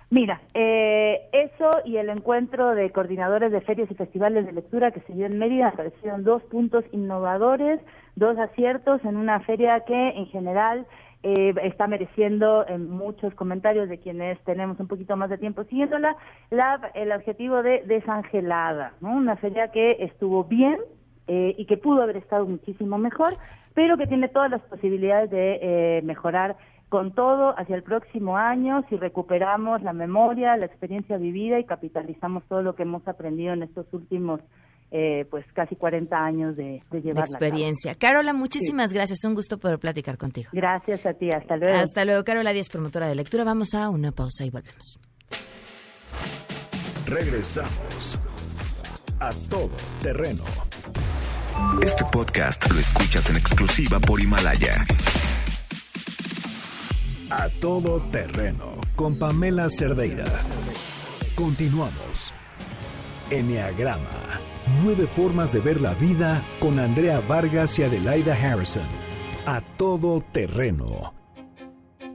Mira, 0.09 0.41
eso 0.53 1.72
y 1.86 1.95
el 1.95 2.09
encuentro 2.09 2.76
de 2.76 2.91
coordinadores 2.91 3.53
de 3.53 3.61
ferias 3.61 3.89
y 3.89 3.95
festivales 3.95 4.45
de 4.45 4.51
lectura 4.51 4.91
que 4.91 4.99
se 5.01 5.14
dio 5.14 5.26
en 5.26 5.39
Mérida 5.39 5.72
me 5.72 5.78
parecieron 5.78 6.26
dos 6.26 6.43
puntos 6.43 6.84
innovadores, 6.91 7.80
dos 8.16 8.38
aciertos 8.38 9.03
en 9.05 9.18
una 9.18 9.39
feria 9.41 9.82
que 9.82 10.09
en 10.09 10.28
general 10.28 10.86
eh, 11.24 11.53
está 11.64 11.88
mereciendo 11.88 12.66
en 12.68 12.89
muchos 12.89 13.34
comentarios 13.36 13.88
de 13.88 13.97
quienes 13.97 14.38
tenemos 14.43 14.80
un 14.80 14.88
poquito 14.88 15.16
más 15.16 15.30
de 15.30 15.38
tiempo 15.38 15.64
siguiéndola 15.64 16.18
la, 16.49 16.91
el 16.95 17.11
objetivo 17.14 17.64
de 17.64 17.82
desangelada, 17.86 18.93
¿no? 18.99 19.16
una 19.16 19.38
feria 19.38 19.70
que 19.70 19.97
estuvo 19.99 20.43
bien 20.43 20.78
eh, 21.28 21.55
y 21.57 21.66
que 21.66 21.78
pudo 21.78 22.03
haber 22.03 22.18
estado 22.18 22.45
muchísimo 22.45 22.97
mejor, 22.97 23.38
pero 23.74 23.97
que 23.97 24.07
tiene 24.07 24.28
todas 24.28 24.51
las 24.51 24.61
posibilidades 24.64 25.30
de 25.32 25.59
eh, 25.61 26.01
mejorar 26.03 26.57
con 26.89 27.14
todo 27.14 27.57
hacia 27.57 27.78
el 27.78 27.84
próximo 27.84 28.38
año 28.38 28.84
si 28.89 28.97
recuperamos 28.97 29.82
la 29.82 29.93
memoria, 29.93 30.57
la 30.57 30.66
experiencia 30.66 31.18
vivida 31.18 31.57
y 31.57 31.64
capitalizamos 31.64 32.43
todo 32.49 32.61
lo 32.61 32.76
que 32.76 32.84
hemos 32.84 33.07
aprendido 33.07 33.53
en 33.53 33.64
estos 33.64 33.86
últimos 33.93 34.41
eh, 34.96 35.26
pues 35.32 35.44
casi 35.54 35.76
40 35.76 36.16
años 36.16 36.56
de, 36.56 36.84
de 36.91 37.02
llevar 37.02 37.26
experiencia. 37.26 37.96
Carola, 37.96 38.32
muchísimas 38.32 38.94
gracias. 38.94 39.24
Un 39.24 39.34
gusto 39.34 39.58
poder 39.58 39.80
platicar 39.80 40.20
contigo. 40.20 40.52
Gracias 40.54 41.08
a 41.08 41.14
ti. 41.16 41.32
Hasta 41.32 41.58
luego. 41.58 41.76
Hasta 41.76 42.06
luego, 42.06 42.24
Carola 42.24 42.54
Díaz, 42.54 42.70
promotora 42.70 43.08
de 43.08 43.16
lectura. 43.16 43.44
Vamos 43.44 43.74
a 43.74 43.89
una 43.89 44.12
pausa 44.12 44.46
y 44.46 44.52
volvemos. 44.52 45.00
Regresamos 47.08 48.20
a 49.20 49.32
todo 49.50 49.72
terreno. 50.04 50.44
Este 51.82 52.06
podcast 52.12 52.72
lo 52.72 52.80
escuchas 52.80 53.32
en 53.32 53.38
exclusiva 53.38 54.00
por 54.00 54.22
Himalaya. 54.22 54.86
A 57.32 57.50
todo 57.60 58.00
terreno 58.12 58.76
con 58.96 59.18
Pamela 59.18 59.70
Cerdeira. 59.70 60.26
Continuamos. 61.36 62.32
Enneagrama 63.32 64.33
Nueve 64.82 65.07
formas 65.07 65.51
de 65.51 65.59
ver 65.59 65.82
la 65.82 65.93
vida 65.93 66.41
con 66.61 66.80
Andrea 66.80 67.20
Vargas 67.20 67.78
y 67.80 67.84
Adelaida 67.84 68.34
Harrison. 68.34 68.88
A 69.45 69.59
todo 69.59 70.24
terreno. 70.32 71.14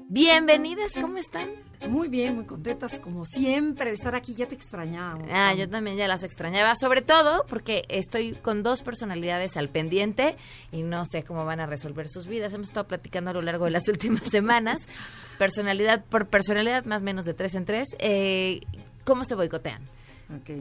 Bienvenidas, 0.08 0.92
¿cómo 0.98 1.18
están? 1.18 1.50
Muy 1.90 2.08
bien, 2.08 2.36
muy 2.36 2.46
contentas, 2.46 2.98
como 3.00 3.26
siempre, 3.26 3.90
de 3.90 3.96
estar 3.96 4.14
aquí. 4.14 4.32
Ya 4.34 4.46
te 4.46 4.54
extrañábamos. 4.54 5.28
Ah, 5.30 5.52
yo 5.52 5.68
también 5.68 5.98
ya 5.98 6.08
las 6.08 6.22
extrañaba, 6.22 6.74
sobre 6.74 7.02
todo 7.02 7.44
porque 7.50 7.82
estoy 7.90 8.32
con 8.32 8.62
dos 8.62 8.80
personalidades 8.80 9.58
al 9.58 9.68
pendiente 9.68 10.34
y 10.72 10.84
no 10.84 11.04
sé 11.06 11.24
cómo 11.24 11.44
van 11.44 11.60
a 11.60 11.66
resolver 11.66 12.08
sus 12.08 12.26
vidas. 12.26 12.54
Hemos 12.54 12.68
estado 12.68 12.88
platicando 12.88 13.30
a 13.30 13.34
lo 13.34 13.42
largo 13.42 13.66
de 13.66 13.72
las 13.72 13.86
últimas 13.90 14.22
semanas, 14.22 14.88
personalidad 15.36 16.02
por 16.06 16.28
personalidad, 16.28 16.86
más 16.86 17.02
o 17.02 17.04
menos 17.04 17.26
de 17.26 17.34
tres 17.34 17.54
en 17.54 17.66
tres, 17.66 17.88
eh, 17.98 18.62
cómo 19.04 19.24
se 19.24 19.34
boicotean. 19.34 19.82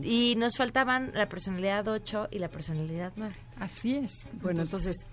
Y 0.04 0.36
nos 0.38 0.56
faltaban 0.56 1.12
la 1.14 1.28
personalidad 1.28 1.88
8 1.88 2.30
y 2.32 2.40
la 2.40 2.48
personalidad 2.48 3.12
9. 3.16 3.36
Así 3.60 3.96
es. 3.96 4.26
Bueno, 4.42 4.62
entonces, 4.62 5.06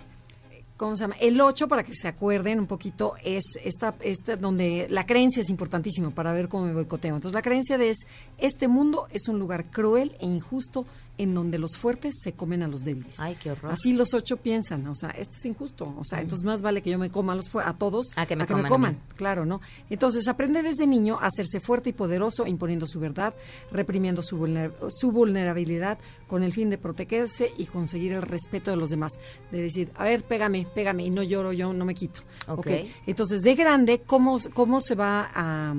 ¿cómo 0.76 0.94
se 0.94 1.04
llama? 1.04 1.16
El 1.20 1.40
8, 1.40 1.66
para 1.66 1.82
que 1.82 1.92
se 1.92 2.06
acuerden 2.06 2.60
un 2.60 2.66
poquito, 2.66 3.14
es 3.24 3.44
esta, 3.64 3.94
esta 4.00 4.36
donde 4.36 4.86
la 4.90 5.06
creencia 5.06 5.40
es 5.40 5.50
importantísima 5.50 6.10
para 6.10 6.32
ver 6.32 6.48
cómo 6.48 6.66
me 6.66 6.72
boicoteo. 6.72 7.16
Entonces, 7.16 7.34
la 7.34 7.42
creencia 7.42 7.78
de 7.78 7.90
es, 7.90 8.06
este 8.38 8.68
mundo 8.68 9.08
es 9.10 9.28
un 9.28 9.38
lugar 9.38 9.66
cruel 9.70 10.16
e 10.20 10.26
injusto 10.26 10.86
en 11.18 11.34
donde 11.34 11.58
los 11.58 11.76
fuertes 11.76 12.14
se 12.22 12.32
comen 12.32 12.62
a 12.62 12.68
los 12.68 12.84
débiles. 12.84 13.18
Ay, 13.20 13.36
qué 13.40 13.52
horror. 13.52 13.72
Así 13.72 13.92
los 13.92 14.14
ocho 14.14 14.36
piensan, 14.36 14.86
o 14.86 14.94
sea, 14.94 15.10
esto 15.10 15.36
es 15.36 15.44
injusto, 15.44 15.94
o 15.96 16.04
sea, 16.04 16.20
entonces 16.20 16.44
más 16.44 16.62
vale 16.62 16.82
que 16.82 16.90
yo 16.90 16.98
me 16.98 17.10
coma 17.10 17.34
a, 17.34 17.36
los 17.36 17.54
a 17.54 17.72
todos 17.74 18.10
a 18.16 18.26
que 18.26 18.36
me, 18.36 18.44
a 18.44 18.46
que 18.46 18.52
coman, 18.52 18.62
me 18.62 18.68
coman, 18.68 18.98
claro, 19.16 19.46
¿no? 19.46 19.60
Entonces 19.90 20.26
aprende 20.28 20.62
desde 20.62 20.86
niño 20.86 21.18
a 21.20 21.26
hacerse 21.26 21.60
fuerte 21.60 21.90
y 21.90 21.92
poderoso, 21.92 22.46
imponiendo 22.46 22.86
su 22.86 22.98
verdad, 22.98 23.34
reprimiendo 23.70 24.22
su, 24.22 24.36
vulner 24.36 24.74
su 24.88 25.12
vulnerabilidad 25.12 25.98
con 26.26 26.42
el 26.42 26.52
fin 26.52 26.70
de 26.70 26.78
protegerse 26.78 27.52
y 27.58 27.66
conseguir 27.66 28.12
el 28.12 28.22
respeto 28.22 28.70
de 28.70 28.76
los 28.76 28.90
demás, 28.90 29.12
de 29.52 29.62
decir, 29.62 29.90
a 29.94 30.04
ver, 30.04 30.24
pégame, 30.24 30.66
pégame, 30.74 31.04
y 31.04 31.10
no 31.10 31.22
lloro, 31.22 31.52
yo 31.52 31.72
no 31.72 31.84
me 31.84 31.94
quito. 31.94 32.20
Ok. 32.48 32.58
¿okay? 32.58 32.92
Entonces, 33.06 33.42
de 33.42 33.54
grande, 33.54 34.02
¿cómo, 34.04 34.38
cómo 34.52 34.80
se 34.80 34.94
va 34.94 35.30
a... 35.34 35.74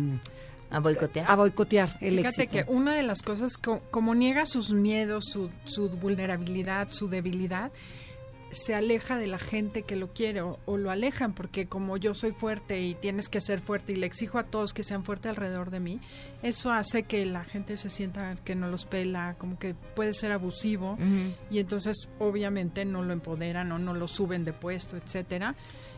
A 0.70 0.80
boicotear. 0.80 1.30
A 1.30 1.36
boicotear 1.36 1.89
el 2.01 2.18
Fíjate 2.18 2.43
éxito. 2.43 2.66
que 2.66 2.72
una 2.72 2.95
de 2.95 3.03
las 3.03 3.22
cosas, 3.22 3.57
co 3.57 3.82
como 3.91 4.16
niega 4.16 4.45
sus 4.45 4.74
miedos, 4.74 5.26
su, 5.32 5.49
su, 5.63 5.89
vulnerabilidad, 5.89 6.88
su 6.91 7.07
debilidad, 7.07 7.72
se 8.51 8.74
aleja 8.74 9.18
de 9.18 9.28
la 9.28 9.38
gente 9.38 9.84
que 9.84 9.95
lo 9.95 10.13
quiere 10.13 10.41
o, 10.41 10.59
o, 10.66 10.78
lo 10.78 10.89
alejan 10.89 11.34
porque 11.34 11.68
como 11.68 11.97
yo 11.97 12.13
soy 12.13 12.32
fuerte 12.32 12.82
y 12.82 12.95
tienes 12.95 13.28
que 13.28 13.41
ser 13.41 13.59
fuerte 13.59 13.91
y 13.91 13.95
le 13.95 14.05
exijo 14.05 14.38
a 14.38 14.43
todos 14.43 14.74
que 14.74 14.84
sean 14.84 15.03
fuertes 15.03 15.30
alrededor 15.30 15.72
de 15.72 15.82
mí, 15.82 15.99
eso 16.41 16.72
hace 16.72 17.03
que 17.03 17.26
la 17.26 17.43
gente 17.43 17.76
se 17.76 17.89
sienta 17.89 18.36
que 18.45 18.55
no 18.55 18.70
los 18.70 18.86
pela, 18.86 19.36
como 19.38 19.59
que 19.59 19.76
puede 19.95 20.13
ser 20.13 20.32
abusivo 20.32 20.93
uh 20.93 20.97
-huh. 20.97 21.36
y 21.49 21.59
entonces 21.59 22.09
obviamente 22.20 22.86
no 22.86 23.03
lo 23.03 23.11
empoderan 23.11 23.72
o 23.72 23.80
no 23.80 23.93
lo 23.93 24.07
suben 24.07 24.45
de 24.45 24.53
puesto, 24.53 24.95
etcétera. 24.95 25.55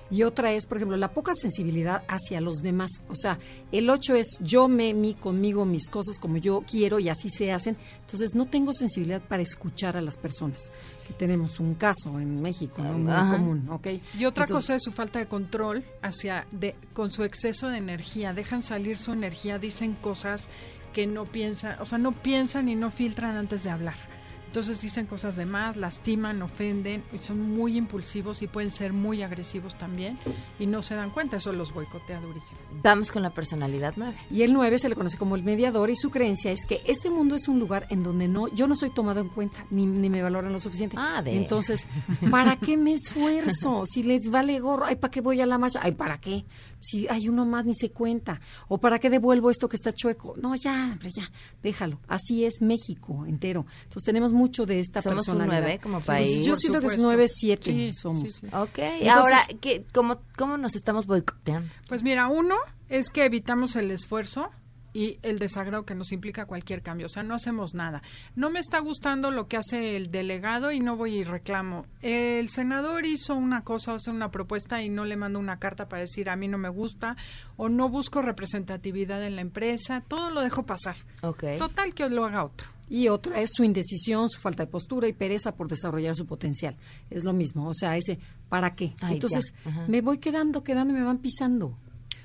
Y 0.09 0.23
otra 0.23 0.53
es, 0.53 0.65
por 0.65 0.77
ejemplo, 0.77 0.97
la 0.97 1.11
poca 1.11 1.33
sensibilidad 1.35 2.03
hacia 2.07 2.41
los 2.41 2.61
demás. 2.61 2.91
O 3.09 3.15
sea, 3.15 3.39
el 3.71 3.89
8 3.89 4.15
es 4.15 4.37
yo 4.41 4.67
me, 4.67 4.93
mi, 4.93 5.13
conmigo, 5.13 5.65
mis 5.65 5.89
cosas 5.89 6.17
como 6.19 6.37
yo 6.37 6.63
quiero 6.69 6.99
y 6.99 7.09
así 7.09 7.29
se 7.29 7.51
hacen. 7.51 7.77
Entonces, 8.01 8.35
no 8.35 8.45
tengo 8.45 8.73
sensibilidad 8.73 9.21
para 9.21 9.43
escuchar 9.43 9.97
a 9.97 10.01
las 10.01 10.17
personas. 10.17 10.71
Que 11.05 11.13
tenemos 11.13 11.59
un 11.59 11.75
caso 11.75 12.19
en 12.19 12.41
México, 12.41 12.81
¿no? 12.81 12.97
Muy 12.97 13.11
Ajá. 13.11 13.31
común, 13.31 13.67
¿ok? 13.69 13.87
Y 14.17 14.25
otra 14.25 14.45
Entonces, 14.45 14.65
cosa 14.65 14.75
es 14.75 14.83
su 14.83 14.91
falta 14.91 15.19
de 15.19 15.27
control 15.27 15.83
hacia, 16.01 16.47
de, 16.51 16.75
con 16.93 17.11
su 17.11 17.23
exceso 17.23 17.69
de 17.69 17.77
energía. 17.77 18.33
Dejan 18.33 18.63
salir 18.63 18.97
su 18.97 19.11
energía, 19.11 19.59
dicen 19.59 19.93
cosas 19.93 20.49
que 20.93 21.05
no 21.05 21.25
piensan, 21.25 21.79
o 21.79 21.85
sea, 21.85 21.97
no 21.97 22.11
piensan 22.11 22.69
y 22.69 22.75
no 22.75 22.91
filtran 22.91 23.35
antes 23.35 23.63
de 23.63 23.69
hablar. 23.69 24.16
Entonces 24.47 24.81
dicen 24.81 25.05
cosas 25.05 25.35
de 25.35 25.45
más, 25.45 25.75
lastiman, 25.75 26.41
ofenden 26.41 27.03
y 27.13 27.19
son 27.19 27.39
muy 27.39 27.77
impulsivos 27.77 28.41
y 28.41 28.47
pueden 28.47 28.71
ser 28.71 28.93
muy 28.93 29.21
agresivos 29.21 29.77
también 29.77 30.17
y 30.57 30.65
no 30.65 30.81
se 30.81 30.95
dan 30.95 31.11
cuenta, 31.11 31.37
eso 31.37 31.53
los 31.53 31.73
boicotea 31.73 32.19
durísimo. 32.21 32.59
Vamos 32.81 33.11
con 33.11 33.21
la 33.21 33.29
personalidad 33.29 33.93
9. 33.97 34.15
Y 34.31 34.41
el 34.43 34.53
9 34.53 34.79
se 34.79 34.89
le 34.89 34.95
conoce 34.95 35.17
como 35.17 35.35
el 35.35 35.43
mediador 35.43 35.89
y 35.89 35.95
su 35.95 36.09
creencia 36.09 36.51
es 36.51 36.65
que 36.65 36.81
este 36.85 37.09
mundo 37.09 37.35
es 37.35 37.47
un 37.47 37.59
lugar 37.59 37.87
en 37.89 38.03
donde 38.03 38.27
no 38.27 38.47
yo 38.47 38.67
no 38.67 38.75
soy 38.75 38.89
tomado 38.89 39.19
en 39.19 39.29
cuenta 39.29 39.65
ni, 39.69 39.85
ni 39.85 40.09
me 40.09 40.21
valoran 40.21 40.53
lo 40.53 40.59
suficiente. 40.59 40.95
Ah, 40.97 41.21
de... 41.21 41.35
Entonces, 41.35 41.87
¿para 42.31 42.55
qué 42.55 42.77
me 42.77 42.93
esfuerzo? 42.93 43.83
Si 43.85 44.03
les 44.03 44.31
vale 44.31 44.59
gorro, 44.59 44.85
ay, 44.85 44.95
¿para 44.95 45.11
qué 45.11 45.21
voy 45.21 45.41
a 45.41 45.45
la 45.45 45.57
marcha? 45.57 45.79
Ay, 45.83 45.91
¿para 45.91 46.19
qué? 46.19 46.45
Si 46.79 47.07
hay 47.07 47.29
uno 47.29 47.45
más 47.45 47.65
ni 47.65 47.73
se 47.73 47.89
cuenta. 47.91 48.39
¿O 48.67 48.77
para 48.77 48.99
qué 48.99 49.09
devuelvo 49.09 49.49
esto 49.49 49.67
que 49.69 49.75
está 49.75 49.91
chueco? 49.91 50.35
No, 50.41 50.55
ya, 50.55 50.91
hombre, 50.93 51.11
ya, 51.11 51.31
déjalo. 51.63 51.99
Así 52.07 52.45
es 52.45 52.61
México 52.61 53.25
entero. 53.25 53.65
Entonces 53.83 54.03
tenemos 54.03 54.31
mucho 54.33 54.65
de 54.65 54.79
esta 54.79 55.01
somos 55.01 55.25
personalidad. 55.25 55.59
un 55.59 55.63
9 55.65 55.79
como 55.81 56.01
país. 56.01 56.45
yo 56.45 56.55
siento 56.55 56.79
que 56.81 56.87
es 56.87 56.99
9, 56.99 57.27
7 57.27 57.71
sí, 57.71 57.91
somos. 57.93 58.23
Sí, 58.23 58.29
sí. 58.29 58.47
Ok, 58.47 58.77
Entonces, 58.77 59.09
ahora, 59.09 59.41
¿qué, 59.59 59.85
cómo, 59.93 60.19
¿cómo 60.37 60.57
nos 60.57 60.75
estamos 60.75 61.05
boicoteando? 61.05 61.69
Pues 61.87 62.03
mira, 62.03 62.27
uno 62.27 62.55
es 62.89 63.09
que 63.09 63.25
evitamos 63.25 63.75
el 63.75 63.91
esfuerzo 63.91 64.49
y 64.97 65.19
el 65.21 65.37
desagrado 65.37 65.85
que 65.85 65.93
nos 65.93 66.11
implica 66.11 66.47
cualquier 66.47 66.81
cambio. 66.81 67.05
O 67.05 67.09
sea, 67.09 67.21
no 67.21 67.35
hacemos 67.35 67.75
nada. 67.75 68.01
No 68.35 68.49
me 68.49 68.57
está 68.59 68.79
gustando 68.79 69.29
lo 69.29 69.47
que 69.47 69.55
hace 69.55 69.95
el 69.95 70.09
delegado 70.09 70.71
y 70.71 70.79
no 70.79 70.97
voy 70.97 71.19
y 71.19 71.23
reclamo. 71.23 71.85
El 72.01 72.49
senador 72.49 73.05
hizo 73.05 73.35
una 73.35 73.63
cosa, 73.63 73.93
hace 73.93 74.09
una 74.09 74.31
propuesta 74.31 74.81
y 74.81 74.89
no 74.89 75.05
le 75.05 75.15
mando 75.15 75.37
una 75.37 75.59
carta 75.59 75.87
para 75.87 76.01
decir 76.01 76.31
a 76.31 76.35
mí 76.35 76.47
no 76.47 76.57
me 76.57 76.69
gusta 76.69 77.15
o 77.57 77.69
no 77.69 77.89
busco 77.89 78.23
representatividad 78.23 79.23
en 79.23 79.35
la 79.35 79.41
empresa. 79.41 80.01
Todo 80.01 80.31
lo 80.31 80.41
dejo 80.41 80.65
pasar. 80.65 80.95
Okay. 81.21 81.59
Total 81.59 81.93
que 81.93 82.09
lo 82.09 82.25
haga 82.25 82.43
otro. 82.43 82.67
Y 82.89 83.09
otra 83.09 83.39
es 83.41 83.51
su 83.53 83.63
indecisión, 83.63 84.29
su 84.29 84.39
falta 84.39 84.65
de 84.65 84.71
postura 84.71 85.07
y 85.07 85.13
pereza 85.13 85.53
por 85.53 85.67
desarrollar 85.67 86.15
su 86.15 86.25
potencial. 86.25 86.75
Es 87.11 87.23
lo 87.23 87.33
mismo, 87.33 87.67
o 87.67 87.73
sea, 87.75 87.97
ese 87.97 88.17
¿para 88.49 88.73
qué? 88.73 88.95
Ay, 89.01 89.15
Entonces, 89.15 89.53
me 89.87 90.01
voy 90.01 90.17
quedando, 90.17 90.63
quedando 90.63 90.95
y 90.95 90.97
me 90.97 91.03
van 91.03 91.19
pisando. 91.19 91.77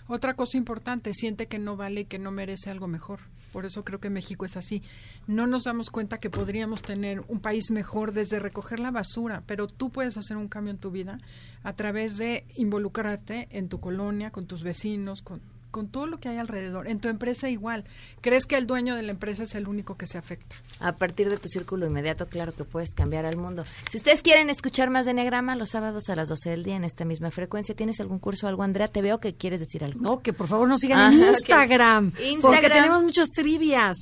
Otra 0.08 0.34
cosa 0.34 0.56
importante, 0.56 1.14
siente 1.14 1.46
que 1.46 1.58
no 1.58 1.76
vale 1.76 2.02
y 2.02 2.04
que 2.04 2.18
no 2.18 2.30
merece 2.30 2.70
algo 2.70 2.88
mejor. 2.88 3.20
Por 3.52 3.66
eso 3.66 3.84
creo 3.84 4.00
que 4.00 4.10
México 4.10 4.44
es 4.44 4.56
así. 4.56 4.82
No 5.26 5.46
nos 5.46 5.64
damos 5.64 5.90
cuenta 5.90 6.18
que 6.18 6.30
podríamos 6.30 6.82
tener 6.82 7.20
un 7.28 7.40
país 7.40 7.70
mejor 7.70 8.12
desde 8.12 8.38
recoger 8.38 8.80
la 8.80 8.90
basura, 8.90 9.42
pero 9.46 9.68
tú 9.68 9.90
puedes 9.90 10.16
hacer 10.16 10.36
un 10.36 10.48
cambio 10.48 10.72
en 10.72 10.78
tu 10.78 10.90
vida 10.90 11.18
a 11.62 11.74
través 11.74 12.16
de 12.16 12.46
involucrarte 12.56 13.48
en 13.50 13.68
tu 13.68 13.78
colonia, 13.78 14.30
con 14.30 14.46
tus 14.46 14.62
vecinos, 14.62 15.22
con, 15.22 15.40
con 15.72 15.88
todo 15.88 16.06
lo 16.06 16.20
que 16.20 16.28
hay 16.28 16.38
alrededor. 16.38 16.86
En 16.86 17.00
tu 17.00 17.08
empresa 17.08 17.48
igual. 17.48 17.84
¿Crees 18.20 18.46
que 18.46 18.56
el 18.56 18.68
dueño 18.68 18.94
de 18.94 19.02
la 19.02 19.10
empresa 19.10 19.42
es 19.42 19.56
el 19.56 19.66
único 19.66 19.96
que 19.96 20.06
se 20.06 20.18
afecta? 20.18 20.54
A 20.78 20.92
partir 20.92 21.28
de 21.28 21.38
tu 21.38 21.48
círculo 21.48 21.86
inmediato, 21.86 22.28
claro 22.28 22.52
que 22.52 22.62
puedes 22.62 22.94
cambiar 22.94 23.26
al 23.26 23.36
mundo. 23.36 23.64
Si 23.90 23.96
ustedes 23.96 24.22
quieren 24.22 24.50
escuchar 24.50 24.90
más 24.90 25.06
de 25.06 25.10
Enneagrama, 25.10 25.56
los 25.56 25.70
sábados 25.70 26.08
a 26.08 26.14
las 26.14 26.28
12 26.28 26.50
del 26.50 26.62
día 26.62 26.76
en 26.76 26.84
esta 26.84 27.04
misma 27.04 27.32
frecuencia, 27.32 27.74
¿tienes 27.74 27.98
algún 27.98 28.20
curso 28.20 28.46
o 28.46 28.48
algo, 28.48 28.62
Andrea? 28.62 28.86
Te 28.86 29.02
veo 29.02 29.18
que 29.18 29.34
quieres 29.34 29.58
decir 29.58 29.82
algo. 29.82 30.00
No, 30.00 30.20
que 30.20 30.32
por 30.32 30.46
favor 30.46 30.68
nos 30.68 30.80
sigan 30.80 30.98
ah, 30.98 31.06
en 31.08 31.28
Instagram, 31.28 32.08
okay. 32.08 32.32
Instagram, 32.32 32.60
Porque 32.60 32.72
tenemos 32.72 33.02
muchas 33.02 33.28
trivias. 33.30 33.96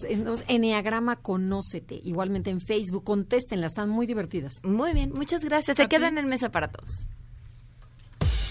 Enneagrama 0.48 1.16
Conócete. 1.16 2.00
Igualmente 2.04 2.50
en 2.50 2.60
Facebook. 2.60 3.04
Contéstenlas, 3.04 3.72
están 3.72 3.88
muy 3.88 4.06
divertidas. 4.06 4.54
Muy 4.64 4.92
bien, 4.92 5.12
muchas 5.14 5.44
gracias. 5.44 5.76
Se 5.76 5.88
quedan 5.88 6.18
en 6.18 6.26
mesa 6.26 6.50
para 6.50 6.68
todos. 6.68 7.06